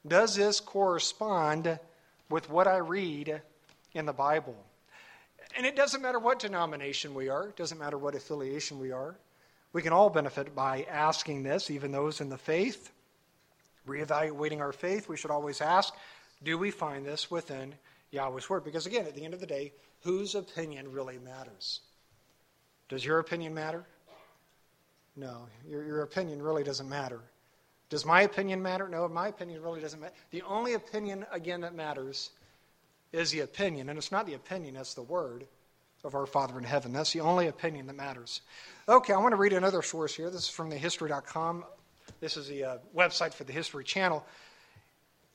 Does 0.07 0.35
this 0.35 0.59
correspond 0.59 1.77
with 2.27 2.49
what 2.49 2.67
I 2.67 2.77
read 2.77 3.39
in 3.93 4.07
the 4.07 4.13
Bible? 4.13 4.57
And 5.57 5.65
it 5.65 5.75
doesn't 5.75 6.01
matter 6.01 6.19
what 6.19 6.39
denomination 6.39 7.13
we 7.13 7.29
are, 7.29 7.47
it 7.49 7.55
doesn't 7.55 7.77
matter 7.77 7.97
what 7.97 8.15
affiliation 8.15 8.79
we 8.79 8.91
are. 8.91 9.15
We 9.73 9.81
can 9.81 9.93
all 9.93 10.09
benefit 10.09 10.55
by 10.55 10.85
asking 10.89 11.43
this, 11.43 11.69
even 11.69 11.91
those 11.91 12.21
in 12.21 12.29
the 12.29 12.37
faith. 12.37 12.91
Reevaluating 13.87 14.59
our 14.59 14.71
faith, 14.71 15.07
we 15.09 15.17
should 15.17 15.31
always 15.31 15.61
ask 15.61 15.93
do 16.43 16.57
we 16.57 16.71
find 16.71 17.05
this 17.05 17.31
within 17.31 17.73
Yahweh's 18.11 18.49
Word? 18.49 18.63
Because 18.63 18.85
again, 18.85 19.05
at 19.05 19.15
the 19.15 19.23
end 19.23 19.33
of 19.33 19.39
the 19.39 19.47
day, 19.47 19.73
whose 20.03 20.35
opinion 20.35 20.91
really 20.91 21.17
matters? 21.17 21.81
Does 22.89 23.03
your 23.03 23.19
opinion 23.19 23.53
matter? 23.53 23.85
No, 25.15 25.47
your, 25.67 25.83
your 25.83 26.01
opinion 26.01 26.41
really 26.41 26.63
doesn't 26.63 26.89
matter. 26.89 27.21
Does 27.89 28.05
my 28.05 28.23
opinion 28.23 28.61
matter? 28.61 28.87
No, 28.87 29.07
my 29.07 29.29
opinion 29.29 29.61
really 29.61 29.81
doesn't 29.81 29.99
matter. 29.99 30.13
The 30.31 30.41
only 30.43 30.73
opinion, 30.73 31.25
again, 31.31 31.61
that 31.61 31.73
matters 31.73 32.31
is 33.15 33.31
the 33.31 33.39
opinion. 33.41 33.89
And 33.89 33.97
it's 33.97 34.11
not 34.11 34.25
the 34.25 34.33
opinion, 34.33 34.75
it's 34.75 34.93
the 34.93 35.03
Word 35.03 35.45
of 36.03 36.13
our 36.13 36.25
Father 36.25 36.57
in 36.57 36.63
heaven. 36.63 36.93
That's 36.93 37.13
the 37.13 37.21
only 37.21 37.47
opinion 37.47 37.87
that 37.87 37.95
matters. 37.95 38.41
Okay, 38.87 39.13
I 39.13 39.17
want 39.17 39.31
to 39.31 39.37
read 39.37 39.53
another 39.53 39.81
source 39.81 40.15
here. 40.15 40.29
This 40.29 40.43
is 40.43 40.49
from 40.49 40.71
thehistory.com. 40.71 41.63
This 42.19 42.37
is 42.37 42.47
the 42.47 42.63
uh, 42.63 42.77
website 42.95 43.33
for 43.33 43.43
the 43.43 43.53
History 43.53 43.83
Channel. 43.83 44.23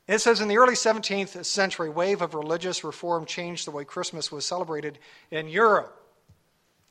It 0.07 0.21
says 0.21 0.41
in 0.41 0.49
the 0.49 0.59
early 0.59 0.75
17th 0.75 1.45
century, 1.45 1.89
wave 1.89 2.23
of 2.23 2.35
religious 2.35 2.85
reform 2.85 3.27
changed 3.27 3.67
the 3.67 3.71
way 3.71 3.85
Christmas 3.85 4.31
was 4.31 4.45
celebrated 4.45 4.99
in 5.31 5.49
Europe. 5.49 5.97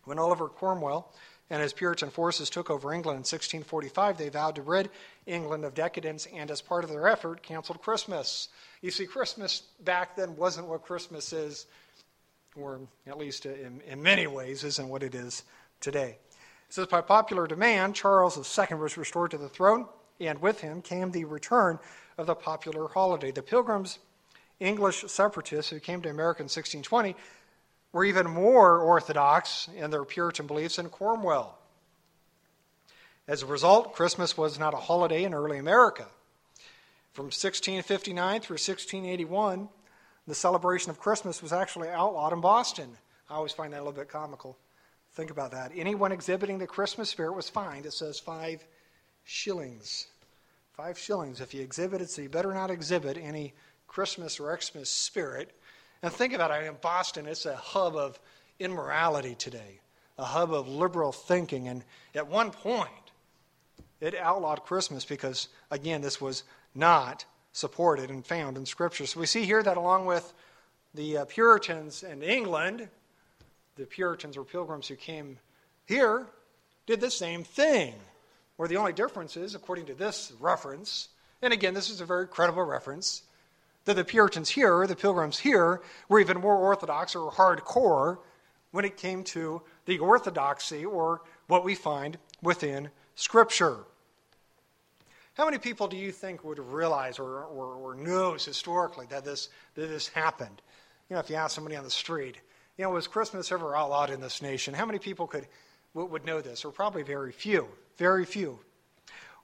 When 0.06 0.20
Oliver 0.20 0.50
Cromwell 0.50 1.14
and 1.50 1.62
as 1.62 1.74
Puritan 1.74 2.10
forces 2.10 2.50
took 2.50 2.70
over 2.70 2.94
England 2.94 3.16
in 3.16 3.22
1645, 3.22 4.18
they 4.18 4.30
vowed 4.30 4.56
to 4.56 4.62
rid 4.62 4.90
England 5.26 5.66
of 5.66 5.74
decadence 5.74 6.28
and, 6.34 6.52
as 6.52 6.62
part 6.62 6.84
of 6.84 6.90
their 6.90 7.08
effort, 7.08 7.42
canceled 7.42 7.82
Christmas. 7.82 8.50
You 8.82 8.92
see, 8.92 9.06
Christmas 9.06 9.64
back 9.84 10.16
then 10.16 10.36
wasn't 10.36 10.68
what 10.68 10.84
Christmas 10.84 11.34
is 11.34 11.66
or 12.56 12.80
at 13.08 13.18
least 13.18 13.46
in, 13.46 13.82
in 13.88 14.02
many 14.02 14.28
ways 14.28 14.64
isn't 14.64 14.90
what 14.90 15.04
it 15.04 15.16
is 15.16 15.44
today. 15.80 16.18
It 16.68 16.74
says, 16.74 16.88
by 16.88 17.02
popular 17.02 17.48
demand, 17.48 17.96
Charles 17.96 18.38
II 18.38 18.78
was 18.78 18.98
restored 18.98 19.32
to 19.32 19.38
the 19.38 19.50
throne, 19.50 19.86
and 20.20 20.42
with 20.42 20.60
him 20.62 20.82
came 20.82 21.12
the 21.12 21.26
return 21.26 21.80
of 22.18 22.28
the 22.28 22.36
popular 22.36 22.88
holiday. 22.88 23.32
The 23.32 23.42
Pilgrims, 23.42 24.00
English 24.60 25.06
separatists 25.08 25.72
who 25.72 25.80
came 25.80 26.02
to 26.02 26.10
America 26.10 26.42
in 26.42 26.46
1620, 26.46 27.16
were 27.92 28.06
even 28.06 28.30
more 28.30 28.80
orthodox 28.80 29.68
in 29.76 29.92
their 29.92 30.06
Puritan 30.06 30.48
beliefs 30.48 30.76
than 30.76 30.90
Cromwell. 30.90 31.58
As 33.28 33.44
a 33.44 33.48
result, 33.48 33.94
Christmas 33.94 34.38
was 34.38 34.60
not 34.60 34.74
a 34.74 34.78
holiday 34.78 35.24
in 35.24 35.34
early 35.34 35.58
America. 35.58 36.08
From 37.14 37.26
1659 37.26 38.42
through 38.42 38.56
1681, 38.56 39.70
the 40.28 40.36
celebration 40.36 40.90
of 40.90 41.00
Christmas 41.00 41.42
was 41.42 41.54
actually 41.54 41.90
outlawed 41.90 42.34
in 42.34 42.42
Boston. 42.42 42.98
I 43.30 43.36
always 43.36 43.52
find 43.52 43.74
that 43.74 43.78
a 43.78 43.84
little 43.84 43.94
bit 43.94 44.10
comical. 44.10 44.58
Think 45.14 45.32
about 45.32 45.52
that. 45.52 45.72
Anyone 45.76 46.12
exhibiting 46.12 46.60
the 46.60 46.68
Christmas 46.68 47.10
spirit 47.10 47.34
was 47.34 47.50
fined. 47.50 47.86
It 47.86 47.94
says 47.94 48.20
five 48.20 48.64
shillings. 49.24 50.08
Five 50.74 50.98
shillings 50.98 51.42
if 51.42 51.54
you 51.54 51.62
exhibit 51.62 52.02
it, 52.02 52.10
so 52.10 52.22
you 52.22 52.30
better 52.30 52.54
not 52.54 52.72
exhibit 52.72 53.18
any 53.18 53.54
Christmas 53.88 54.40
or 54.40 54.58
Xmas 54.60 54.90
spirit. 54.90 55.59
And 56.02 56.12
think 56.12 56.34
about 56.34 56.52
it 56.52 56.66
in 56.66 56.76
Boston, 56.82 57.28
it's 57.28 57.46
a 57.46 57.56
hub 57.56 57.96
of 57.96 58.20
immorality 58.60 59.36
today, 59.36 59.80
a 60.18 60.24
hub 60.24 60.54
of 60.54 60.68
liberal 60.68 61.12
thinking. 61.12 61.68
And 61.68 61.84
at 62.16 62.28
one 62.28 62.52
point, 62.52 62.90
it 64.00 64.16
outlawed 64.16 64.64
Christmas 64.64 65.04
because, 65.04 65.50
again, 65.72 66.02
this 66.02 66.22
was 66.22 66.44
not 66.74 67.26
supported 67.52 68.10
and 68.10 68.26
found 68.26 68.58
in 68.58 68.66
Scripture. 68.66 69.06
So 69.06 69.20
we 69.20 69.26
see 69.26 69.44
here 69.44 69.62
that 69.62 69.78
along 69.78 70.06
with 70.06 70.34
the 70.94 71.18
uh, 71.18 71.26
Puritans 71.26 72.04
in 72.04 72.24
England, 72.24 72.88
the 73.76 73.86
Puritans 73.86 74.38
were 74.38 74.44
pilgrims 74.44 74.88
who 74.88 74.96
came 74.96 75.38
here, 75.86 76.28
did 76.86 77.02
the 77.02 77.12
same 77.12 77.44
thing. 77.44 77.94
Where 78.56 78.68
the 78.68 78.78
only 78.78 78.92
difference 78.92 79.38
is, 79.38 79.56
according 79.56 79.86
to 79.86 79.94
this 79.94 80.34
reference, 80.40 81.10
and 81.42 81.54
again, 81.54 81.74
this 81.74 81.90
is 81.90 82.02
a 82.02 82.06
very 82.06 82.28
credible 82.28 82.64
reference, 82.64 83.24
that 83.86 83.96
the 83.96 84.04
Puritans 84.04 84.50
here, 84.50 84.86
the 84.88 84.96
pilgrims 84.96 85.40
here, 85.40 85.82
were 86.08 86.20
even 86.20 86.40
more 86.40 86.56
orthodox 86.56 87.16
or 87.16 87.32
hardcore 87.32 88.20
when 88.72 88.86
it 88.86 88.98
came 88.98 89.24
to 89.24 89.62
the 89.86 90.00
orthodoxy 90.00 90.86
or 90.86 91.22
what 91.48 91.64
we 91.64 91.76
find 91.76 92.18
within 92.42 92.90
Scripture. 93.16 93.80
How 95.34 95.46
many 95.46 95.58
people 95.58 95.88
do 95.88 95.98
you 95.98 96.12
think 96.12 96.44
would 96.44 96.60
realize 96.60 97.18
or, 97.18 97.44
or, 97.44 97.76
or 97.76 97.96
knows 97.96 98.46
historically 98.46 99.06
that 99.08 99.24
this, 99.24 99.50
that 99.76 99.88
this 99.88 100.08
happened? 100.08 100.62
You 101.10 101.16
know, 101.16 101.22
if 101.22 101.30
you 101.30 101.38
ask 101.38 101.56
somebody 101.56 101.76
on 101.76 101.84
the 101.84 101.90
street, 101.90 102.36
you 102.78 102.84
know, 102.84 102.92
was 102.92 103.08
Christmas 103.08 103.52
ever 103.52 103.76
outlawed 103.76 104.10
in 104.10 104.22
this 104.22 104.42
nation? 104.42 104.74
How 104.74 104.86
many 104.86 105.00
people 105.00 105.28
could 105.28 105.48
would 105.94 106.26
know 106.26 106.40
this? 106.42 106.64
Or 106.64 106.72
probably 106.72 107.04
very 107.04 107.32
few. 107.32 107.68
Very 107.98 108.26
few. 108.26 108.60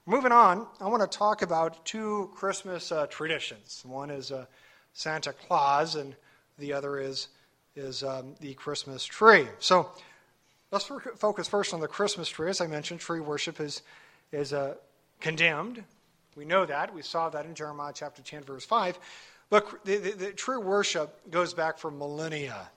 Moving 0.08 0.30
on, 0.30 0.68
I 0.80 0.86
want 0.86 1.02
to 1.02 1.18
talk 1.18 1.42
about 1.42 1.84
two 1.84 2.30
Christmas 2.36 2.92
uh, 2.92 3.08
traditions. 3.08 3.82
One 3.84 4.08
is 4.10 4.30
uh, 4.30 4.46
Santa 4.92 5.32
Claus, 5.32 5.96
and 5.96 6.14
the 6.58 6.74
other 6.74 7.00
is 7.00 7.26
is 7.74 8.04
um, 8.04 8.36
the 8.38 8.54
Christmas 8.54 9.04
tree. 9.04 9.48
So 9.58 9.90
let's 10.70 10.88
focus 11.16 11.48
first 11.48 11.74
on 11.74 11.80
the 11.80 11.88
Christmas 11.88 12.28
tree. 12.28 12.48
As 12.48 12.60
I 12.60 12.68
mentioned, 12.68 13.00
tree 13.00 13.18
worship 13.18 13.58
is 13.58 13.82
is 14.30 14.52
uh, 14.52 14.74
condemned. 15.18 15.82
We 16.36 16.44
know 16.44 16.66
that. 16.66 16.94
We 16.94 17.02
saw 17.02 17.28
that 17.30 17.44
in 17.44 17.56
Jeremiah 17.56 17.92
chapter 17.92 18.22
10, 18.22 18.44
verse 18.44 18.64
5. 18.64 19.00
But 19.50 19.84
the, 19.84 19.96
the, 19.96 20.10
the 20.12 20.32
true 20.32 20.60
worship 20.60 21.32
goes 21.32 21.52
back 21.52 21.78
for 21.78 21.90
millennia. 21.90 22.68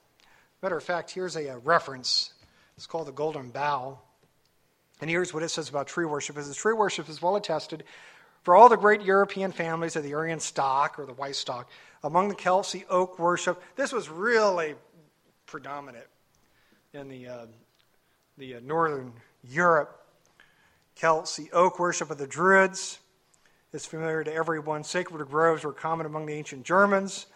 Matter 0.63 0.77
of 0.77 0.83
fact, 0.83 1.11
here's 1.11 1.35
a, 1.35 1.45
a, 1.49 1.57
reference. 1.59 2.33
It's 2.75 2.87
called 2.87 3.07
the 3.07 3.11
Golden 3.11 3.51
Bough. 3.51 3.99
And 5.01 5.09
here's 5.09 5.33
what 5.33 5.43
it 5.43 5.49
says 5.49 5.69
about 5.69 5.87
tree 5.87 6.05
worship. 6.05 6.37
Is 6.37 6.55
tree 6.55 6.73
worship 6.73 7.07
is 7.09 7.21
well 7.21 7.35
attested 7.35 7.83
for 8.43 8.55
all 8.55 8.69
the 8.69 8.77
great 8.77 9.01
European 9.01 9.51
families 9.51 9.95
of 9.95 10.03
the 10.03 10.13
Aryan 10.13 10.39
stock 10.39 10.99
or 10.99 11.05
the 11.05 11.13
white 11.13 11.35
stock. 11.35 11.69
Among 12.03 12.29
the 12.29 12.35
Celts, 12.35 12.71
the 12.71 12.85
oak 12.89 13.19
worship. 13.19 13.61
This 13.75 13.91
was 13.91 14.09
really 14.09 14.75
predominant 15.45 16.05
in 16.93 17.09
the, 17.09 17.27
uh, 17.27 17.45
the 18.37 18.55
uh, 18.55 18.59
northern 18.63 19.13
Europe. 19.43 19.95
Celts, 20.95 21.35
the 21.35 21.51
oak 21.51 21.79
worship 21.79 22.11
of 22.11 22.17
the 22.17 22.27
Druids 22.27 22.99
is 23.71 23.85
familiar 23.85 24.23
to 24.23 24.33
everyone. 24.33 24.83
Sacred 24.83 25.27
groves 25.27 25.63
were 25.63 25.73
common 25.73 26.05
among 26.05 26.25
the 26.25 26.33
ancient 26.33 26.65
Germans. 26.65 27.27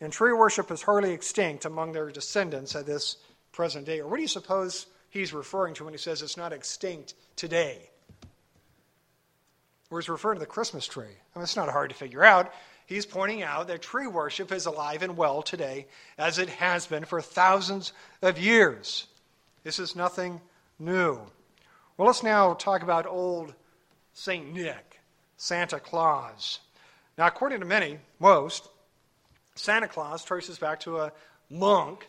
And 0.00 0.12
tree 0.12 0.32
worship 0.32 0.70
is 0.70 0.82
hardly 0.82 1.12
extinct 1.12 1.64
among 1.64 1.92
their 1.92 2.10
descendants 2.10 2.74
at 2.74 2.86
this 2.86 3.16
present 3.52 3.86
day. 3.86 4.00
Or 4.00 4.08
what 4.08 4.16
do 4.16 4.22
you 4.22 4.28
suppose 4.28 4.86
he's 5.14 5.32
referring 5.32 5.74
to 5.74 5.84
when 5.84 5.94
he 5.94 5.98
says 5.98 6.22
it's 6.22 6.36
not 6.36 6.52
extinct 6.52 7.14
today? 7.36 7.78
Or 9.88 10.00
he's 10.00 10.08
referring 10.08 10.36
to 10.36 10.40
the 10.40 10.46
Christmas 10.46 10.86
tree. 10.86 11.04
I 11.04 11.38
mean, 11.38 11.44
it's 11.44 11.56
not 11.56 11.70
hard 11.70 11.90
to 11.90 11.96
figure 11.96 12.24
out. 12.24 12.52
He's 12.86 13.06
pointing 13.06 13.42
out 13.42 13.68
that 13.68 13.80
tree 13.80 14.08
worship 14.08 14.50
is 14.50 14.66
alive 14.66 15.02
and 15.02 15.16
well 15.16 15.40
today, 15.40 15.86
as 16.18 16.38
it 16.38 16.48
has 16.48 16.86
been 16.86 17.04
for 17.04 17.22
thousands 17.22 17.92
of 18.22 18.38
years. 18.38 19.06
This 19.62 19.78
is 19.78 19.94
nothing 19.94 20.40
new. 20.80 21.20
Well, 21.96 22.08
let's 22.08 22.24
now 22.24 22.54
talk 22.54 22.82
about 22.82 23.06
old 23.06 23.54
St. 24.14 24.52
Nick, 24.52 25.00
Santa 25.36 25.78
Claus. 25.78 26.58
Now, 27.16 27.28
according 27.28 27.60
to 27.60 27.66
many, 27.66 28.00
most, 28.18 28.68
Santa 29.54 29.86
Claus 29.86 30.24
traces 30.24 30.58
back 30.58 30.80
to 30.80 30.98
a 30.98 31.12
monk 31.48 32.08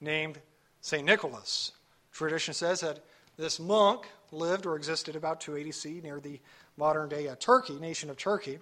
named 0.00 0.38
St. 0.80 1.04
Nicholas. 1.04 1.72
Tradition 2.16 2.54
says 2.54 2.80
that 2.80 3.00
this 3.36 3.60
monk 3.60 4.06
lived 4.32 4.64
or 4.64 4.74
existed 4.74 5.16
about 5.16 5.38
280 5.38 5.72
C 5.72 6.00
near 6.02 6.18
the 6.18 6.40
modern 6.78 7.10
day 7.10 7.28
uh, 7.28 7.36
Turkey, 7.38 7.78
nation 7.78 8.08
of 8.08 8.16
Turkey. 8.16 8.58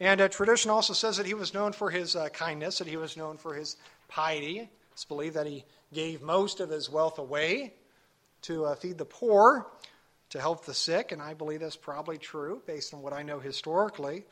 And 0.00 0.20
uh, 0.20 0.28
tradition 0.28 0.68
also 0.68 0.92
says 0.92 1.16
that 1.18 1.26
he 1.26 1.34
was 1.34 1.54
known 1.54 1.72
for 1.72 1.90
his 1.90 2.16
uh, 2.16 2.28
kindness, 2.30 2.78
that 2.78 2.88
he 2.88 2.96
was 2.96 3.16
known 3.16 3.36
for 3.36 3.54
his 3.54 3.76
piety. 4.08 4.68
It's 4.90 5.04
believed 5.04 5.36
that 5.36 5.46
he 5.46 5.64
gave 5.94 6.22
most 6.22 6.58
of 6.58 6.70
his 6.70 6.90
wealth 6.90 7.20
away 7.20 7.74
to 8.42 8.64
uh, 8.64 8.74
feed 8.74 8.98
the 8.98 9.04
poor, 9.04 9.68
to 10.30 10.40
help 10.40 10.64
the 10.64 10.74
sick, 10.74 11.12
and 11.12 11.22
I 11.22 11.34
believe 11.34 11.60
that's 11.60 11.76
probably 11.76 12.18
true 12.18 12.62
based 12.66 12.92
on 12.94 13.00
what 13.00 13.12
I 13.12 13.22
know 13.22 13.38
historically. 13.38 14.24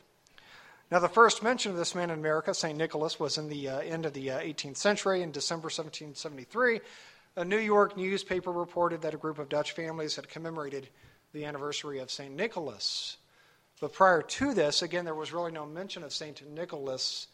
Now, 0.91 0.99
the 0.99 1.07
first 1.07 1.41
mention 1.41 1.71
of 1.71 1.77
this 1.77 1.95
man 1.95 2.09
in 2.09 2.19
America, 2.19 2.53
St. 2.53 2.77
Nicholas, 2.77 3.17
was 3.17 3.37
in 3.37 3.47
the 3.47 3.69
uh, 3.69 3.79
end 3.79 4.05
of 4.05 4.11
the 4.11 4.31
uh, 4.31 4.39
18th 4.41 4.75
century. 4.75 5.21
In 5.21 5.31
December 5.31 5.67
1773, 5.67 6.81
a 7.35 7.45
New 7.45 7.57
York 7.57 7.95
newspaper 7.95 8.51
reported 8.51 9.01
that 9.01 9.13
a 9.13 9.17
group 9.17 9.39
of 9.39 9.49
Dutch 9.49 9.71
families 9.71 10.15
had 10.15 10.27
commemorated 10.27 10.89
the 11.33 11.45
anniversary 11.45 11.99
of 11.99 12.11
St. 12.11 12.35
Nicholas. 12.35 13.17
But 13.79 13.93
prior 13.93 14.21
to 14.21 14.53
this, 14.53 14.81
again, 14.81 15.05
there 15.05 15.15
was 15.15 15.31
really 15.31 15.51
no 15.51 15.65
mention 15.65 16.03
of 16.03 16.13
St. 16.13 16.47
Nicholas 16.51 17.27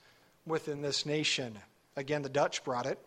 within 0.45 0.81
this 0.81 1.05
nation. 1.05 1.57
Again, 1.95 2.21
the 2.21 2.29
Dutch 2.29 2.63
brought 2.63 2.85
it. 2.85 2.99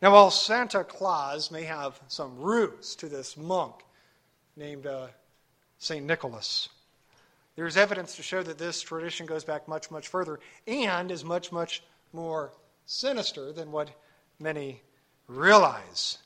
Now, 0.00 0.12
while 0.12 0.30
Santa 0.30 0.84
Claus 0.84 1.50
may 1.50 1.64
have 1.64 2.00
some 2.06 2.38
roots 2.38 2.94
to 2.96 3.08
this 3.08 3.36
monk 3.36 3.74
named 4.56 4.86
uh, 4.86 5.08
St. 5.78 6.06
Nicholas, 6.06 6.68
there's 7.56 7.76
evidence 7.76 8.14
to 8.16 8.22
show 8.22 8.42
that 8.42 8.58
this 8.58 8.80
tradition 8.80 9.26
goes 9.26 9.42
back 9.42 9.66
much, 9.66 9.90
much 9.90 10.08
further 10.08 10.38
and 10.66 11.10
is 11.10 11.24
much, 11.24 11.50
much 11.50 11.82
more 12.12 12.52
sinister 12.84 13.52
than 13.52 13.72
what 13.72 13.90
many 14.38 14.82
realize. 15.28 16.18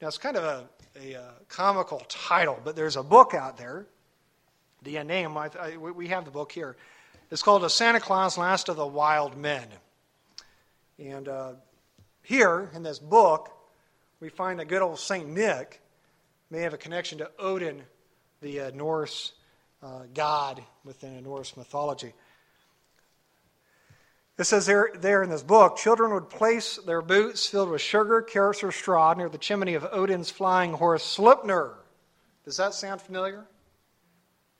Now, 0.00 0.08
it's 0.08 0.18
kind 0.18 0.36
of 0.36 0.44
a, 0.44 0.68
a, 1.00 1.12
a 1.12 1.20
uh, 1.20 1.30
comical 1.48 2.02
title, 2.08 2.58
but 2.64 2.76
there's 2.76 2.96
a 2.96 3.02
book 3.02 3.34
out 3.34 3.56
there. 3.56 3.86
The 4.82 5.02
name, 5.04 5.36
I, 5.36 5.50
I, 5.60 5.76
we 5.76 6.08
have 6.08 6.24
the 6.24 6.30
book 6.30 6.52
here. 6.52 6.76
It's 7.30 7.42
called 7.42 7.64
A 7.64 7.70
Santa 7.70 8.00
Claus 8.00 8.38
Last 8.38 8.68
of 8.68 8.76
the 8.76 8.86
Wild 8.86 9.36
Men. 9.36 9.66
And 10.98 11.28
uh, 11.28 11.52
here 12.22 12.70
in 12.74 12.82
this 12.82 12.98
book, 12.98 13.50
we 14.20 14.28
find 14.28 14.58
that 14.58 14.68
good 14.68 14.82
old 14.82 14.98
St. 14.98 15.28
Nick 15.28 15.80
may 16.50 16.62
have 16.62 16.74
a 16.74 16.78
connection 16.78 17.18
to 17.18 17.30
Odin, 17.38 17.82
the 18.40 18.60
uh, 18.60 18.70
Norse 18.74 19.32
uh, 19.82 20.02
god 20.14 20.62
within 20.84 21.22
Norse 21.22 21.56
mythology. 21.56 22.12
It 24.38 24.44
says 24.44 24.66
there, 24.66 24.90
there 24.94 25.22
in 25.22 25.28
this 25.28 25.42
book 25.42 25.76
children 25.76 26.14
would 26.14 26.30
place 26.30 26.78
their 26.86 27.02
boots 27.02 27.46
filled 27.46 27.68
with 27.68 27.82
sugar, 27.82 28.22
carrots, 28.22 28.62
or 28.62 28.72
straw 28.72 29.12
near 29.12 29.28
the 29.28 29.38
chimney 29.38 29.74
of 29.74 29.86
Odin's 29.92 30.30
flying 30.30 30.72
horse 30.72 31.04
Sleipnir. 31.04 31.74
Does 32.44 32.56
that 32.56 32.72
sound 32.72 33.02
familiar? 33.02 33.44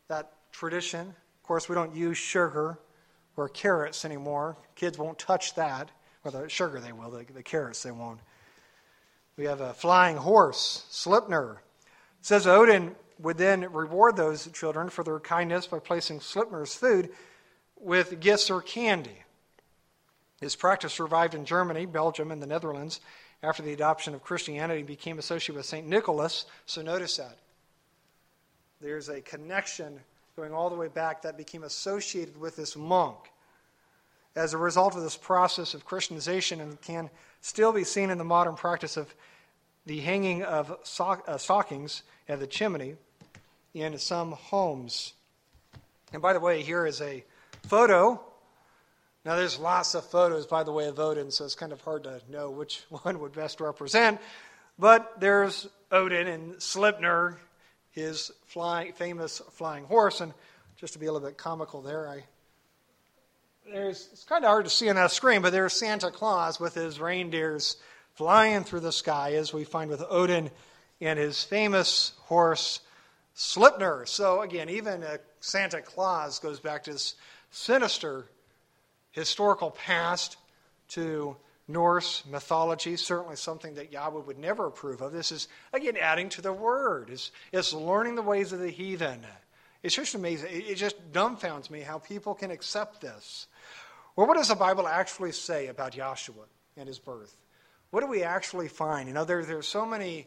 That 0.09 0.33
tradition? 0.53 1.09
Of 1.09 1.43
course, 1.43 1.69
we 1.69 1.75
don't 1.75 1.95
use 1.95 2.19
sugar 2.19 2.79
or 3.37 3.49
carrots 3.49 4.05
anymore. 4.05 4.57
Kids 4.75 4.99
won't 4.99 5.19
touch 5.19 5.55
that. 5.55 5.91
Well, 6.23 6.33
the 6.33 6.49
sugar 6.49 6.79
they 6.81 6.93
will, 6.93 7.11
the, 7.11 7.25
the 7.33 7.43
carrots 7.43 7.83
they 7.83 7.91
won't. 7.91 8.21
We 9.37 9.47
have 9.47 9.63
a 9.63 9.73
flying 9.73 10.19
horse, 10.19 10.85
Sleipnir. 10.91 11.53
It 11.53 12.27
says 12.27 12.47
Odin 12.47 12.95
would 13.19 13.39
then 13.39 13.73
reward 13.73 14.17
those 14.17 14.47
children 14.53 14.91
for 14.91 15.03
their 15.03 15.21
kindness 15.21 15.67
by 15.67 15.79
placing 15.79 16.21
Sleipnir's 16.21 16.75
food 16.75 17.11
with 17.77 18.21
gifts 18.21 18.51
or 18.51 18.61
candy. 18.61 19.25
His 20.41 20.57
practice 20.57 20.93
survived 20.93 21.35
in 21.35 21.45
Germany, 21.45 21.87
Belgium, 21.87 22.31
and 22.31 22.43
the 22.43 22.47
Netherlands 22.47 23.01
after 23.43 23.63
the 23.63 23.73
adoption 23.73 24.15
of 24.15 24.23
Christianity 24.23 24.83
became 24.83 25.19
associated 25.19 25.57
with 25.57 25.67
St. 25.67 25.87
Nicholas. 25.87 26.47
So 26.67 26.83
notice 26.83 27.17
that. 27.19 27.37
There's 28.81 29.09
a 29.09 29.21
connection 29.21 30.01
going 30.41 30.55
all 30.55 30.71
the 30.71 30.77
way 30.77 30.89
back, 30.89 31.23
that 31.23 31.37
became 31.37 31.65
associated 31.65 32.41
with 32.41 32.57
this 32.57 32.75
monk. 32.75 33.17
As 34.35 34.55
a 34.55 34.59
result 34.59 34.97
of 34.97 35.03
this 35.03 35.17
process 35.17 35.75
of 35.75 35.85
Christianization, 35.85 36.61
and 36.61 36.81
can 36.81 37.11
still 37.43 37.73
be 37.73 37.85
seen 37.85 38.09
in 38.09 38.17
the 38.17 38.25
modern 38.25 38.55
practice 38.55 38.97
of 38.97 39.15
the 39.85 40.01
hanging 40.01 40.43
of 40.43 40.71
uh, 40.71 41.37
stockings 41.37 42.05
at 42.29 42.41
the 42.41 42.47
chimney 42.47 42.95
in 43.75 43.99
some 43.99 44.33
homes. 44.33 45.13
And 46.13 46.23
by 46.23 46.33
the 46.33 46.41
way, 46.41 46.63
here 46.63 46.87
is 46.87 47.03
a 47.03 47.25
photo. 47.65 48.21
Now, 49.25 49.37
there's 49.37 49.59
lots 49.59 49.95
of 49.95 50.05
photos, 50.07 50.47
by 50.47 50.63
the 50.63 50.73
way, 50.73 50.87
of 50.87 50.99
Odin, 50.99 51.31
so 51.31 51.45
it's 51.45 51.55
kind 51.55 51.73
of 51.73 51.81
hard 51.83 52.05
to 52.05 52.21
know 52.31 52.51
which 52.51 52.85
one 53.03 53.21
would 53.21 53.33
best 53.33 53.61
represent. 53.61 54.21
But 54.79 55.21
there's 55.21 55.69
Odin 55.93 56.27
and 56.27 56.55
Sleipnir, 56.55 57.37
his 57.91 58.31
flying, 58.47 58.93
famous 58.93 59.43
flying 59.53 59.85
horse. 59.85 60.21
And 60.21 60.33
just 60.77 60.95
to 60.95 60.99
be 60.99 61.07
a 61.07 61.13
little 61.13 61.29
bit 61.29 61.37
comical 61.37 61.83
there, 61.83 62.09
I 62.09 62.25
there's, 63.71 64.09
it's 64.13 64.25
kind 64.25 64.45
of 64.45 64.49
hard 64.49 64.65
to 64.65 64.71
see 64.71 64.89
on 64.89 64.97
that 64.97 65.13
screen, 65.13 65.43
but 65.43 65.53
there's 65.53 65.75
Santa 65.75 66.11
Claus 66.11 66.59
with 66.59 66.75
his 66.75 66.99
reindeers 66.99 67.77
flying 68.15 68.65
through 68.65 68.81
the 68.81 68.93
sky, 68.93 69.35
as 69.35 69.53
we 69.53 69.65
find 69.65 69.91
with 69.91 70.03
Odin 70.09 70.51
and 71.01 71.19
his 71.19 71.45
famous 71.45 72.13
horse 72.23 72.81
Sleipnir. 73.37 74.09
So, 74.09 74.43
again, 74.43 74.69
even 74.69 75.05
Santa 75.41 75.81
Claus 75.83 76.39
goes 76.39 76.59
back 76.59 76.85
to 76.85 76.93
this 76.93 77.15
sinister 77.51 78.27
historical 79.13 79.71
past 79.71 80.37
to 80.89 81.37
Norse 81.69 82.25
mythology, 82.29 82.97
certainly 82.97 83.37
something 83.37 83.75
that 83.75 83.93
Yahweh 83.93 84.23
would 84.23 84.39
never 84.39 84.67
approve 84.67 85.01
of. 85.01 85.13
This 85.13 85.31
is, 85.31 85.49
again, 85.73 85.97
adding 85.97 86.29
to 86.31 86.43
the 86.43 86.53
word, 86.53 87.11
it's, 87.11 87.31
it's 87.53 87.73
learning 87.73 88.17
the 88.17 88.23
ways 88.23 88.53
of 88.53 88.59
the 88.59 88.71
heathen. 88.71 89.25
It's 89.83 89.95
just 89.95 90.15
amazing. 90.15 90.51
It, 90.51 90.71
it 90.71 90.75
just 90.75 91.13
dumbfounds 91.13 91.71
me 91.71 91.81
how 91.81 91.99
people 91.99 92.35
can 92.35 92.51
accept 92.51 93.01
this. 93.01 93.47
Well, 94.17 94.27
what 94.27 94.37
does 94.37 94.49
the 94.49 94.55
Bible 94.57 94.87
actually 94.87 95.33
say 95.33 95.69
about 95.69 95.93
Yahshua 95.93 96.47
and 96.77 96.89
his 96.89 96.99
birth? 96.99 97.35
What 97.91 98.01
do 98.01 98.07
we 98.07 98.23
actually 98.23 98.69
find? 98.69 99.09
You 99.09 99.15
know, 99.15 99.25
there, 99.25 99.45
there's 99.45 99.69
so 99.69 99.87
many 99.87 100.27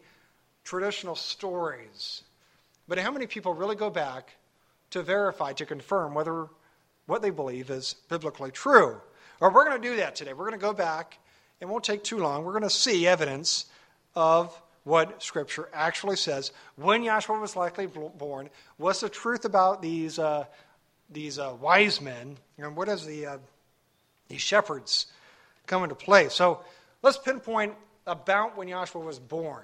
traditional 0.64 1.16
stories, 1.16 2.24
but 2.88 2.98
how 2.98 3.12
many 3.12 3.28
people 3.28 3.54
really 3.54 3.76
go 3.76 3.90
back 3.90 4.34
to 4.92 5.04
verify, 5.04 5.54
to 5.54 5.66
confirm 5.66 6.14
whether 6.14 6.48
what 7.06 7.22
they 7.22 7.30
believe 7.30 7.70
is 7.70 7.96
biblically 8.10 8.52
true? 8.52 9.02
Or 9.40 9.52
we're 9.52 9.66
going 9.66 9.82
to 9.82 9.90
do 9.90 9.98
that 9.98 10.16
today. 10.16 10.34
We're 10.34 10.50
going 10.50 10.60
to 10.60 10.66
go 10.66 10.74
back, 10.74 11.18
and 11.60 11.70
won't 11.70 11.84
take 11.84 12.04
too 12.04 12.18
long. 12.18 12.44
We're 12.44 12.52
going 12.52 12.64
to 12.64 12.70
see 12.70 13.08
evidence 13.08 13.66
of 14.16 14.60
what 14.84 15.24
Scripture 15.24 15.70
actually 15.74 16.18
says. 16.18 16.52
When 16.76 17.04
Yahshua 17.04 17.40
was 17.40 17.56
likely 17.56 17.88
born, 17.88 18.50
what's 18.78 19.00
the 19.00 19.10
truth 19.10 19.46
about 19.46 19.82
these, 19.82 20.20
uh, 20.20 20.46
these 21.10 21.40
uh, 21.40 21.56
wise 21.60 22.02
men, 22.02 22.38
and 22.58 22.76
what 22.76 22.88
does 22.88 23.06
the, 23.06 23.26
uh, 23.26 23.38
these 24.28 24.42
shepherds 24.42 25.08
come 25.68 25.84
into 25.84 25.96
play? 25.96 26.30
So 26.30 26.60
let's 27.02 27.18
pinpoint 27.18 27.76
about 28.06 28.58
when 28.58 28.68
Yahshua 28.68 29.04
was 29.04 29.20
born. 29.20 29.64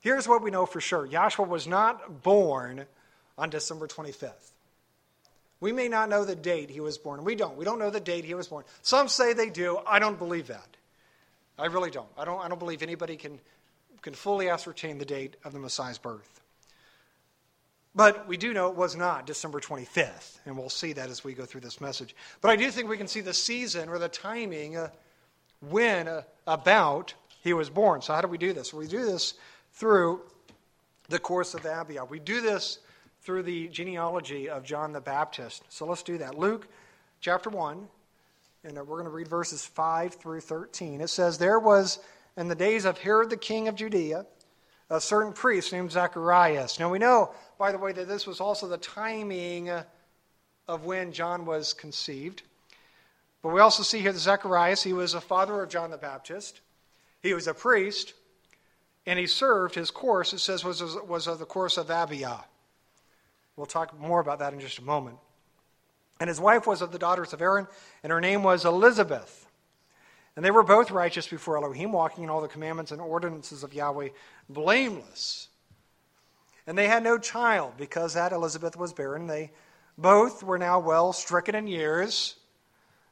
Here's 0.00 0.28
what 0.28 0.42
we 0.42 0.50
know 0.50 0.66
for 0.66 0.80
sure 0.80 1.06
Yahshua 1.06 1.48
was 1.48 1.66
not 1.66 2.22
born 2.22 2.84
on 3.38 3.50
December 3.50 3.86
25th. 3.86 4.50
We 5.62 5.70
may 5.70 5.86
not 5.86 6.08
know 6.08 6.24
the 6.24 6.34
date 6.34 6.70
he 6.70 6.80
was 6.80 6.98
born. 6.98 7.22
We 7.22 7.36
don't. 7.36 7.56
We 7.56 7.64
don't 7.64 7.78
know 7.78 7.88
the 7.88 8.00
date 8.00 8.24
he 8.24 8.34
was 8.34 8.48
born. 8.48 8.64
Some 8.82 9.06
say 9.06 9.32
they 9.32 9.48
do. 9.48 9.78
I 9.86 10.00
don't 10.00 10.18
believe 10.18 10.48
that. 10.48 10.66
I 11.56 11.66
really 11.66 11.92
don't. 11.92 12.08
I 12.18 12.24
don't, 12.24 12.44
I 12.44 12.48
don't 12.48 12.58
believe 12.58 12.82
anybody 12.82 13.14
can, 13.14 13.38
can 14.02 14.12
fully 14.12 14.48
ascertain 14.48 14.98
the 14.98 15.04
date 15.04 15.36
of 15.44 15.52
the 15.52 15.60
Messiah's 15.60 15.98
birth. 15.98 16.40
But 17.94 18.26
we 18.26 18.36
do 18.36 18.52
know 18.52 18.70
it 18.70 18.74
was 18.74 18.96
not 18.96 19.24
December 19.24 19.60
25th, 19.60 20.38
and 20.46 20.58
we'll 20.58 20.68
see 20.68 20.94
that 20.94 21.08
as 21.10 21.22
we 21.22 21.32
go 21.32 21.44
through 21.44 21.60
this 21.60 21.80
message. 21.80 22.16
But 22.40 22.50
I 22.50 22.56
do 22.56 22.68
think 22.72 22.88
we 22.88 22.96
can 22.96 23.06
see 23.06 23.20
the 23.20 23.32
season 23.32 23.88
or 23.88 24.00
the 24.00 24.08
timing 24.08 24.76
uh, 24.76 24.88
when 25.60 26.08
uh, 26.08 26.22
about 26.44 27.14
he 27.40 27.52
was 27.52 27.70
born. 27.70 28.02
So, 28.02 28.14
how 28.14 28.20
do 28.20 28.26
we 28.26 28.36
do 28.36 28.52
this? 28.52 28.74
We 28.74 28.88
do 28.88 29.04
this 29.04 29.34
through 29.74 30.22
the 31.08 31.20
course 31.20 31.54
of 31.54 31.62
Abia. 31.62 32.10
We 32.10 32.18
do 32.18 32.40
this 32.40 32.80
through 33.22 33.42
the 33.44 33.68
genealogy 33.68 34.48
of 34.48 34.64
John 34.64 34.92
the 34.92 35.00
Baptist. 35.00 35.64
So, 35.68 35.86
let's 35.86 36.02
do 36.02 36.18
that. 36.18 36.38
Luke 36.38 36.68
chapter 37.20 37.50
1, 37.50 37.88
and 38.64 38.76
we're 38.76 38.84
going 38.84 39.04
to 39.04 39.10
read 39.10 39.28
verses 39.28 39.64
5 39.64 40.14
through 40.14 40.40
13. 40.40 41.00
It 41.00 41.08
says, 41.08 41.38
There 41.38 41.58
was 41.58 41.98
in 42.36 42.48
the 42.48 42.54
days 42.54 42.84
of 42.84 42.98
Herod 42.98 43.30
the 43.30 43.36
king 43.36 43.68
of 43.68 43.74
Judea 43.74 44.26
a 44.90 45.00
certain 45.00 45.32
priest 45.32 45.72
named 45.72 45.90
Zacharias. 45.90 46.78
Now, 46.78 46.90
we 46.90 46.98
know 46.98 47.32
by 47.62 47.70
the 47.70 47.78
way, 47.78 47.92
that 47.92 48.08
this 48.08 48.26
was 48.26 48.40
also 48.40 48.66
the 48.66 48.76
timing 48.76 49.70
of 50.66 50.84
when 50.84 51.12
John 51.12 51.46
was 51.46 51.72
conceived. 51.72 52.42
But 53.40 53.50
we 53.50 53.60
also 53.60 53.84
see 53.84 54.00
here 54.00 54.12
that 54.12 54.18
Zacharias, 54.18 54.82
he 54.82 54.92
was 54.92 55.14
a 55.14 55.20
father 55.20 55.62
of 55.62 55.68
John 55.68 55.92
the 55.92 55.96
Baptist. 55.96 56.60
He 57.22 57.34
was 57.34 57.46
a 57.46 57.54
priest, 57.54 58.14
and 59.06 59.16
he 59.16 59.28
served, 59.28 59.76
his 59.76 59.92
course, 59.92 60.32
it 60.32 60.40
says, 60.40 60.64
was, 60.64 60.82
was 61.06 61.28
of 61.28 61.38
the 61.38 61.44
course 61.44 61.76
of 61.76 61.86
Abia. 61.86 62.42
We'll 63.56 63.66
talk 63.66 63.98
more 63.98 64.20
about 64.20 64.38
that 64.38 64.52
in 64.52 64.60
just 64.60 64.78
a 64.78 64.82
moment. 64.82 65.18
And 66.20 66.28
his 66.28 66.40
wife 66.40 66.66
was 66.66 66.82
of 66.82 66.92
the 66.92 66.98
daughters 66.98 67.32
of 67.32 67.42
Aaron, 67.42 67.66
and 68.02 68.12
her 68.12 68.20
name 68.20 68.42
was 68.42 68.64
Elizabeth. 68.64 69.46
And 70.36 70.44
they 70.44 70.50
were 70.50 70.62
both 70.62 70.90
righteous 70.90 71.26
before 71.26 71.58
Elohim, 71.58 71.92
walking 71.92 72.24
in 72.24 72.30
all 72.30 72.40
the 72.40 72.48
commandments 72.48 72.92
and 72.92 73.00
ordinances 73.00 73.62
of 73.62 73.74
Yahweh, 73.74 74.08
blameless. 74.48 75.48
And 76.66 76.78
they 76.78 76.86
had 76.86 77.02
no 77.02 77.18
child 77.18 77.74
because 77.76 78.14
that 78.14 78.32
Elizabeth 78.32 78.76
was 78.76 78.92
barren. 78.92 79.26
They 79.26 79.50
both 79.98 80.42
were 80.42 80.58
now 80.58 80.78
well 80.78 81.12
stricken 81.12 81.54
in 81.54 81.66
years. 81.66 82.36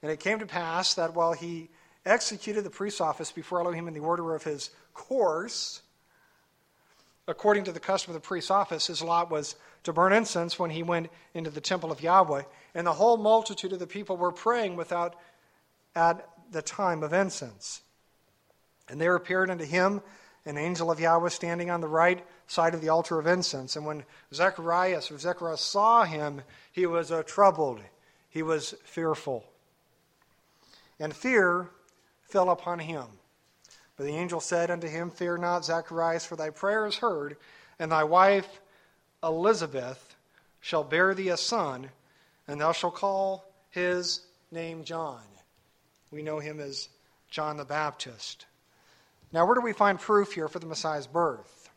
And 0.03 0.11
it 0.11 0.21
came 0.21 0.39
to 0.39 0.47
pass 0.47 0.95
that 0.95 1.15
while 1.15 1.33
he 1.33 1.69
executed 2.07 2.63
the 2.63 2.71
priest's 2.71 3.01
office 3.01 3.33
before 3.33 3.61
Elohim 3.61 3.89
in 3.89 3.95
the 3.95 4.01
order 4.01 4.35
of 4.35 4.45
his 4.45 4.71
course, 4.95 5.83
according 7.31 7.65
to 7.65 7.73
the 7.73 7.81
custom 7.81 8.11
of 8.11 8.21
the 8.21 8.27
priest's 8.27 8.51
office, 8.51 8.89
his 8.89 9.03
lot 9.03 9.31
was 9.31 9.55
to 9.85 9.93
burn 9.93 10.13
incense 10.13 10.59
when 10.59 10.71
he 10.71 10.83
went 10.83 11.09
into 11.33 11.49
the 11.49 11.61
temple 11.61 11.93
of 11.93 12.03
Yahweh. 12.03 12.43
And 12.75 12.87
the 12.87 12.93
whole 12.93 13.17
multitude 13.17 13.73
of 13.73 13.79
the 13.79 13.87
people 13.87 14.17
were 14.17 14.33
praying 14.33 14.77
without 14.77 15.15
at 15.95 16.29
the 16.51 16.61
time 16.61 17.03
of 17.03 17.13
incense. 17.13 17.83
And 18.89 19.01
there 19.01 19.15
appeared 19.15 19.49
unto 19.49 19.65
him 19.65 20.03
an 20.45 20.59
angel 20.59 20.91
of 20.91 20.99
Yahweh 20.99 21.29
standing 21.29 21.71
on 21.71 21.81
the 21.81 21.89
right 21.89 22.27
side 22.49 22.75
of 22.75 22.81
the 22.81 22.89
altar 22.89 23.19
of 23.19 23.27
incense. 23.27 23.77
And 23.77 23.87
when 23.87 24.05
Zacharias 24.35 25.11
or 25.11 25.19
Zechariah 25.19 25.57
saw 25.57 26.05
him, 26.05 26.43
he 26.73 26.87
was 26.87 27.13
uh, 27.13 27.23
troubled. 27.23 27.81
He 28.29 28.43
was 28.43 28.75
fearful. 28.85 29.45
And 30.99 31.15
fear 31.15 31.71
fell 32.23 32.51
upon 32.51 32.81
him. 32.81 33.07
But 34.01 34.07
the 34.07 34.17
angel 34.17 34.41
said 34.41 34.71
unto 34.71 34.89
him, 34.89 35.11
Fear 35.11 35.37
not, 35.37 35.67
Zacharias, 35.67 36.25
for 36.25 36.35
thy 36.35 36.49
prayer 36.49 36.87
is 36.87 36.97
heard, 36.97 37.37
and 37.79 37.93
thy 37.93 38.05
wife 38.05 38.63
Elizabeth 39.23 40.17
shall 40.59 40.85
bear 40.85 41.13
thee 41.13 41.29
a 41.29 41.37
son, 41.37 41.91
and 42.49 42.59
thou 42.59 42.73
shalt 42.73 42.95
call 42.95 43.45
his 43.69 44.23
name 44.51 44.85
John. 44.85 45.21
We 46.11 46.23
know 46.23 46.39
him 46.39 46.61
as 46.61 46.89
John 47.29 47.59
the 47.59 47.67
Baptist. 47.67 48.47
Now, 49.33 49.45
where 49.45 49.55
do 49.55 49.61
we 49.61 49.75
find 49.75 50.01
proof 50.01 50.33
here 50.33 50.49
for 50.49 50.61
the 50.61 50.67
Messiah's 50.67 51.07
birth? 51.07 51.69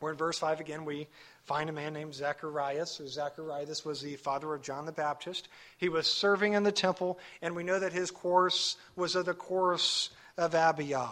We're 0.00 0.10
in 0.10 0.16
verse 0.16 0.40
5 0.40 0.58
again. 0.58 0.84
We 0.84 1.06
find 1.44 1.70
a 1.70 1.72
man 1.72 1.92
named 1.92 2.14
Zacharias. 2.14 2.90
So 2.90 3.06
Zacharias 3.06 3.84
was 3.84 4.00
the 4.00 4.16
father 4.16 4.52
of 4.54 4.62
John 4.62 4.86
the 4.86 4.90
Baptist. 4.90 5.46
He 5.78 5.88
was 5.88 6.08
serving 6.08 6.54
in 6.54 6.64
the 6.64 6.72
temple, 6.72 7.20
and 7.42 7.54
we 7.54 7.62
know 7.62 7.78
that 7.78 7.92
his 7.92 8.10
course 8.10 8.76
was 8.96 9.14
of 9.14 9.26
the 9.26 9.34
course 9.34 10.10
of 10.36 10.52
Abia. 10.52 11.08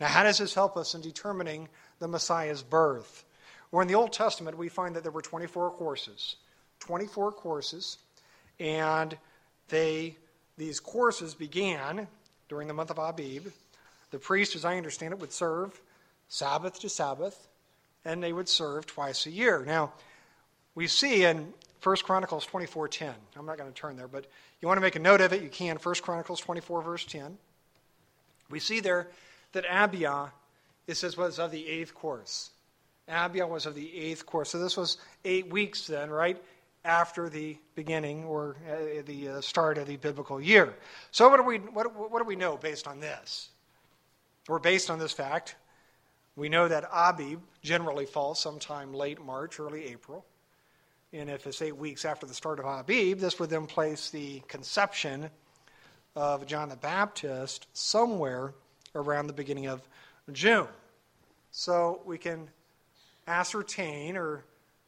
Now, 0.00 0.06
how 0.06 0.22
does 0.22 0.38
this 0.38 0.54
help 0.54 0.76
us 0.76 0.94
in 0.94 1.00
determining 1.00 1.68
the 1.98 2.08
Messiah's 2.08 2.62
birth? 2.62 3.24
Well, 3.70 3.82
in 3.82 3.88
the 3.88 3.94
Old 3.94 4.12
Testament, 4.12 4.56
we 4.56 4.68
find 4.68 4.96
that 4.96 5.02
there 5.02 5.12
were 5.12 5.22
24 5.22 5.72
courses. 5.72 6.36
24 6.80 7.32
courses, 7.32 7.98
and 8.60 9.16
they 9.68 10.16
these 10.56 10.80
courses 10.80 11.34
began 11.34 12.08
during 12.48 12.68
the 12.68 12.74
month 12.74 12.90
of 12.90 12.98
Abib. 12.98 13.52
The 14.10 14.18
priest, 14.18 14.56
as 14.56 14.64
I 14.64 14.76
understand 14.76 15.12
it, 15.12 15.20
would 15.20 15.32
serve 15.32 15.80
Sabbath 16.28 16.80
to 16.80 16.88
Sabbath, 16.88 17.48
and 18.04 18.22
they 18.22 18.32
would 18.32 18.48
serve 18.48 18.86
twice 18.86 19.26
a 19.26 19.30
year. 19.30 19.64
Now, 19.64 19.92
we 20.74 20.86
see 20.86 21.24
in 21.24 21.52
1 21.82 21.96
Chronicles 22.04 22.46
24:10. 22.46 23.14
I'm 23.36 23.46
not 23.46 23.58
going 23.58 23.70
to 23.72 23.78
turn 23.78 23.96
there, 23.96 24.08
but 24.08 24.26
you 24.60 24.68
want 24.68 24.78
to 24.78 24.82
make 24.82 24.96
a 24.96 25.00
note 25.00 25.20
of 25.20 25.32
it, 25.32 25.42
you 25.42 25.48
can. 25.48 25.76
1 25.76 25.94
Chronicles 25.96 26.40
24 26.40 26.82
verse 26.82 27.04
10. 27.04 27.38
We 28.50 28.60
see 28.60 28.80
there 28.80 29.08
that 29.52 29.64
Abia, 29.64 30.30
it 30.86 30.96
says, 30.96 31.16
was 31.16 31.38
of 31.38 31.50
the 31.50 31.66
eighth 31.66 31.94
course. 31.94 32.50
Abia 33.08 33.48
was 33.48 33.66
of 33.66 33.74
the 33.74 33.94
eighth 33.96 34.26
course. 34.26 34.50
So 34.50 34.58
this 34.58 34.76
was 34.76 34.98
eight 35.24 35.50
weeks 35.50 35.86
then, 35.86 36.10
right? 36.10 36.42
After 36.84 37.28
the 37.28 37.58
beginning 37.74 38.24
or 38.24 38.56
uh, 38.70 39.02
the 39.04 39.28
uh, 39.28 39.40
start 39.40 39.78
of 39.78 39.86
the 39.86 39.96
biblical 39.96 40.40
year. 40.40 40.74
So 41.10 41.28
what 41.28 41.38
do 41.38 41.42
we 41.42 41.58
what, 41.58 41.94
what 41.94 42.18
do 42.18 42.24
we 42.24 42.36
know 42.36 42.56
based 42.56 42.86
on 42.86 43.00
this? 43.00 43.50
Or 44.48 44.58
based 44.58 44.88
on 44.90 44.98
this 44.98 45.12
fact, 45.12 45.56
we 46.36 46.48
know 46.48 46.68
that 46.68 46.88
Abib 46.92 47.40
generally 47.62 48.06
falls 48.06 48.38
sometime 48.38 48.94
late 48.94 49.20
March, 49.20 49.60
early 49.60 49.86
April. 49.86 50.24
And 51.12 51.28
if 51.28 51.46
it's 51.46 51.60
eight 51.60 51.76
weeks 51.76 52.04
after 52.04 52.26
the 52.26 52.34
start 52.34 52.58
of 52.58 52.64
Abib, 52.64 53.18
this 53.18 53.38
would 53.38 53.50
then 53.50 53.66
place 53.66 54.10
the 54.10 54.40
conception 54.48 55.30
of 56.18 56.46
John 56.46 56.68
the 56.68 56.74
Baptist 56.74 57.68
somewhere 57.74 58.52
around 58.96 59.28
the 59.28 59.32
beginning 59.32 59.68
of 59.68 59.80
June. 60.32 60.66
So 61.52 62.00
we 62.04 62.18
can 62.18 62.48
ascertain 63.28 64.16
or, 64.16 64.42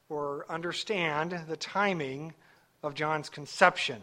or 0.09 0.45
understand 0.49 1.41
the 1.47 1.57
timing 1.57 2.35
of 2.83 2.95
John's 2.95 3.29
conception. 3.29 4.03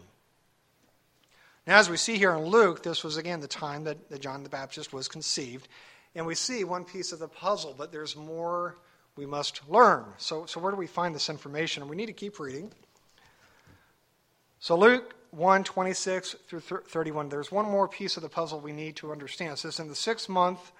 Now, 1.66 1.76
as 1.76 1.90
we 1.90 1.98
see 1.98 2.16
here 2.16 2.32
in 2.32 2.46
Luke, 2.46 2.82
this 2.82 3.04
was 3.04 3.18
again 3.18 3.40
the 3.40 3.46
time 3.46 3.84
that, 3.84 4.08
that 4.08 4.22
John 4.22 4.42
the 4.42 4.48
Baptist 4.48 4.94
was 4.94 5.06
conceived. 5.06 5.68
And 6.14 6.24
we 6.24 6.34
see 6.34 6.64
one 6.64 6.86
piece 6.86 7.12
of 7.12 7.18
the 7.18 7.28
puzzle, 7.28 7.74
but 7.76 7.92
there's 7.92 8.16
more 8.16 8.78
we 9.16 9.26
must 9.26 9.68
learn. 9.68 10.06
So, 10.16 10.46
so 10.46 10.60
where 10.60 10.72
do 10.72 10.78
we 10.78 10.86
find 10.86 11.14
this 11.14 11.28
information? 11.28 11.88
We 11.88 11.96
need 11.96 12.06
to 12.06 12.14
keep 12.14 12.40
reading. 12.40 12.72
So, 14.60 14.78
Luke 14.78 15.14
1 15.30 15.64
26 15.64 16.36
through 16.46 16.60
31, 16.60 17.28
there's 17.28 17.52
one 17.52 17.66
more 17.66 17.88
piece 17.88 18.16
of 18.16 18.22
the 18.22 18.28
puzzle 18.28 18.60
we 18.60 18.72
need 18.72 18.96
to 18.96 19.12
understand. 19.12 19.52
It 19.52 19.58
says, 19.58 19.78
In 19.78 19.88
the 19.88 19.94
sixth 19.94 20.28
month, 20.28 20.72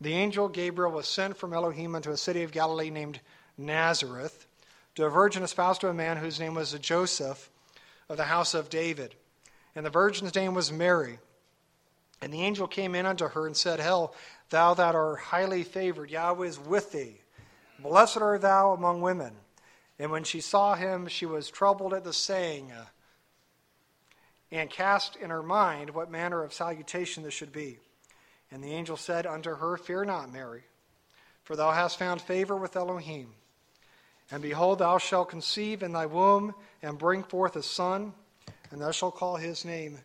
the 0.00 0.14
angel 0.14 0.48
Gabriel 0.48 0.92
was 0.92 1.08
sent 1.08 1.36
from 1.36 1.52
Elohim 1.52 1.94
into 1.94 2.10
a 2.10 2.16
city 2.16 2.42
of 2.42 2.52
Galilee 2.52 2.90
named 2.90 3.20
Nazareth 3.56 4.46
to 4.94 5.04
a 5.04 5.10
virgin 5.10 5.42
espoused 5.42 5.80
to 5.82 5.88
a 5.88 5.94
man 5.94 6.16
whose 6.16 6.40
name 6.40 6.54
was 6.54 6.72
Joseph 6.72 7.50
of 8.08 8.16
the 8.16 8.24
house 8.24 8.54
of 8.54 8.70
David. 8.70 9.14
And 9.74 9.86
the 9.86 9.90
virgin's 9.90 10.34
name 10.34 10.54
was 10.54 10.72
Mary. 10.72 11.18
And 12.20 12.32
the 12.32 12.42
angel 12.42 12.66
came 12.66 12.94
in 12.94 13.06
unto 13.06 13.28
her 13.28 13.46
and 13.46 13.56
said, 13.56 13.78
Hail, 13.78 14.14
thou 14.50 14.74
that 14.74 14.94
art 14.94 15.20
highly 15.20 15.62
favored, 15.62 16.10
Yahweh 16.10 16.46
is 16.46 16.58
with 16.58 16.90
thee. 16.90 17.20
Blessed 17.78 18.18
art 18.18 18.40
thou 18.40 18.72
among 18.72 19.02
women. 19.02 19.34
And 20.00 20.10
when 20.10 20.24
she 20.24 20.40
saw 20.40 20.74
him, 20.74 21.06
she 21.06 21.26
was 21.26 21.48
troubled 21.48 21.94
at 21.94 22.04
the 22.04 22.12
saying, 22.12 22.72
and 24.50 24.70
cast 24.70 25.16
in 25.16 25.30
her 25.30 25.42
mind 25.42 25.90
what 25.90 26.10
manner 26.10 26.42
of 26.42 26.52
salutation 26.52 27.22
this 27.22 27.34
should 27.34 27.52
be. 27.52 27.78
And 28.50 28.62
the 28.62 28.72
angel 28.72 28.96
said 28.96 29.26
unto 29.26 29.56
her, 29.56 29.76
Fear 29.76 30.06
not, 30.06 30.32
Mary, 30.32 30.62
for 31.44 31.54
thou 31.54 31.70
hast 31.72 31.98
found 31.98 32.20
favor 32.20 32.56
with 32.56 32.76
Elohim. 32.76 33.34
And 34.30 34.42
behold, 34.42 34.78
thou 34.78 34.98
shalt 34.98 35.30
conceive 35.30 35.82
in 35.82 35.92
thy 35.92 36.06
womb 36.06 36.54
and 36.82 36.98
bring 36.98 37.22
forth 37.22 37.56
a 37.56 37.62
son, 37.62 38.12
and 38.70 38.80
thou 38.80 38.90
shalt 38.90 39.16
call 39.16 39.36
his 39.36 39.64
name 39.64 39.98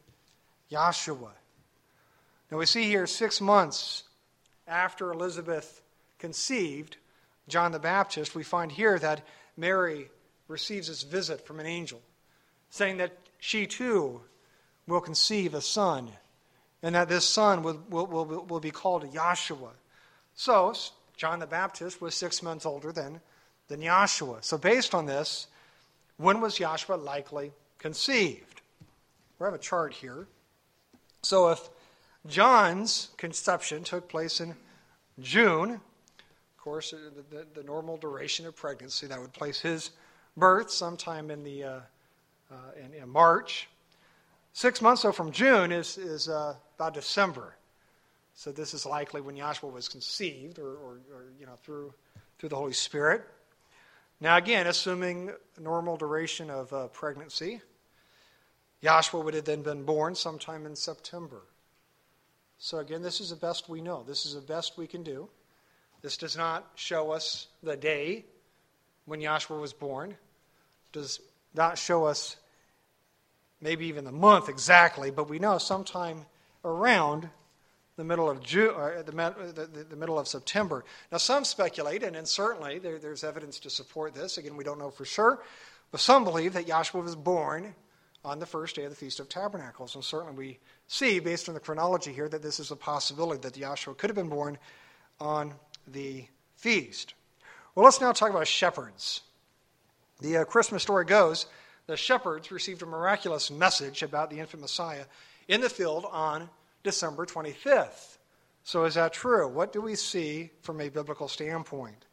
Yahshua. 0.72 1.32
Now 2.52 2.58
we 2.58 2.66
see 2.66 2.84
here 2.84 3.08
six 3.08 3.42
months 3.42 4.04
after 4.68 5.12
Elizabeth 5.12 5.82
conceived 6.20 6.98
John 7.48 7.72
the 7.72 7.80
Baptist, 7.80 8.36
we 8.36 8.44
find 8.44 8.72
here 8.72 8.98
that 9.00 9.22
Mary 9.58 10.10
receives 10.48 10.88
this 10.88 11.04
visit 11.04 11.46
from 11.46 11.60
an 11.60 11.66
angel, 11.66 12.02
saying 12.70 12.98
that 12.98 13.18
she 13.40 13.68
too 13.68 14.22
will 14.88 15.02
conceive 15.02 15.54
a 15.54 15.62
son 15.62 16.10
and 16.84 16.96
that 16.96 17.08
this 17.08 17.28
son 17.28 17.64
will, 17.64 17.82
will, 17.90 18.06
will, 18.06 18.26
will 18.26 18.60
be 18.60 18.72
called 18.72 19.12
Yahshua. 19.14 19.70
So, 20.36 20.74
John 21.16 21.40
the 21.40 21.48
Baptist 21.48 22.02
was 22.02 22.14
six 22.14 22.44
months 22.44 22.66
older 22.66 22.92
than, 22.92 23.22
than 23.70 23.80
Yahshua. 23.80 24.44
So, 24.44 24.58
based 24.58 24.94
on 24.94 25.06
this, 25.06 25.48
when 26.18 26.42
was 26.42 26.60
Yahshua 26.60 27.02
likely 27.02 27.54
conceived? 27.80 28.62
We 29.40 29.46
have 29.46 29.54
a 29.54 29.60
chart 29.60 29.94
here. 29.94 30.28
So, 31.22 31.50
if 31.52 31.70
John's 32.28 33.10
conception 33.18 33.84
took 33.84 34.10
place 34.10 34.42
in 34.42 34.54
June, 35.22 35.72
of 35.72 35.80
course, 36.58 36.94
uh, 36.94 36.98
the, 37.16 37.38
the, 37.38 37.62
the 37.62 37.64
normal 37.64 37.96
duration 37.98 38.46
of 38.46 38.56
pregnancy, 38.56 39.08
that 39.08 39.20
would 39.20 39.34
place 39.34 39.62
his 39.62 39.92
birth 40.36 40.70
sometime 40.70 41.32
in, 41.32 41.44
the, 41.44 41.64
uh, 41.64 41.80
uh, 42.52 42.56
in, 42.84 42.94
in 43.02 43.10
March. 43.10 43.70
Six 44.54 44.82
months, 44.82 45.02
so 45.02 45.12
from 45.12 45.32
June 45.32 45.72
is, 45.72 45.98
is 45.98 46.30
uh, 46.30 46.56
about 46.76 46.94
December. 46.94 47.56
So 48.36 48.52
this 48.52 48.74
is 48.74 48.86
likely 48.86 49.20
when 49.20 49.36
Yahshua 49.36 49.72
was 49.72 49.88
conceived 49.88 50.60
or, 50.60 50.76
or, 50.76 51.00
or, 51.12 51.26
you 51.40 51.46
know, 51.46 51.56
through, 51.64 51.94
through 52.38 52.50
the 52.50 52.56
Holy 52.56 52.74
Spirit. 52.74 53.24
Now, 54.22 54.38
again, 54.38 54.68
assuming 54.68 55.32
normal 55.60 55.98
duration 55.98 56.52
of 56.52 56.72
uh, 56.72 56.88
pregnancy, 56.88 57.62
Yahshua 58.84 59.24
would 59.24 59.34
have 59.34 59.46
then 59.46 59.64
been 59.64 59.84
born 59.84 60.14
sometime 60.14 60.66
in 60.66 60.76
September. 60.76 61.42
So, 62.60 62.78
again, 62.78 63.02
this 63.02 63.22
is 63.22 63.32
the 63.32 63.36
best 63.36 63.70
we 63.70 63.82
know. 63.82 64.04
This 64.04 64.26
is 64.26 64.36
the 64.36 64.42
best 64.42 64.78
we 64.78 64.88
can 64.88 65.04
do. 65.04 65.30
This 66.02 66.16
does 66.16 66.38
not 66.38 66.70
show 66.76 67.12
us 67.12 67.48
the 67.64 67.76
day 67.76 68.26
when 69.06 69.20
Yahshua 69.20 69.60
was 69.60 69.74
born, 69.74 70.16
does 70.92 71.20
not 71.56 71.78
show 71.78 72.06
us 72.06 72.38
maybe 73.64 73.88
even 73.88 74.04
the 74.04 74.12
month 74.12 74.50
exactly, 74.50 75.10
but 75.10 75.30
we 75.30 75.40
know 75.40 75.58
sometime 75.58 76.26
around 76.66 77.30
the 77.96 78.04
middle 78.04 78.30
of 78.30 78.42
June, 78.42 78.74
the, 79.06 79.12
the, 79.12 79.84
the, 79.84 79.96
middle 79.96 80.18
of 80.18 80.28
September. 80.28 80.84
Now, 81.12 81.20
some 81.20 81.46
speculate, 81.46 82.04
and, 82.04 82.16
and 82.16 82.28
certainly 82.28 82.80
there, 82.80 82.98
there's 82.98 83.24
evidence 83.24 83.60
to 83.60 83.70
support 83.70 84.14
this. 84.16 84.38
Again, 84.38 84.58
we 84.58 84.64
don't 84.64 84.80
know 84.80 84.90
for 84.90 85.06
sure, 85.06 85.44
but 85.92 86.00
some 86.00 86.24
believe 86.24 86.54
that 86.54 86.66
Yahshua 86.66 87.04
was 87.04 87.16
born 87.16 87.76
on 88.26 88.40
the 88.40 88.46
first 88.46 88.76
day 88.76 88.84
of 88.84 88.90
the 88.90 88.96
Feast 88.96 89.20
of 89.20 89.30
Tabernacles. 89.30 89.96
And 89.96 90.04
certainly 90.04 90.36
we 90.36 90.60
see, 90.88 91.20
based 91.20 91.48
on 91.48 91.54
the 91.54 91.60
chronology 91.60 92.12
here, 92.12 92.28
that 92.30 92.42
this 92.42 92.60
is 92.60 92.72
a 92.72 92.76
possibility 92.76 93.42
that 93.42 93.54
Yahshua 93.54 93.98
could 93.98 94.10
have 94.10 94.16
been 94.16 94.30
born 94.30 94.58
on 95.20 95.54
the 95.88 96.26
feast. 96.56 97.14
Well, 97.76 97.84
let's 97.84 98.02
now 98.02 98.12
talk 98.12 98.30
about 98.30 98.48
shepherds. 98.48 99.22
The 100.22 100.38
uh, 100.38 100.46
Christmas 100.46 100.82
story 100.82 101.06
goes 101.06 101.46
the 101.88 101.98
shepherds 101.98 102.52
received 102.52 102.82
a 102.82 102.86
miraculous 102.86 103.52
message 103.52 104.04
about 104.04 104.30
the 104.30 104.40
infant 104.40 104.62
Messiah 104.62 105.06
in 105.48 105.62
the 105.62 105.70
field 105.70 106.06
on 106.12 106.50
December 106.84 107.26
25th. 107.26 108.18
So, 108.64 108.86
is 108.86 108.94
that 108.96 109.14
true? 109.14 109.48
What 109.48 109.74
do 109.74 109.82
we 109.82 109.96
see 109.96 110.50
from 110.62 110.80
a 110.80 110.90
biblical 110.90 111.28
standpoint? 111.28 112.06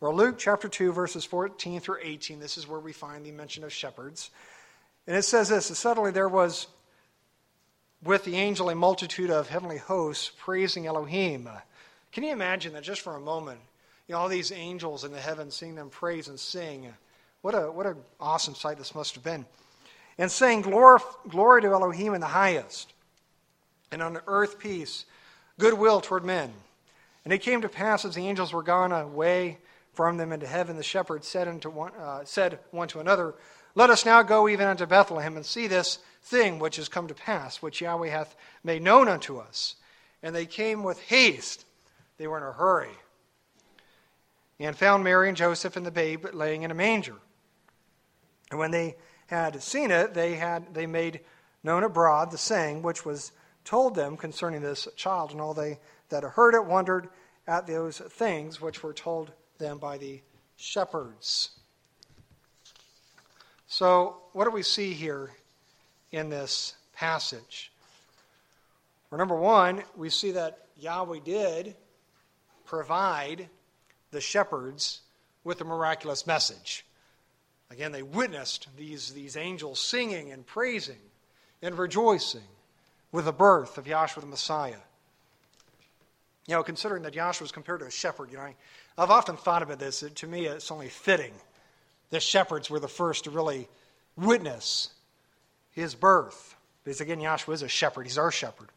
Well, 0.00 0.14
Luke 0.14 0.38
chapter 0.38 0.68
2, 0.68 0.92
verses 0.92 1.24
14 1.24 1.80
through 1.80 1.98
18, 2.02 2.38
this 2.38 2.56
is 2.56 2.68
where 2.68 2.78
we 2.78 2.92
find 2.92 3.26
the 3.26 3.32
mention 3.32 3.64
of 3.64 3.72
shepherds. 3.72 4.30
And 5.08 5.16
it 5.16 5.22
says 5.22 5.48
this 5.48 5.66
Suddenly 5.66 6.12
there 6.12 6.28
was 6.28 6.68
with 8.04 8.24
the 8.24 8.36
angel 8.36 8.70
a 8.70 8.76
multitude 8.76 9.30
of 9.30 9.48
heavenly 9.48 9.78
hosts 9.78 10.30
praising 10.38 10.86
Elohim. 10.86 11.48
Can 12.12 12.22
you 12.22 12.32
imagine 12.32 12.74
that 12.74 12.84
just 12.84 13.00
for 13.00 13.16
a 13.16 13.20
moment? 13.20 13.58
You 14.06 14.14
know, 14.14 14.20
all 14.20 14.28
these 14.28 14.52
angels 14.52 15.02
in 15.02 15.12
the 15.12 15.20
heavens, 15.20 15.54
seeing 15.56 15.74
them 15.74 15.90
praise 15.90 16.28
and 16.28 16.38
sing. 16.38 16.94
What 17.42 17.54
a 17.54 17.70
what 17.70 17.86
an 17.86 17.96
awesome 18.18 18.54
sight 18.54 18.78
this 18.78 18.94
must 18.94 19.14
have 19.14 19.24
been. 19.24 19.46
And 20.18 20.30
saying, 20.30 20.62
Glory, 20.62 21.00
glory 21.28 21.62
to 21.62 21.68
Elohim 21.68 22.14
in 22.14 22.20
the 22.20 22.26
highest, 22.26 22.92
and 23.92 24.02
on 24.02 24.18
earth 24.26 24.58
peace, 24.58 25.04
goodwill 25.58 26.00
toward 26.00 26.24
men. 26.24 26.52
And 27.24 27.32
it 27.32 27.38
came 27.38 27.60
to 27.60 27.68
pass 27.68 28.04
as 28.04 28.14
the 28.14 28.26
angels 28.26 28.52
were 28.52 28.62
gone 28.62 28.90
away 28.90 29.58
from 29.92 30.16
them 30.16 30.32
into 30.32 30.46
heaven, 30.46 30.76
the 30.76 30.82
shepherds 30.82 31.26
said, 31.26 31.48
unto 31.48 31.68
one, 31.68 31.92
uh, 32.00 32.24
said 32.24 32.60
one 32.70 32.86
to 32.88 33.00
another, 33.00 33.34
Let 33.74 33.90
us 33.90 34.06
now 34.06 34.22
go 34.22 34.48
even 34.48 34.66
unto 34.66 34.86
Bethlehem 34.86 35.36
and 35.36 35.44
see 35.44 35.66
this 35.66 35.98
thing 36.22 36.58
which 36.58 36.76
has 36.76 36.88
come 36.88 37.08
to 37.08 37.14
pass, 37.14 37.60
which 37.60 37.80
Yahweh 37.80 38.08
hath 38.08 38.36
made 38.62 38.82
known 38.82 39.08
unto 39.08 39.38
us. 39.38 39.74
And 40.22 40.34
they 40.34 40.46
came 40.46 40.84
with 40.84 41.00
haste. 41.02 41.64
They 42.16 42.26
were 42.26 42.38
in 42.38 42.44
a 42.44 42.52
hurry. 42.52 42.96
And 44.60 44.76
found 44.76 45.04
Mary 45.04 45.28
and 45.28 45.36
Joseph 45.36 45.76
and 45.76 45.84
the 45.84 45.90
babe 45.90 46.26
laying 46.32 46.62
in 46.62 46.70
a 46.70 46.74
manger. 46.74 47.16
And 48.50 48.58
when 48.58 48.70
they 48.70 48.96
had 49.26 49.62
seen 49.62 49.90
it, 49.90 50.14
they, 50.14 50.34
had, 50.34 50.74
they 50.74 50.86
made 50.86 51.20
known 51.62 51.84
abroad 51.84 52.30
the 52.30 52.38
saying 52.38 52.82
which 52.82 53.04
was 53.04 53.32
told 53.64 53.94
them 53.94 54.16
concerning 54.16 54.62
this 54.62 54.88
child, 54.96 55.32
and 55.32 55.40
all 55.40 55.54
they 55.54 55.78
that 56.08 56.22
heard 56.22 56.54
it 56.54 56.64
wondered 56.64 57.08
at 57.46 57.66
those 57.66 57.98
things 57.98 58.60
which 58.60 58.82
were 58.82 58.94
told 58.94 59.32
them 59.58 59.78
by 59.78 59.98
the 59.98 60.20
shepherds. 60.56 61.50
So, 63.66 64.16
what 64.32 64.44
do 64.44 64.50
we 64.50 64.62
see 64.62 64.94
here 64.94 65.30
in 66.10 66.30
this 66.30 66.74
passage? 66.94 67.70
Well, 69.10 69.18
number 69.18 69.36
one, 69.36 69.82
we 69.96 70.08
see 70.08 70.32
that 70.32 70.66
Yahweh 70.78 71.20
did 71.24 71.76
provide 72.64 73.48
the 74.10 74.20
shepherds 74.20 75.00
with 75.44 75.60
a 75.60 75.64
miraculous 75.64 76.26
message. 76.26 76.86
Again, 77.70 77.92
they 77.92 78.02
witnessed 78.02 78.68
these, 78.76 79.12
these 79.12 79.36
angels 79.36 79.78
singing 79.78 80.32
and 80.32 80.46
praising 80.46 80.96
and 81.62 81.76
rejoicing 81.76 82.40
with 83.12 83.26
the 83.26 83.32
birth 83.32 83.78
of 83.78 83.84
Yahshua 83.84 84.20
the 84.20 84.26
Messiah. 84.26 84.76
You 86.46 86.54
know, 86.54 86.62
considering 86.62 87.02
that 87.02 87.12
Yahshua 87.12 87.42
was 87.42 87.52
compared 87.52 87.80
to 87.80 87.86
a 87.86 87.90
shepherd, 87.90 88.30
you 88.30 88.38
know, 88.38 88.48
I've 88.96 89.10
often 89.10 89.36
thought 89.36 89.62
about 89.62 89.78
this. 89.78 90.02
To 90.02 90.26
me, 90.26 90.46
it's 90.46 90.70
only 90.70 90.88
fitting 90.88 91.34
that 92.10 92.22
shepherds 92.22 92.70
were 92.70 92.80
the 92.80 92.88
first 92.88 93.24
to 93.24 93.30
really 93.30 93.68
witness 94.16 94.90
his 95.72 95.94
birth. 95.94 96.56
Because 96.84 97.02
again, 97.02 97.20
Yahshua 97.20 97.52
is 97.52 97.62
a 97.62 97.68
shepherd, 97.68 98.04
he's 98.04 98.18
our 98.18 98.32
shepherd. 98.32 98.68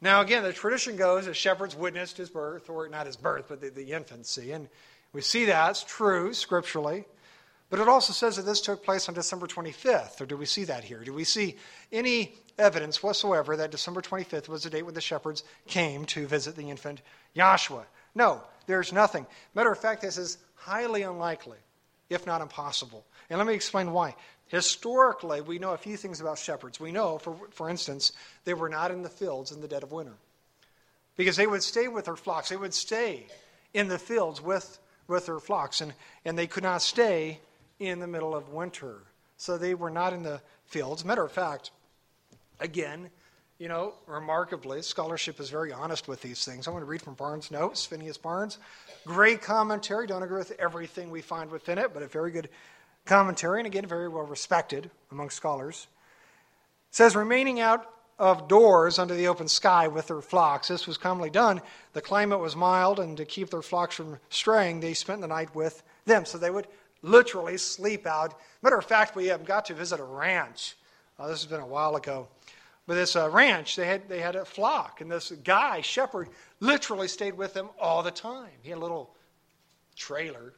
Now, 0.00 0.20
again, 0.20 0.42
the 0.42 0.52
tradition 0.52 0.96
goes 0.96 1.26
that 1.26 1.34
shepherds 1.34 1.74
witnessed 1.74 2.16
his 2.16 2.30
birth, 2.30 2.68
or 2.68 2.88
not 2.88 3.06
his 3.06 3.16
birth, 3.16 3.46
but 3.48 3.60
the, 3.60 3.70
the 3.70 3.92
infancy. 3.92 4.52
And 4.52 4.68
we 5.12 5.20
see 5.20 5.46
that's 5.46 5.84
true 5.84 6.32
scripturally. 6.34 7.04
But 7.68 7.80
it 7.80 7.88
also 7.88 8.12
says 8.12 8.36
that 8.36 8.42
this 8.42 8.60
took 8.60 8.84
place 8.84 9.08
on 9.08 9.14
December 9.14 9.46
25th, 9.46 10.20
or 10.20 10.26
do 10.26 10.36
we 10.36 10.46
see 10.46 10.64
that 10.64 10.84
here? 10.84 11.02
Do 11.02 11.12
we 11.12 11.24
see 11.24 11.56
any 11.90 12.34
evidence 12.58 13.02
whatsoever 13.02 13.56
that 13.56 13.72
December 13.72 14.00
25th 14.00 14.48
was 14.48 14.62
the 14.62 14.70
date 14.70 14.84
when 14.84 14.94
the 14.94 15.00
shepherds 15.00 15.42
came 15.66 16.04
to 16.06 16.26
visit 16.26 16.54
the 16.54 16.70
infant 16.70 17.02
Yahshua? 17.34 17.84
No, 18.14 18.40
there's 18.66 18.92
nothing. 18.92 19.26
Matter 19.54 19.72
of 19.72 19.78
fact, 19.78 20.02
this 20.02 20.16
is 20.16 20.38
highly 20.54 21.02
unlikely, 21.02 21.58
if 22.08 22.24
not 22.24 22.40
impossible. 22.40 23.04
And 23.28 23.38
let 23.38 23.48
me 23.48 23.54
explain 23.54 23.90
why. 23.92 24.14
Historically, 24.46 25.40
we 25.40 25.58
know 25.58 25.72
a 25.72 25.78
few 25.78 25.96
things 25.96 26.20
about 26.20 26.38
shepherds. 26.38 26.78
We 26.78 26.92
know, 26.92 27.18
for, 27.18 27.36
for 27.50 27.68
instance, 27.68 28.12
they 28.44 28.54
were 28.54 28.68
not 28.68 28.92
in 28.92 29.02
the 29.02 29.08
fields 29.08 29.50
in 29.50 29.60
the 29.60 29.68
dead 29.68 29.82
of 29.82 29.90
winter 29.90 30.14
because 31.16 31.36
they 31.36 31.48
would 31.48 31.64
stay 31.64 31.88
with 31.88 32.04
their 32.04 32.16
flocks. 32.16 32.50
They 32.50 32.56
would 32.56 32.74
stay 32.74 33.26
in 33.74 33.88
the 33.88 33.98
fields 33.98 34.40
with, 34.40 34.78
with 35.08 35.26
their 35.26 35.38
flocks, 35.38 35.80
and, 35.80 35.92
and 36.24 36.38
they 36.38 36.46
could 36.46 36.62
not 36.62 36.82
stay 36.82 37.40
in 37.78 38.00
the 38.00 38.06
middle 38.06 38.34
of 38.34 38.50
winter. 38.50 39.02
So 39.36 39.58
they 39.58 39.74
were 39.74 39.90
not 39.90 40.12
in 40.12 40.22
the 40.22 40.40
fields. 40.66 41.04
Matter 41.04 41.24
of 41.24 41.32
fact, 41.32 41.70
again, 42.60 43.10
you 43.58 43.68
know, 43.68 43.94
remarkably, 44.06 44.82
scholarship 44.82 45.40
is 45.40 45.48
very 45.48 45.72
honest 45.72 46.08
with 46.08 46.20
these 46.20 46.44
things. 46.44 46.68
I 46.68 46.70
want 46.70 46.82
to 46.82 46.86
read 46.86 47.02
from 47.02 47.14
Barnes' 47.14 47.50
notes, 47.50 47.86
Phineas 47.86 48.18
Barnes. 48.18 48.58
Great 49.06 49.40
commentary. 49.40 50.06
Don't 50.06 50.22
agree 50.22 50.38
with 50.38 50.52
everything 50.58 51.10
we 51.10 51.22
find 51.22 51.50
within 51.50 51.78
it, 51.78 51.94
but 51.94 52.02
a 52.02 52.06
very 52.06 52.30
good 52.30 52.50
commentary, 53.06 53.60
and 53.60 53.66
again, 53.66 53.86
very 53.86 54.08
well 54.08 54.26
respected 54.26 54.90
among 55.10 55.30
scholars. 55.30 55.86
It 56.90 56.96
says, 56.96 57.16
remaining 57.16 57.60
out 57.60 57.90
of 58.18 58.48
doors 58.48 58.98
under 58.98 59.14
the 59.14 59.28
open 59.28 59.48
sky 59.48 59.88
with 59.88 60.06
their 60.06 60.22
flocks. 60.22 60.68
This 60.68 60.86
was 60.86 60.96
commonly 60.96 61.30
done. 61.30 61.60
The 61.92 62.00
climate 62.00 62.40
was 62.40 62.56
mild, 62.56 62.98
and 62.98 63.16
to 63.18 63.24
keep 63.24 63.50
their 63.50 63.62
flocks 63.62 63.94
from 63.96 64.18
straying, 64.30 64.80
they 64.80 64.94
spent 64.94 65.20
the 65.20 65.26
night 65.26 65.54
with 65.54 65.82
them. 66.06 66.24
So 66.24 66.38
they 66.38 66.50
would 66.50 66.66
literally 67.02 67.58
sleep 67.58 68.06
out. 68.06 68.38
Matter 68.62 68.78
of 68.78 68.84
fact, 68.84 69.16
we 69.16 69.26
have 69.26 69.44
got 69.44 69.66
to 69.66 69.74
visit 69.74 70.00
a 70.00 70.04
ranch. 70.04 70.76
Uh, 71.18 71.28
this 71.28 71.42
has 71.42 71.50
been 71.50 71.60
a 71.60 71.66
while 71.66 71.96
ago. 71.96 72.28
But 72.86 72.94
this 72.94 73.16
uh, 73.16 73.28
ranch, 73.30 73.76
they 73.76 73.86
had, 73.86 74.08
they 74.08 74.20
had 74.20 74.36
a 74.36 74.44
flock, 74.44 75.00
and 75.00 75.10
this 75.10 75.32
guy, 75.42 75.80
shepherd, 75.80 76.28
literally 76.60 77.08
stayed 77.08 77.36
with 77.36 77.52
them 77.52 77.68
all 77.80 78.02
the 78.02 78.12
time. 78.12 78.50
He 78.62 78.70
had 78.70 78.78
a 78.78 78.80
little 78.80 79.14
trailer 79.96 80.54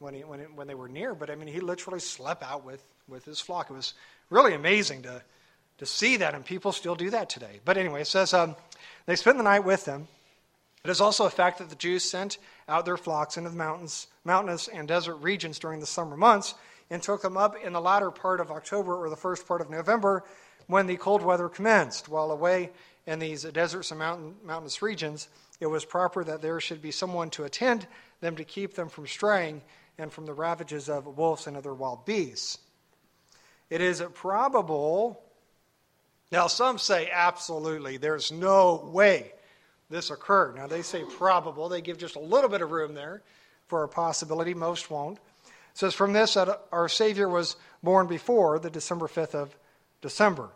when, 0.00 0.14
he, 0.14 0.24
when, 0.24 0.40
it, 0.40 0.54
when 0.54 0.66
they 0.66 0.74
were 0.74 0.88
near, 0.88 1.14
but 1.14 1.30
I 1.30 1.36
mean, 1.36 1.46
he 1.46 1.60
literally 1.60 2.00
slept 2.00 2.42
out 2.42 2.64
with, 2.64 2.84
with 3.06 3.24
his 3.24 3.40
flock. 3.40 3.70
It 3.70 3.74
was 3.74 3.94
really 4.28 4.54
amazing 4.54 5.02
to, 5.02 5.22
to 5.78 5.86
see 5.86 6.16
that, 6.18 6.34
and 6.34 6.44
people 6.44 6.72
still 6.72 6.94
do 6.94 7.10
that 7.10 7.30
today. 7.30 7.60
But 7.64 7.76
anyway, 7.76 8.02
it 8.02 8.06
says 8.06 8.34
um, 8.34 8.56
they 9.06 9.16
spent 9.16 9.38
the 9.38 9.44
night 9.44 9.64
with 9.64 9.84
them. 9.84 10.08
It 10.84 10.90
is 10.90 11.00
also 11.00 11.26
a 11.26 11.30
fact 11.30 11.58
that 11.58 11.70
the 11.70 11.76
Jews 11.76 12.04
sent 12.04 12.38
out 12.68 12.84
their 12.84 12.96
flocks 12.96 13.36
into 13.36 13.50
the 13.50 13.56
mountains, 13.56 14.06
mountainous 14.24 14.68
and 14.68 14.86
desert 14.86 15.16
regions 15.16 15.58
during 15.58 15.80
the 15.80 15.86
summer 15.86 16.16
months 16.16 16.54
and 16.90 17.02
took 17.02 17.22
them 17.22 17.36
up 17.36 17.56
in 17.62 17.72
the 17.72 17.80
latter 17.80 18.10
part 18.10 18.40
of 18.40 18.50
October 18.50 18.94
or 18.94 19.10
the 19.10 19.16
first 19.16 19.46
part 19.46 19.60
of 19.60 19.70
November 19.70 20.24
when 20.66 20.86
the 20.86 20.96
cold 20.96 21.22
weather 21.22 21.48
commenced. 21.48 22.08
While 22.08 22.30
away 22.30 22.70
in 23.06 23.18
these 23.18 23.42
deserts 23.44 23.90
and 23.90 23.98
mountain, 23.98 24.34
mountainous 24.44 24.82
regions, 24.82 25.28
it 25.60 25.66
was 25.66 25.84
proper 25.84 26.24
that 26.24 26.42
there 26.42 26.60
should 26.60 26.80
be 26.80 26.90
someone 26.90 27.30
to 27.30 27.44
attend 27.44 27.86
them 28.20 28.36
to 28.36 28.44
keep 28.44 28.74
them 28.74 28.88
from 28.88 29.06
straying 29.06 29.62
and 29.98 30.12
from 30.12 30.26
the 30.26 30.32
ravages 30.32 30.88
of 30.88 31.18
wolves 31.18 31.46
and 31.46 31.56
other 31.56 31.74
wild 31.74 32.06
beasts. 32.06 32.58
It 33.68 33.80
is 33.80 34.02
probable, 34.14 35.20
now 36.30 36.46
some 36.46 36.78
say 36.78 37.10
absolutely, 37.12 37.96
there's 37.96 38.30
no 38.30 38.88
way 38.92 39.32
this 39.90 40.10
occurred. 40.10 40.56
Now 40.56 40.66
they 40.66 40.82
say 40.82 41.04
probable, 41.04 41.68
they 41.68 41.80
give 41.80 41.98
just 41.98 42.16
a 42.16 42.20
little 42.20 42.50
bit 42.50 42.62
of 42.62 42.70
room 42.70 42.94
there 42.94 43.22
for 43.66 43.84
a 43.84 43.88
possibility, 43.88 44.54
most 44.54 44.90
won't. 44.90 45.18
It 45.46 45.52
says 45.74 45.94
from 45.94 46.12
this 46.12 46.34
that 46.34 46.62
our 46.72 46.88
Savior 46.88 47.28
was 47.28 47.56
born 47.82 48.06
before 48.06 48.58
the 48.58 48.70
December 48.70 49.06
5th 49.06 49.34
of 49.34 49.56
December, 50.02 50.50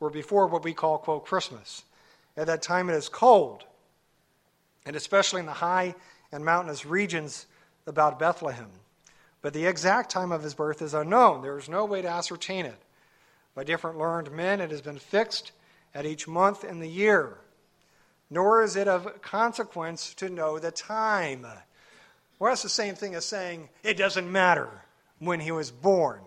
or 0.00 0.10
before 0.10 0.46
what 0.46 0.64
we 0.64 0.74
call, 0.74 0.98
quote, 0.98 1.24
Christmas. 1.24 1.84
At 2.36 2.48
that 2.48 2.62
time 2.62 2.90
it 2.90 2.94
is 2.94 3.08
cold, 3.08 3.64
and 4.84 4.94
especially 4.94 5.40
in 5.40 5.46
the 5.46 5.52
high 5.52 5.94
and 6.32 6.44
mountainous 6.44 6.84
regions 6.84 7.46
about 7.86 8.18
Bethlehem. 8.18 8.70
But 9.42 9.52
the 9.52 9.66
exact 9.66 10.10
time 10.10 10.32
of 10.32 10.42
his 10.42 10.54
birth 10.54 10.82
is 10.82 10.92
unknown. 10.92 11.42
There 11.42 11.58
is 11.58 11.68
no 11.68 11.84
way 11.84 12.02
to 12.02 12.08
ascertain 12.08 12.66
it. 12.66 12.80
By 13.56 13.64
different 13.64 13.96
learned 13.98 14.30
men, 14.30 14.60
it 14.60 14.70
has 14.70 14.82
been 14.82 14.98
fixed 14.98 15.52
at 15.94 16.04
each 16.04 16.28
month 16.28 16.62
in 16.62 16.78
the 16.78 16.88
year. 16.88 17.38
Nor 18.28 18.62
is 18.62 18.76
it 18.76 18.86
of 18.86 19.22
consequence 19.22 20.12
to 20.14 20.28
know 20.28 20.58
the 20.58 20.70
time. 20.70 21.46
Well, 22.38 22.50
that's 22.50 22.62
the 22.62 22.68
same 22.68 22.94
thing 22.94 23.14
as 23.14 23.24
saying 23.24 23.70
it 23.82 23.96
doesn't 23.96 24.30
matter 24.30 24.68
when 25.20 25.40
he 25.40 25.52
was 25.52 25.70
born. 25.70 26.20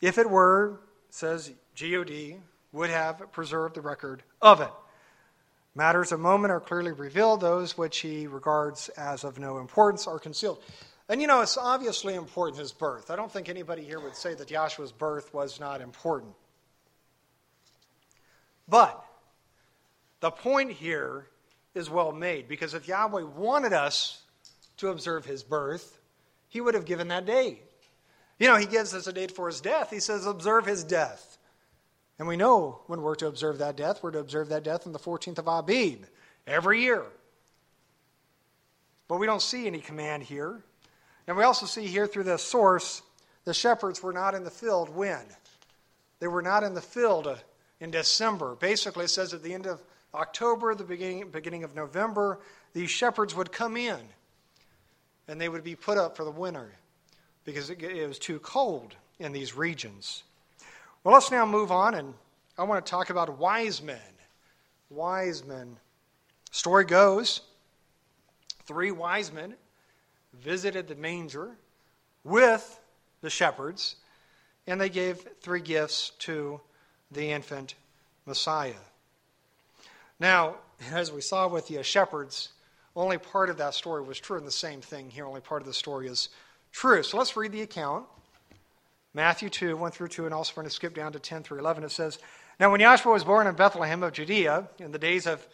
If 0.00 0.16
it 0.16 0.30
were, 0.30 0.80
says 1.10 1.52
God, 1.78 2.10
would 2.72 2.88
have 2.88 3.30
preserved 3.30 3.74
the 3.74 3.82
record 3.82 4.22
of 4.40 4.62
it. 4.62 4.70
Matters 5.74 6.10
of 6.10 6.20
moment 6.20 6.52
are 6.52 6.60
clearly 6.60 6.92
revealed, 6.92 7.42
those 7.42 7.76
which 7.76 7.98
he 7.98 8.26
regards 8.26 8.88
as 8.90 9.24
of 9.24 9.38
no 9.38 9.58
importance 9.58 10.06
are 10.06 10.18
concealed. 10.18 10.62
And 11.10 11.20
you 11.20 11.26
know, 11.26 11.40
it's 11.40 11.58
obviously 11.58 12.14
important 12.14 12.60
his 12.60 12.70
birth. 12.70 13.10
I 13.10 13.16
don't 13.16 13.32
think 13.32 13.48
anybody 13.48 13.82
here 13.82 13.98
would 13.98 14.14
say 14.14 14.32
that 14.34 14.46
Yahshua's 14.46 14.92
birth 14.92 15.34
was 15.34 15.58
not 15.58 15.80
important. 15.80 16.34
But 18.68 19.04
the 20.20 20.30
point 20.30 20.70
here 20.70 21.26
is 21.74 21.90
well 21.90 22.12
made 22.12 22.46
because 22.46 22.74
if 22.74 22.86
Yahweh 22.86 23.24
wanted 23.24 23.72
us 23.72 24.22
to 24.76 24.90
observe 24.90 25.24
his 25.24 25.42
birth, 25.42 25.98
he 26.48 26.60
would 26.60 26.74
have 26.74 26.84
given 26.84 27.08
that 27.08 27.26
date. 27.26 27.60
You 28.38 28.46
know, 28.46 28.56
he 28.56 28.66
gives 28.66 28.94
us 28.94 29.08
a 29.08 29.12
date 29.12 29.32
for 29.32 29.48
his 29.48 29.60
death. 29.60 29.90
He 29.90 29.98
says, 29.98 30.26
observe 30.26 30.64
his 30.64 30.84
death. 30.84 31.38
And 32.20 32.28
we 32.28 32.36
know 32.36 32.82
when 32.86 33.02
we're 33.02 33.16
to 33.16 33.26
observe 33.26 33.58
that 33.58 33.76
death, 33.76 34.00
we're 34.00 34.12
to 34.12 34.20
observe 34.20 34.50
that 34.50 34.62
death 34.62 34.86
on 34.86 34.92
the 34.92 35.00
14th 35.00 35.38
of 35.38 35.48
Abib 35.48 36.04
every 36.46 36.82
year. 36.82 37.02
But 39.08 39.18
we 39.18 39.26
don't 39.26 39.42
see 39.42 39.66
any 39.66 39.80
command 39.80 40.22
here. 40.22 40.62
And 41.30 41.36
we 41.36 41.44
also 41.44 41.64
see 41.64 41.86
here 41.86 42.08
through 42.08 42.24
this 42.24 42.42
source, 42.42 43.02
the 43.44 43.54
shepherds 43.54 44.02
were 44.02 44.12
not 44.12 44.34
in 44.34 44.42
the 44.42 44.50
field 44.50 44.88
when? 44.88 45.22
They 46.18 46.26
were 46.26 46.42
not 46.42 46.64
in 46.64 46.74
the 46.74 46.80
field 46.80 47.28
uh, 47.28 47.36
in 47.78 47.92
December. 47.92 48.56
Basically, 48.56 49.04
it 49.04 49.10
says 49.10 49.32
at 49.32 49.40
the 49.40 49.54
end 49.54 49.68
of 49.68 49.80
October, 50.12 50.74
the 50.74 50.82
beginning, 50.82 51.30
beginning 51.30 51.62
of 51.62 51.76
November, 51.76 52.40
these 52.72 52.90
shepherds 52.90 53.32
would 53.36 53.52
come 53.52 53.76
in 53.76 54.00
and 55.28 55.40
they 55.40 55.48
would 55.48 55.62
be 55.62 55.76
put 55.76 55.96
up 55.96 56.16
for 56.16 56.24
the 56.24 56.32
winter 56.32 56.72
because 57.44 57.70
it, 57.70 57.80
it 57.80 58.08
was 58.08 58.18
too 58.18 58.40
cold 58.40 58.96
in 59.20 59.30
these 59.30 59.54
regions. 59.54 60.24
Well, 61.04 61.14
let's 61.14 61.30
now 61.30 61.46
move 61.46 61.70
on, 61.70 61.94
and 61.94 62.12
I 62.58 62.64
want 62.64 62.84
to 62.84 62.90
talk 62.90 63.10
about 63.10 63.38
wise 63.38 63.80
men. 63.80 64.00
Wise 64.90 65.44
men. 65.44 65.76
Story 66.50 66.86
goes 66.86 67.42
three 68.66 68.90
wise 68.90 69.32
men 69.32 69.54
visited 70.42 70.88
the 70.88 70.94
manger 70.94 71.56
with 72.24 72.80
the 73.20 73.30
shepherds, 73.30 73.96
and 74.66 74.80
they 74.80 74.88
gave 74.88 75.26
three 75.40 75.60
gifts 75.60 76.12
to 76.20 76.60
the 77.10 77.30
infant 77.30 77.74
Messiah. 78.26 78.74
Now, 80.18 80.56
as 80.92 81.10
we 81.10 81.20
saw 81.20 81.48
with 81.48 81.68
the 81.68 81.82
shepherds, 81.82 82.50
only 82.96 83.18
part 83.18 83.50
of 83.50 83.58
that 83.58 83.74
story 83.74 84.02
was 84.02 84.18
true, 84.18 84.36
and 84.36 84.46
the 84.46 84.52
same 84.52 84.80
thing 84.80 85.10
here, 85.10 85.26
only 85.26 85.40
part 85.40 85.62
of 85.62 85.66
the 85.66 85.74
story 85.74 86.08
is 86.08 86.28
true. 86.72 87.02
So 87.02 87.18
let's 87.18 87.36
read 87.36 87.52
the 87.52 87.62
account. 87.62 88.06
Matthew 89.14 89.48
2, 89.48 89.76
1 89.76 89.90
through 89.90 90.08
2, 90.08 90.24
and 90.26 90.34
also 90.34 90.52
we're 90.52 90.62
going 90.62 90.70
to 90.70 90.74
skip 90.74 90.94
down 90.94 91.12
to 91.12 91.18
10 91.18 91.42
through 91.42 91.58
11. 91.58 91.82
It 91.84 91.90
says, 91.90 92.18
Now 92.60 92.70
when 92.70 92.80
Yahshua 92.80 93.12
was 93.12 93.24
born 93.24 93.46
in 93.46 93.54
Bethlehem 93.54 94.02
of 94.02 94.12
Judea, 94.12 94.68
in 94.78 94.92
the 94.92 94.98
days 94.98 95.26
of 95.26 95.46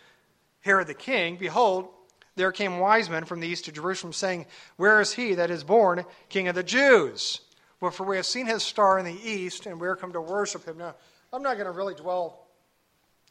Herod 0.61 0.89
the 0.89 0.95
king, 0.95 1.37
behold, 1.37 1.89
there 2.37 2.53
came 2.53 2.78
wise 2.78 3.11
men 3.11 3.24
from 3.24 3.41
the 3.41 3.49
east 3.49 3.64
to 3.64 3.72
Jerusalem, 3.72 4.12
saying, 4.12 4.47
Where 4.76 5.01
is 5.01 5.12
he 5.12 5.34
that 5.34 5.51
is 5.51 5.64
born 5.64 6.05
King 6.28 6.49
of 6.49 6.55
the 6.55 6.62
Jews? 6.62 7.41
Well, 7.80 7.91
for 7.91 8.05
we 8.05 8.16
have 8.16 8.26
seen 8.26 8.47
his 8.47 8.62
star 8.62 8.99
in 8.99 9.05
the 9.05 9.28
east, 9.28 9.66
and 9.66 9.80
we 9.80 9.89
are 9.89 9.97
come 9.97 10.12
to 10.12 10.20
worship 10.20 10.64
him. 10.64 10.78
Now, 10.78 10.95
I'm 11.32 11.43
not 11.43 11.55
going 11.55 11.66
to 11.66 11.72
really 11.72 11.95
dwell 11.95 12.47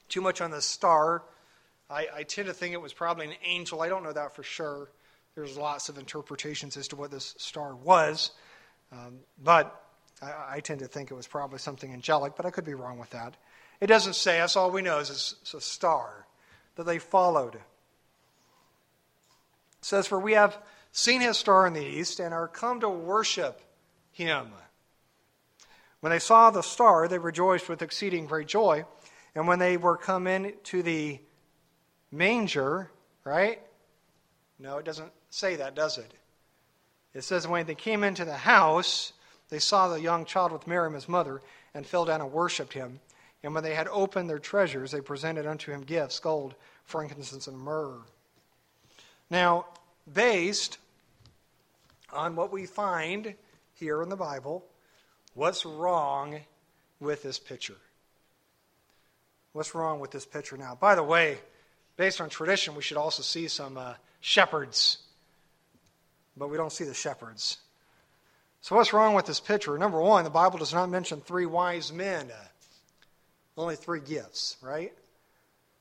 too 0.10 0.22
much 0.22 0.42
on 0.42 0.52
the 0.52 0.62
star. 0.62 1.24
I, 1.90 2.08
I 2.16 2.24
tend 2.24 2.48
to 2.48 2.54
think 2.54 2.74
it 2.74 2.82
was 2.82 2.94
probably 2.94 3.26
an 3.26 3.34
angel. 3.44 3.82
I 3.82 3.90
don't 3.90 4.04
know 4.04 4.14
that 4.14 4.36
for 4.36 4.44
sure. 4.44 4.90
There's 5.36 5.58
lots 5.58 5.90
of 5.90 5.98
interpretations 5.98 6.78
as 6.78 6.88
to 6.90 6.96
what 6.96 7.12
this 7.12 7.36
star 7.38 7.76
was. 7.76 8.32
Um, 8.92 9.20
but 9.44 9.84
I, 10.22 10.56
I, 10.56 10.60
tend 10.62 10.80
to 10.80 10.88
think 10.88 11.12
it 11.12 11.16
was 11.16 11.28
probably 11.28 11.60
something 11.60 11.92
angelic, 11.92 12.36
but 12.38 12.46
I 12.46 12.52
could 12.52 12.64
be 12.64 12.76
wrong 12.76 13.00
with 13.00 13.10
that. 13.12 13.36
It 13.82 13.88
doesn't 13.88 14.14
say 14.14 14.40
us. 14.40 14.56
All 14.56 14.72
we 14.72 14.82
know 14.82 15.00
is 15.00 15.10
it's 15.42 15.54
a 15.54 15.60
star 15.60 16.26
that 16.76 16.86
they 16.86 17.00
followed. 17.00 17.58
It 19.86 19.90
says, 19.90 20.08
For 20.08 20.20
we 20.20 20.34
have 20.34 20.58
seen 20.92 21.22
his 21.22 21.38
star 21.38 21.68
in 21.68 21.74
the 21.74 21.86
east 21.86 22.20
and 22.20 22.34
are 22.34 22.48
come 22.48 22.80
to 22.80 22.90
worship 22.90 23.62
him. 24.12 24.48
When 26.00 26.10
they 26.10 26.18
saw 26.18 26.50
the 26.50 26.64
star, 26.64 27.08
they 27.08 27.20
rejoiced 27.20 27.70
with 27.70 27.84
exceeding 27.84 28.26
great 28.26 28.48
joy. 28.48 28.86
And 29.36 29.48
when 29.48 29.60
they 29.60 29.78
were 29.78 29.96
come 29.96 30.26
in 30.26 30.56
to 30.64 30.82
the 30.82 31.20
manger, 32.12 32.90
right? 33.24 33.62
No, 34.58 34.80
it 34.80 34.86
doesn't 34.86 35.12
say 35.30 35.58
that, 35.58 35.76
does 35.76 36.00
it? 36.00 36.12
It 37.14 37.24
says, 37.24 37.48
When 37.48 37.68
they 37.68 37.76
came 37.76 38.04
into 38.04 38.26
the 38.26 38.38
house, 38.38 39.14
they 39.50 39.60
saw 39.60 39.88
the 39.88 40.02
young 40.02 40.26
child 40.26 40.52
with 40.52 40.66
Miriam, 40.66 40.96
his 40.96 41.08
mother, 41.08 41.44
and 41.76 41.86
fell 41.86 42.06
down 42.06 42.22
and 42.22 42.32
worshipped 42.32 42.74
him. 42.74 43.02
And 43.44 43.54
when 43.54 43.64
they 43.64 43.76
had 43.76 43.88
opened 43.90 44.32
their 44.32 44.40
treasures, 44.40 44.90
they 44.90 45.02
presented 45.02 45.46
unto 45.46 45.72
him 45.72 45.82
gifts 45.82 46.18
gold, 46.20 46.56
frankincense, 46.86 47.46
and 47.46 47.60
myrrh. 47.60 48.02
Now, 49.30 49.66
based 50.12 50.78
on 52.14 52.36
what 52.36 52.52
we 52.52 52.66
find 52.66 53.36
here 53.74 54.02
in 54.02 54.10
the 54.10 54.16
Bible, 54.16 54.66
what's 55.34 55.66
wrong 55.66 56.40
with 57.00 57.24
this 57.24 57.40
picture? 57.40 57.78
What's 59.54 59.74
wrong 59.74 60.00
with 60.00 60.12
this 60.12 60.26
picture 60.26 60.58
now? 60.58 60.76
By 60.76 60.96
the 60.96 61.04
way, 61.04 61.38
based 61.98 62.22
on 62.22 62.30
tradition, 62.30 62.76
we 62.76 62.82
should 62.82 62.98
also 62.98 63.24
see 63.24 63.48
some 63.48 63.78
uh, 63.78 63.94
shepherds, 64.20 65.00
but 66.38 66.50
we 66.50 66.58
don't 66.58 66.72
see 66.72 66.84
the 66.84 66.94
shepherds. 66.94 67.58
So, 68.62 68.76
what's 68.76 68.94
wrong 68.94 69.14
with 69.14 69.26
this 69.26 69.40
picture? 69.40 69.78
Number 69.78 70.02
one, 70.02 70.24
the 70.24 70.30
Bible 70.30 70.60
does 70.60 70.74
not 70.74 70.90
mention 70.90 71.22
three 71.22 71.46
wise 71.46 71.94
men, 71.94 72.32
uh, 72.32 72.46
only 73.58 73.76
three 73.76 74.00
gifts, 74.00 74.58
right? 74.62 74.94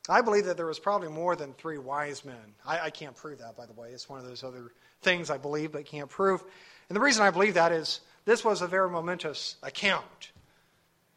I 0.08 0.20
believe 0.20 0.44
that 0.46 0.56
there 0.56 0.66
was 0.66 0.78
probably 0.78 1.08
more 1.08 1.34
than 1.34 1.54
three 1.54 1.78
wise 1.78 2.24
men. 2.24 2.54
I, 2.66 2.80
I, 2.80 2.90
can't 2.90 3.16
prove 3.16 3.38
that, 3.38 3.56
by 3.56 3.64
the 3.64 3.72
way. 3.72 3.88
It's 3.88 4.08
one 4.08 4.18
of 4.18 4.26
those 4.26 4.44
other 4.44 4.72
things 5.00 5.30
I 5.30 5.38
believe 5.38 5.72
but 5.72 5.86
can't 5.86 6.10
prove. 6.10 6.44
And 6.88 6.96
the 6.96 7.00
reason 7.00 7.24
I 7.24 7.30
believe 7.30 7.54
that 7.54 7.72
is 7.72 8.00
this 8.26 8.44
was 8.44 8.60
a 8.60 8.66
very 8.66 8.90
momentous 8.90 9.56
account. 9.62 10.32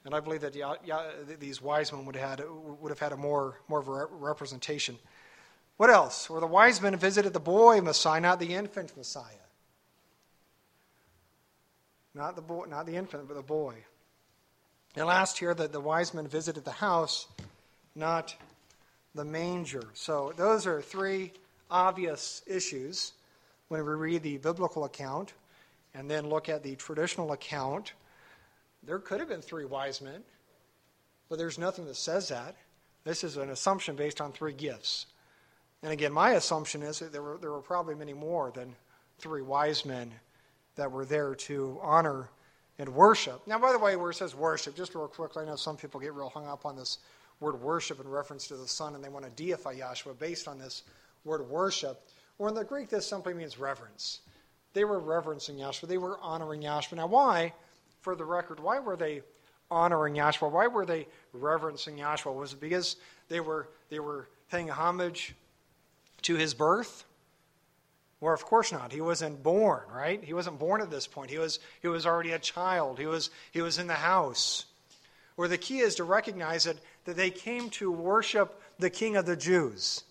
And 0.06 0.16
I 0.16 0.22
believe 0.22 0.40
that 0.40 0.54
these 1.40 1.62
wise 1.62 1.92
men 1.92 2.06
would 2.06 2.16
have 2.16 2.40
had, 2.40 2.46
would 2.80 2.90
have 2.90 3.00
had 3.00 3.12
a 3.12 3.18
more, 3.18 3.60
more 3.68 3.80
of 3.80 3.90
a 3.90 4.06
representation. 4.06 4.98
What 5.76 5.90
else? 5.90 6.30
Where 6.30 6.40
the 6.40 6.48
wise 6.48 6.82
men 6.82 6.96
visited 6.96 7.34
the 7.34 7.42
boy 7.42 7.82
Messiah, 7.82 8.22
not 8.22 8.40
the 8.40 8.54
infant 8.54 8.96
Messiah. 8.96 9.24
Not 12.16 12.38
the, 12.38 12.42
boy, 12.42 12.66
not 12.70 12.86
the 12.86 12.96
infant, 12.96 13.28
but 13.28 13.36
the 13.36 13.44
boy. 13.44 13.76
And 14.96 15.06
last 15.06 15.38
here, 15.38 15.54
that 15.54 15.74
the 15.74 15.82
wise 15.82 16.14
men 16.14 16.28
visited 16.28 16.64
the 16.64 16.72
house, 16.72 17.28
not 17.94 18.34
the 19.18 19.26
manger. 19.26 19.84
So 19.94 20.32
those 20.38 20.66
are 20.66 20.82
three 20.82 21.34
obvious 21.70 22.44
issues 22.48 23.14
when 23.68 23.86
we 23.86 23.94
read 23.94 24.24
the 24.24 24.38
biblical 24.38 24.86
account 24.86 25.34
and 25.94 26.10
then 26.10 26.30
look 26.30 26.48
at 26.48 26.64
the 26.64 26.76
traditional 26.76 27.34
account. 27.34 27.94
There 28.84 29.00
could 29.00 29.20
have 29.20 29.28
been 29.28 29.42
three 29.42 29.66
wise 29.66 30.02
men, 30.02 30.24
but 31.28 31.38
there's 31.38 31.58
nothing 31.58 31.86
that 31.86 31.96
says 31.96 32.30
that. 32.30 32.56
This 33.04 33.24
is 33.24 33.38
an 33.38 33.50
assumption 33.50 33.96
based 33.96 34.22
on 34.22 34.32
three 34.32 34.54
gifts. 34.54 35.08
And 35.84 35.92
again, 35.92 36.14
my 36.14 36.32
assumption 36.32 36.84
is 36.84 37.00
that 37.00 37.12
there 37.12 37.22
were, 37.22 37.38
there 37.42 37.52
were 37.52 37.62
probably 37.62 37.96
many 37.96 38.14
more 38.14 38.52
than 38.52 38.76
three 39.20 39.42
wise 39.42 39.86
men 39.86 40.12
that 40.76 40.92
were 40.92 41.06
there 41.06 41.36
to 41.36 41.80
honor 41.82 42.30
and 42.80 42.90
worship. 42.90 43.46
Now, 43.48 43.58
by 43.58 43.72
the 43.72 43.80
way, 43.80 43.96
where 43.96 44.12
it 44.12 44.16
says 44.16 44.36
worship, 44.36 44.76
just 44.76 44.94
real 44.94 45.08
quickly, 45.08 45.44
I 45.44 45.46
know 45.48 45.56
some 45.56 45.78
people 45.78 46.00
get 46.00 46.14
real 46.14 46.30
hung 46.30 46.48
up 46.48 46.66
on 46.66 46.76
this 46.76 47.00
word 47.40 47.62
worship 47.62 48.00
in 48.00 48.08
reference 48.08 48.48
to 48.48 48.58
the 48.58 48.68
Son, 48.68 48.96
and 48.96 49.04
they 49.04 49.10
want 49.10 49.26
to 49.26 49.44
deify 49.44 49.76
Yahshua 49.76 50.18
based 50.18 50.48
on 50.48 50.58
this 50.58 50.84
word 51.24 51.48
worship. 51.50 52.02
Or 52.40 52.50
in 52.50 52.56
the 52.56 52.64
Greek, 52.64 52.90
this 52.90 53.08
simply 53.08 53.34
means 53.34 53.60
reverence. 53.60 54.20
They 54.74 54.86
were 54.86 55.00
reverencing 55.00 55.58
Yahshua. 55.58 55.88
They 55.88 55.98
were 55.98 56.20
honoring 56.22 56.62
Yahshua. 56.62 56.98
Now, 56.98 57.08
why, 57.08 57.54
for 58.02 58.16
the 58.16 58.26
record, 58.26 58.60
why 58.60 58.80
were 58.80 58.96
they 58.96 59.22
honoring 59.70 60.16
Yahshua? 60.16 60.52
Why 60.52 60.68
were 60.68 60.86
they 60.86 61.08
reverencing 61.34 61.98
Yahshua? 61.98 62.34
Was 62.34 62.54
it 62.54 62.62
because 62.62 62.96
they 63.30 63.40
were, 63.40 63.68
they 63.90 64.00
were 64.00 64.28
paying 64.52 64.70
homage 64.70 65.36
to 66.24 66.36
his 66.36 66.54
birth? 66.54 67.06
Well, 68.20 68.34
of 68.34 68.46
course 68.46 68.72
not. 68.72 68.92
He 68.92 69.02
wasn't 69.02 69.44
born, 69.44 69.84
right? 69.94 70.24
He 70.24 70.34
wasn't 70.34 70.60
born 70.60 70.82
at 70.82 70.90
this 70.90 71.06
point. 71.06 71.30
He 71.30 71.38
was, 71.38 71.60
he 71.82 71.88
was 71.88 72.06
already 72.06 72.32
a 72.32 72.40
child. 72.40 72.98
He 72.98 73.06
was, 73.06 73.30
he 73.52 73.62
was 73.62 73.78
in 73.78 73.88
the 73.88 73.94
house. 73.94 74.66
Where 75.36 75.48
the 75.48 75.58
key 75.58 75.80
is 75.80 75.96
to 75.96 76.04
recognize 76.04 76.64
that, 76.64 76.78
that 77.08 77.16
they 77.16 77.30
came 77.30 77.70
to 77.70 77.90
worship 77.90 78.62
the 78.80 78.90
King 78.90 79.16
of 79.16 79.26
the 79.26 79.38
Jews. 79.38 80.04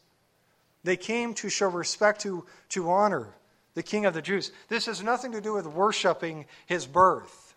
They 0.83 0.97
came 0.97 1.35
to 1.35 1.51
show 1.51 1.69
respect, 1.69 2.23
to, 2.23 2.47
to 2.71 2.91
honor 2.91 3.35
the 3.75 3.83
King 3.83 4.07
of 4.07 4.15
the 4.15 4.23
Jews. 4.23 4.51
This 4.71 4.87
has 4.87 5.03
nothing 5.03 5.33
to 5.33 5.43
do 5.43 5.53
with 5.53 5.67
worshiping 5.67 6.47
his 6.65 6.87
birth. 6.87 7.55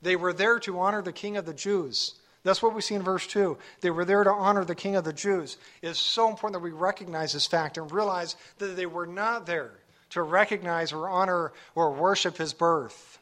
They 0.00 0.16
were 0.16 0.32
there 0.32 0.58
to 0.60 0.78
honor 0.78 1.02
the 1.02 1.12
King 1.12 1.36
of 1.36 1.44
the 1.44 1.52
Jews. 1.52 2.14
That's 2.44 2.62
what 2.62 2.74
we 2.74 2.80
see 2.80 2.94
in 2.94 3.02
verse 3.02 3.26
2. 3.26 3.58
They 3.82 3.90
were 3.90 4.06
there 4.06 4.24
to 4.24 4.30
honor 4.30 4.64
the 4.64 4.74
King 4.74 4.96
of 4.96 5.04
the 5.04 5.12
Jews. 5.12 5.58
It 5.82 5.88
is 5.88 5.98
so 5.98 6.30
important 6.30 6.54
that 6.54 6.64
we 6.64 6.70
recognize 6.70 7.34
this 7.34 7.46
fact 7.46 7.76
and 7.76 7.92
realize 7.92 8.36
that 8.56 8.74
they 8.74 8.86
were 8.86 9.06
not 9.06 9.44
there 9.44 9.72
to 10.10 10.22
recognize 10.22 10.94
or 10.94 11.10
honor 11.10 11.52
or 11.74 11.92
worship 11.92 12.38
his 12.38 12.54
birth. 12.54 13.18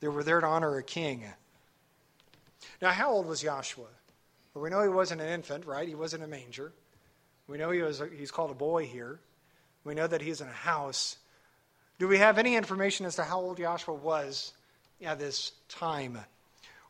They 0.00 0.08
were 0.08 0.24
there 0.24 0.40
to 0.40 0.46
honor 0.46 0.76
a 0.76 0.82
king. 0.82 1.22
Now, 2.82 2.90
how 2.90 3.12
old 3.12 3.26
was 3.26 3.44
Yahshua? 3.44 3.86
Well, 4.56 4.62
we 4.62 4.70
know 4.70 4.80
he 4.80 4.88
wasn't 4.88 5.20
an 5.20 5.28
infant, 5.28 5.66
right? 5.66 5.86
He 5.86 5.94
wasn't 5.94 6.24
a 6.24 6.26
manger. 6.26 6.72
We 7.46 7.58
know 7.58 7.70
he 7.72 7.82
was 7.82 8.02
he's 8.16 8.30
called 8.30 8.50
a 8.50 8.54
boy 8.54 8.86
here. 8.86 9.20
We 9.84 9.94
know 9.94 10.06
that 10.06 10.22
he's 10.22 10.40
in 10.40 10.48
a 10.48 10.50
house. 10.50 11.18
Do 11.98 12.08
we 12.08 12.16
have 12.16 12.38
any 12.38 12.56
information 12.56 13.04
as 13.04 13.16
to 13.16 13.24
how 13.24 13.38
old 13.38 13.58
Yahshua 13.58 13.98
was 13.98 14.54
at 15.04 15.18
this 15.18 15.52
time? 15.68 16.18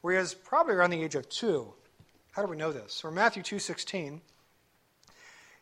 Where 0.01 0.15
he 0.15 0.21
was 0.21 0.33
probably 0.33 0.75
around 0.75 0.91
the 0.91 1.03
age 1.03 1.17
of 1.17 1.29
two. 1.29 1.73
How 2.31 2.43
do 2.43 2.49
we 2.49 2.57
know 2.57 2.71
this? 2.71 3.01
From 3.01 3.17
Matthew 3.17 3.43
2.16, 3.43 4.21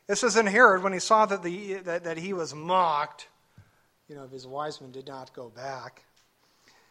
it 0.07 0.17
says, 0.17 0.37
In 0.37 0.47
Herod, 0.47 0.83
when 0.83 0.93
he 0.93 0.99
saw 0.99 1.25
that, 1.25 1.43
the, 1.43 1.75
that, 1.85 2.05
that 2.05 2.19
he 2.19 2.35
was 2.35 2.55
mocked, 2.55 3.29
you 4.11 4.15
know, 4.15 4.27
his 4.27 4.47
wise 4.47 4.79
men 4.79 4.93
did 4.93 5.07
not 5.07 5.33
go 5.33 5.49
back, 5.49 6.03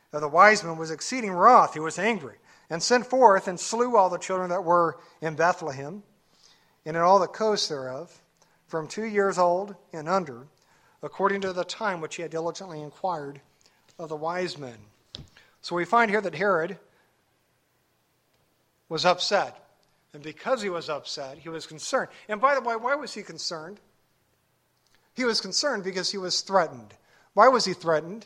the 0.09 0.27
wise 0.27 0.63
man 0.63 0.79
was 0.79 0.89
exceeding 0.89 1.31
wroth. 1.31 1.75
He 1.75 1.79
was 1.79 1.99
angry 1.99 2.37
and 2.73 2.81
sent 2.81 3.05
forth 3.05 3.47
and 3.47 3.59
slew 3.59 3.95
all 3.95 4.09
the 4.09 4.17
children 4.17 4.49
that 4.49 4.63
were 4.63 4.97
in 5.21 5.35
Bethlehem 5.35 6.01
and 6.87 6.97
in 6.97 7.03
all 7.03 7.19
the 7.19 7.27
coasts 7.27 7.67
thereof, 7.67 8.23
from 8.65 8.87
two 8.87 9.05
years 9.05 9.37
old 9.37 9.75
and 9.93 10.09
under, 10.09 10.47
according 11.03 11.39
to 11.41 11.53
the 11.53 11.63
time 11.63 12.01
which 12.01 12.15
he 12.15 12.23
had 12.23 12.31
diligently 12.31 12.81
inquired 12.81 13.39
of 13.99 14.09
the 14.09 14.15
wise 14.15 14.57
men. 14.57 14.75
So 15.61 15.75
we 15.75 15.85
find 15.85 16.09
here 16.09 16.19
that 16.21 16.33
Herod 16.33 16.79
was 18.89 19.05
upset. 19.05 19.55
And 20.11 20.23
because 20.23 20.63
he 20.63 20.69
was 20.69 20.89
upset, 20.89 21.37
he 21.37 21.49
was 21.49 21.67
concerned. 21.67 22.09
And 22.27 22.41
by 22.41 22.55
the 22.55 22.61
way, 22.61 22.75
why 22.75 22.95
was 22.95 23.13
he 23.13 23.21
concerned? 23.21 23.79
He 25.13 25.25
was 25.25 25.41
concerned 25.41 25.83
because 25.83 26.11
he 26.11 26.17
was 26.17 26.41
threatened. 26.41 26.95
Why 27.35 27.49
was 27.49 27.65
he 27.65 27.73
threatened? 27.73 28.25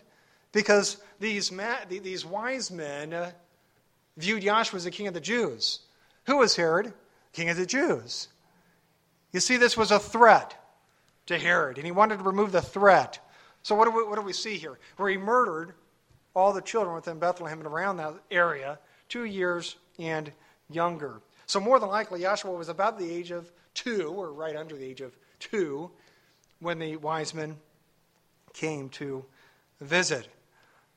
Because 0.54 0.96
these, 1.20 1.52
ma- 1.52 1.84
these 1.90 2.26
wise 2.26 2.72
men 2.72 3.14
uh, 3.14 3.32
viewed 4.18 4.44
Yahshua 4.44 4.76
as 4.76 4.84
the 4.84 4.92
king 4.92 5.08
of 5.08 5.14
the 5.14 5.22
Jews. 5.22 5.80
Who 6.26 6.38
was 6.38 6.56
Herod? 6.56 6.94
King 7.34 7.50
of 7.50 7.58
the 7.58 7.66
Jews. 7.66 8.28
You 9.32 9.40
see, 9.40 9.58
this 9.58 9.78
was 9.78 9.92
a 9.92 10.00
threat 10.00 10.56
to 11.28 11.38
Herod, 11.38 11.78
and 11.78 11.86
he 11.86 11.92
wanted 11.92 12.18
to 12.18 12.24
remove 12.24 12.52
the 12.52 12.62
threat. 12.62 13.20
So, 13.64 13.76
what 13.76 13.86
do 13.86 13.92
we, 13.92 14.04
what 14.04 14.16
do 14.16 14.22
we 14.22 14.34
see 14.34 14.58
here? 14.58 14.78
Where 14.98 15.10
he 15.10 15.18
murdered 15.18 15.74
all 16.34 16.54
the 16.54 16.62
children 16.62 16.96
within 16.96 17.20
Bethlehem 17.20 17.60
and 17.60 17.68
around 17.68 17.98
that 17.98 18.14
area, 18.32 18.80
two 19.10 19.26
years 19.26 19.76
and 20.00 20.32
younger. 20.70 21.22
So, 21.46 21.60
more 21.60 21.80
than 21.80 21.90
likely, 21.90 22.22
Yahshua 22.22 22.58
was 22.58 22.70
about 22.70 22.98
the 22.98 23.12
age 23.12 23.32
of 23.32 23.52
two, 23.74 24.10
or 24.10 24.32
right 24.32 24.56
under 24.56 24.76
the 24.76 24.86
age 24.86 25.02
of 25.02 25.16
two, 25.40 25.92
when 26.60 26.80
the 26.80 26.96
wise 26.98 27.34
men 27.34 27.58
came 28.54 28.90
to 28.90 29.24
visit. 29.82 30.28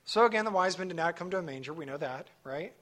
So, 0.05 0.25
again, 0.25 0.45
the 0.45 0.51
wise 0.51 0.79
men 0.79 0.89
did 0.89 0.97
not 0.97 1.17
come 1.17 1.31
to 1.31 1.39
a 1.39 1.43
manger. 1.43 1.73
We 1.73 1.85
know 1.85 1.99
that, 1.99 2.29
right? 2.45 2.73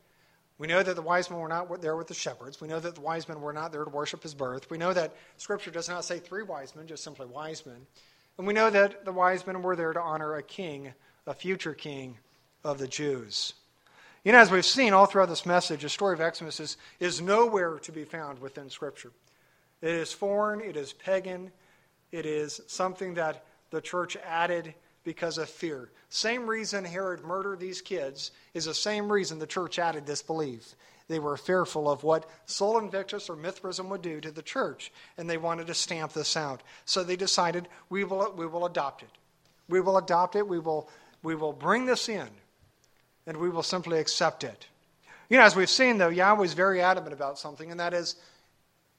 We 0.59 0.67
know 0.67 0.83
that 0.83 0.97
the 0.97 1.03
wise 1.03 1.31
men 1.31 1.39
were 1.39 1.49
not 1.49 1.81
there 1.81 1.97
with 1.97 2.09
the 2.09 2.15
shepherds. 2.15 2.61
We 2.61 2.67
know 2.67 2.81
that 2.81 2.97
the 2.97 3.01
wise 3.01 3.29
men 3.29 3.41
were 3.41 3.53
not 3.53 3.71
there 3.71 3.85
to 3.85 3.91
worship 3.91 4.25
his 4.25 4.35
birth. 4.35 4.69
We 4.71 4.79
know 4.79 4.93
that 4.93 5.15
Scripture 5.37 5.71
does 5.71 5.89
not 5.89 6.05
say 6.05 6.19
three 6.19 6.43
wise 6.43 6.75
men, 6.75 6.89
just 6.89 7.05
simply 7.05 7.27
wise 7.27 7.65
men. 7.65 7.87
And 8.37 8.47
we 8.47 8.55
know 8.55 8.69
that 8.69 9.05
the 9.05 9.13
wise 9.13 9.47
men 9.47 9.63
were 9.63 9.77
there 9.77 9.93
to 9.93 10.01
honor 10.01 10.35
a 10.35 10.43
king, 10.43 10.93
a 11.27 11.35
future 11.35 11.75
king 11.75 12.19
of 12.65 12.79
the 12.79 12.89
Jews. 12.89 13.55
You 14.25 14.33
know, 14.33 14.39
as 14.39 14.51
we've 14.51 14.65
seen 14.65 14.93
all 14.93 15.07
throughout 15.07 15.29
this 15.29 15.47
message, 15.47 15.83
the 15.83 15.89
story 15.89 16.19
of 16.19 16.37
Xmas 16.37 16.59
is, 16.59 16.77
is 16.99 17.21
nowhere 17.21 17.79
to 17.79 17.93
be 17.93 18.05
found 18.05 18.41
within 18.41 18.69
Scripture. 18.69 19.13
It 19.81 19.91
is 19.91 20.13
foreign, 20.13 20.61
it 20.61 20.77
is 20.77 20.93
pagan, 20.93 21.53
it 22.11 22.27
is 22.27 22.61
something 22.67 23.15
that 23.15 23.45
the 23.71 23.81
church 23.81 24.17
added 24.27 24.75
because 25.09 25.39
of 25.39 25.49
fear. 25.49 25.89
Same 26.11 26.47
reason 26.47 26.85
Herod 26.85 27.25
murdered 27.25 27.61
these 27.61 27.81
kids 27.81 28.31
is 28.53 28.67
the 28.67 28.75
same 28.75 29.11
reason 29.11 29.39
the 29.39 29.47
church 29.47 29.79
added 29.79 30.05
this 30.05 30.21
belief. 30.21 30.75
They 31.09 31.19
were 31.19 31.39
fearful 31.39 31.91
of 31.91 32.05
what 32.05 32.29
Sol 32.45 32.79
Invictus 32.79 33.31
or 33.31 33.35
Mithraism 33.35 33.89
would 33.89 34.03
do 34.03 34.21
to 34.21 34.31
the 34.31 34.43
church, 34.43 34.93
and 35.17 35.29
they 35.29 35.39
wanted 35.39 35.69
to 35.69 35.75
stamp 35.75 36.13
this 36.13 36.37
out. 36.37 36.63
So 36.85 37.03
they 37.03 37.17
decided, 37.17 37.69
we 37.89 38.05
will, 38.05 38.35
we 38.37 38.47
will 38.47 38.67
adopt 38.67 39.03
it. 39.03 39.09
We 39.67 39.81
will 39.81 39.97
adopt 39.97 40.37
it. 40.37 40.47
We 40.47 40.59
will, 40.59 40.91
we 41.23 41.35
will 41.35 41.55
bring 41.55 41.87
this 41.87 42.11
in, 42.11 42.29
and 43.27 43.39
we 43.39 43.49
will 43.49 43.63
simply 43.63 44.01
accept 44.01 44.45
it. 44.45 44.67
You 45.31 45.39
know, 45.39 45.45
as 45.45 45.57
we've 45.57 45.71
seen, 45.71 45.97
though, 45.97 46.11
Yahweh 46.11 46.45
is 46.45 46.53
very 46.53 46.83
adamant 46.83 47.15
about 47.15 47.39
something, 47.39 47.71
and 47.71 47.81
that 47.81 47.95
is 47.95 48.17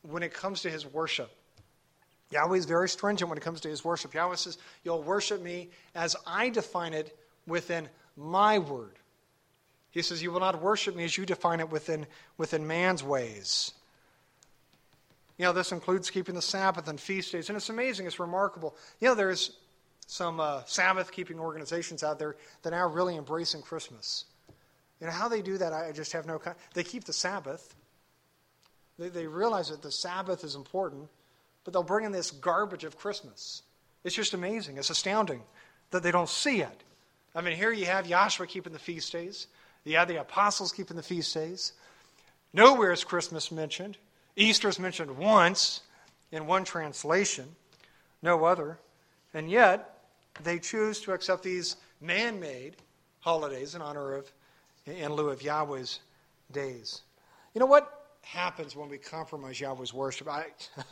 when 0.01 0.23
it 0.23 0.33
comes 0.33 0.63
to 0.63 0.71
his 0.71 0.87
worship. 0.87 1.29
Yahweh 2.31 2.57
is 2.57 2.65
very 2.65 2.87
stringent 2.87 3.29
when 3.29 3.37
it 3.37 3.43
comes 3.43 3.61
to 3.61 3.69
his 3.69 3.83
worship. 3.83 4.13
Yahweh 4.13 4.35
says, 4.35 4.57
You'll 4.83 5.01
worship 5.01 5.41
me 5.41 5.69
as 5.95 6.15
I 6.27 6.49
define 6.49 6.93
it 6.93 7.17
within 7.47 7.89
my 8.15 8.59
word. 8.59 8.95
He 9.91 10.01
says, 10.01 10.21
You 10.21 10.31
will 10.31 10.39
not 10.39 10.61
worship 10.61 10.95
me 10.95 11.05
as 11.05 11.17
you 11.17 11.25
define 11.25 11.59
it 11.59 11.71
within, 11.71 12.05
within 12.37 12.67
man's 12.67 13.03
ways. 13.03 13.73
You 15.37 15.45
know, 15.45 15.53
this 15.53 15.71
includes 15.71 16.09
keeping 16.09 16.35
the 16.35 16.41
Sabbath 16.41 16.87
and 16.87 16.99
feast 16.99 17.31
days. 17.31 17.49
And 17.49 17.55
it's 17.55 17.69
amazing, 17.69 18.05
it's 18.05 18.19
remarkable. 18.19 18.75
You 18.99 19.07
know, 19.07 19.15
there's 19.15 19.57
some 20.05 20.39
uh, 20.39 20.63
Sabbath 20.65 21.11
keeping 21.11 21.39
organizations 21.39 22.03
out 22.03 22.19
there 22.19 22.35
that 22.61 22.73
are 22.73 22.87
now 22.87 22.93
really 22.93 23.15
embracing 23.15 23.61
Christmas. 23.61 24.25
You 24.99 25.07
know, 25.07 25.13
how 25.13 25.29
they 25.29 25.41
do 25.41 25.57
that, 25.57 25.71
I 25.71 25.91
just 25.93 26.11
have 26.11 26.25
no. 26.25 26.39
Con- 26.39 26.55
they 26.73 26.83
keep 26.83 27.05
the 27.05 27.13
Sabbath. 27.13 27.73
They, 28.97 29.07
they 29.07 29.27
realize 29.27 29.69
that 29.69 29.81
the 29.81 29.91
Sabbath 29.91 30.43
is 30.43 30.55
important, 30.55 31.07
but 31.69 31.73
they'll 31.73 31.83
bring 31.83 32.05
in 32.05 32.11
this 32.11 32.31
garbage 32.31 32.83
of 32.83 32.97
Christmas. 32.97 33.61
It's 34.03 34.15
just 34.15 34.33
amazing. 34.33 34.79
It's 34.79 34.89
astounding 34.89 35.43
that 35.91 36.01
they 36.01 36.11
don't 36.11 36.27
see 36.27 36.61
it. 36.61 36.83
I 37.35 37.41
mean, 37.41 37.55
here 37.55 37.71
you 37.71 37.85
have 37.85 38.07
Yahshua 38.07 38.47
keeping 38.47 38.73
the 38.73 38.79
feast 38.79 39.11
days. 39.11 39.45
You 39.83 39.97
have 39.97 40.07
the 40.07 40.19
apostles 40.19 40.71
keeping 40.71 40.97
the 40.97 41.03
feast 41.03 41.31
days. 41.31 41.73
Nowhere 42.53 42.91
is 42.91 43.03
Christmas 43.03 43.51
mentioned. 43.51 43.99
Easter 44.35 44.67
is 44.67 44.79
mentioned 44.79 45.15
once 45.15 45.81
in 46.31 46.47
one 46.47 46.63
translation, 46.63 47.45
no 48.23 48.45
other. 48.45 48.79
And 49.35 49.47
yet, 49.47 49.99
they 50.41 50.57
choose 50.57 50.99
to 51.01 51.11
accept 51.11 51.43
these 51.43 51.75
man 52.01 52.39
made 52.39 52.77
holidays 53.19 53.75
in 53.75 53.83
honor 53.83 54.15
of, 54.15 54.31
in 54.87 55.13
lieu 55.13 55.29
of 55.29 55.43
Yahweh's 55.43 55.99
days. 56.51 57.03
You 57.53 57.59
know 57.59 57.67
what 57.67 57.98
happens 58.21 58.75
when 58.75 58.89
we 58.89 58.97
compromise 58.97 59.59
Yahweh's 59.59 59.93
worship? 59.93 60.27
I, 60.27 60.45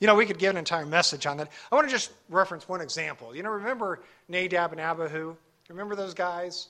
you 0.00 0.06
know, 0.06 0.14
we 0.14 0.26
could 0.26 0.38
give 0.38 0.50
an 0.50 0.56
entire 0.56 0.86
message 0.86 1.26
on 1.26 1.36
that. 1.38 1.50
I 1.70 1.74
want 1.74 1.88
to 1.88 1.92
just 1.92 2.12
reference 2.28 2.68
one 2.68 2.80
example. 2.80 3.34
You 3.34 3.42
know, 3.42 3.50
remember 3.50 4.00
Nadab 4.28 4.72
and 4.72 4.80
Abihu? 4.80 5.36
Remember 5.68 5.96
those 5.96 6.14
guys? 6.14 6.68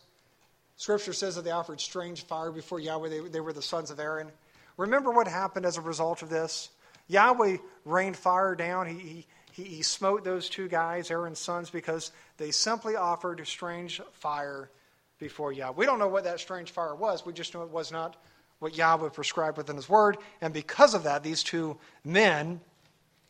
Scripture 0.77 1.13
says 1.13 1.37
that 1.37 1.45
they 1.45 1.51
offered 1.51 1.81
strange 1.81 2.25
fire 2.25 2.51
before 2.51 2.81
Yahweh. 2.81 3.09
They, 3.09 3.21
they 3.21 3.41
were 3.41 3.53
the 3.53 3.63
sons 3.63 3.91
of 3.91 3.99
Aaron. 3.99 4.31
Remember 4.77 5.11
what 5.11 5.27
happened 5.27 5.65
as 5.65 5.79
a 5.79 5.83
result 5.83 6.23
of 6.23 6.29
this? 6.29 6.71
Yahweh 7.09 7.59
rained 7.85 8.17
fire 8.17 8.55
down. 8.55 8.87
He, 8.87 9.27
he, 9.53 9.63
he 9.63 9.83
smote 9.83 10.25
those 10.25 10.49
two 10.49 10.69
guys, 10.69 11.11
Aaron's 11.11 11.39
sons, 11.39 11.71
because 11.71 12.13
they 12.37 12.51
simply 12.51 12.97
offered 12.97 13.47
strange 13.47 14.03
fire 14.13 14.71
before 15.19 15.53
Yahweh. 15.53 15.77
We 15.77 15.87
don't 15.87 15.99
know 15.99 16.09
what 16.09 16.25
that 16.25 16.41
strange 16.41 16.71
fire 16.73 16.95
was. 16.95 17.25
We 17.25 17.33
just 17.33 17.55
know 17.55 17.63
it 17.63 17.71
was 17.71 17.91
not 17.91 18.17
what 18.59 18.77
Yahweh 18.77 19.11
prescribed 19.11 19.57
within 19.57 19.77
His 19.77 19.89
Word. 19.89 20.17
And 20.41 20.53
because 20.53 20.95
of 20.95 21.05
that, 21.05 21.23
these 21.23 21.43
two 21.43 21.77
men 22.05 22.61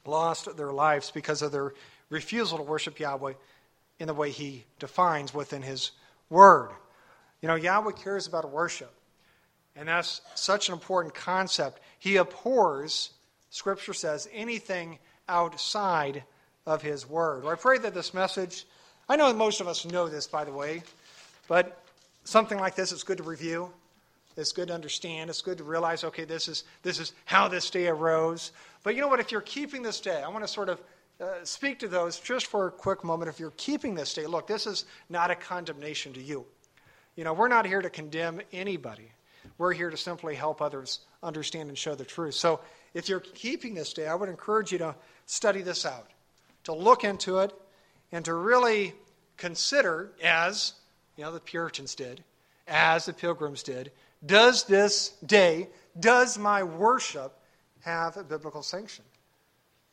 lost 0.04 0.56
their 0.56 0.72
lives 0.72 1.10
because 1.10 1.42
of 1.42 1.52
their 1.52 1.74
refusal 2.10 2.58
to 2.58 2.64
worship 2.64 3.00
Yahweh 3.00 3.34
in 3.98 4.06
the 4.06 4.14
way 4.14 4.30
He 4.30 4.64
defines 4.78 5.34
within 5.34 5.62
His 5.62 5.90
Word. 6.30 6.70
You 7.40 7.48
know, 7.48 7.54
Yahweh 7.54 7.92
cares 7.92 8.26
about 8.26 8.50
worship. 8.50 8.92
And 9.74 9.88
that's 9.88 10.22
such 10.34 10.68
an 10.68 10.74
important 10.74 11.14
concept. 11.14 11.80
He 11.98 12.16
abhors, 12.16 13.10
Scripture 13.50 13.92
says, 13.92 14.28
anything 14.32 14.98
outside 15.28 16.24
of 16.64 16.82
His 16.82 17.08
Word. 17.08 17.42
Well, 17.42 17.52
I 17.52 17.56
pray 17.56 17.78
that 17.78 17.94
this 17.94 18.14
message, 18.14 18.64
I 19.08 19.16
know 19.16 19.32
most 19.32 19.60
of 19.60 19.68
us 19.68 19.84
know 19.84 20.08
this, 20.08 20.26
by 20.26 20.44
the 20.44 20.52
way, 20.52 20.82
but 21.46 21.82
something 22.24 22.58
like 22.58 22.74
this 22.74 22.92
is 22.92 23.02
good 23.02 23.18
to 23.18 23.22
review. 23.22 23.70
It's 24.36 24.52
good 24.52 24.68
to 24.68 24.74
understand. 24.74 25.30
It's 25.30 25.40
good 25.40 25.58
to 25.58 25.64
realize, 25.64 26.04
okay, 26.04 26.24
this 26.24 26.46
is, 26.48 26.64
this 26.82 27.00
is 27.00 27.12
how 27.24 27.48
this 27.48 27.70
day 27.70 27.88
arose. 27.88 28.52
But 28.82 28.94
you 28.94 29.00
know 29.00 29.08
what? 29.08 29.20
If 29.20 29.32
you're 29.32 29.40
keeping 29.40 29.82
this 29.82 30.00
day, 30.00 30.22
I 30.22 30.28
want 30.28 30.44
to 30.44 30.48
sort 30.48 30.68
of 30.68 30.80
uh, 31.20 31.44
speak 31.44 31.78
to 31.78 31.88
those 31.88 32.20
just 32.20 32.46
for 32.46 32.66
a 32.66 32.70
quick 32.70 33.02
moment. 33.02 33.30
If 33.30 33.40
you're 33.40 33.52
keeping 33.56 33.94
this 33.94 34.12
day, 34.12 34.26
look, 34.26 34.46
this 34.46 34.66
is 34.66 34.84
not 35.08 35.30
a 35.30 35.34
condemnation 35.34 36.12
to 36.12 36.22
you. 36.22 36.44
You 37.16 37.24
know, 37.24 37.32
we're 37.32 37.48
not 37.48 37.66
here 37.66 37.80
to 37.80 37.88
condemn 37.88 38.42
anybody. 38.52 39.10
We're 39.56 39.72
here 39.72 39.88
to 39.88 39.96
simply 39.96 40.34
help 40.34 40.60
others 40.60 41.00
understand 41.22 41.70
and 41.70 41.78
show 41.78 41.94
the 41.94 42.04
truth. 42.04 42.34
So 42.34 42.60
if 42.92 43.08
you're 43.08 43.20
keeping 43.20 43.74
this 43.74 43.94
day, 43.94 44.06
I 44.06 44.14
would 44.14 44.28
encourage 44.28 44.72
you 44.72 44.78
to 44.78 44.94
study 45.24 45.62
this 45.62 45.86
out, 45.86 46.10
to 46.64 46.74
look 46.74 47.04
into 47.04 47.38
it, 47.38 47.54
and 48.12 48.24
to 48.26 48.34
really 48.34 48.92
consider, 49.38 50.12
as 50.22 50.74
you 51.16 51.24
know 51.24 51.32
the 51.32 51.40
Puritans 51.40 51.94
did, 51.94 52.22
as 52.68 53.06
the 53.06 53.12
Pilgrims 53.12 53.62
did, 53.62 53.92
does 54.24 54.64
this 54.64 55.10
day, 55.24 55.68
does 56.00 56.38
my 56.38 56.62
worship 56.62 57.38
have 57.80 58.16
a 58.16 58.24
biblical 58.24 58.62
sanction? 58.62 59.04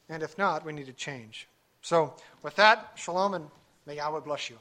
And 0.10 0.24
if 0.24 0.38
not, 0.38 0.66
we 0.66 0.74
need 0.74 0.88
to 0.88 0.94
change. 0.94 1.48
So, 1.82 2.14
with 2.42 2.56
that, 2.56 2.94
shalom, 2.96 3.34
and 3.34 3.48
may 3.86 3.98
Yahweh 3.98 4.22
bless 4.22 4.50
you. 4.50 4.58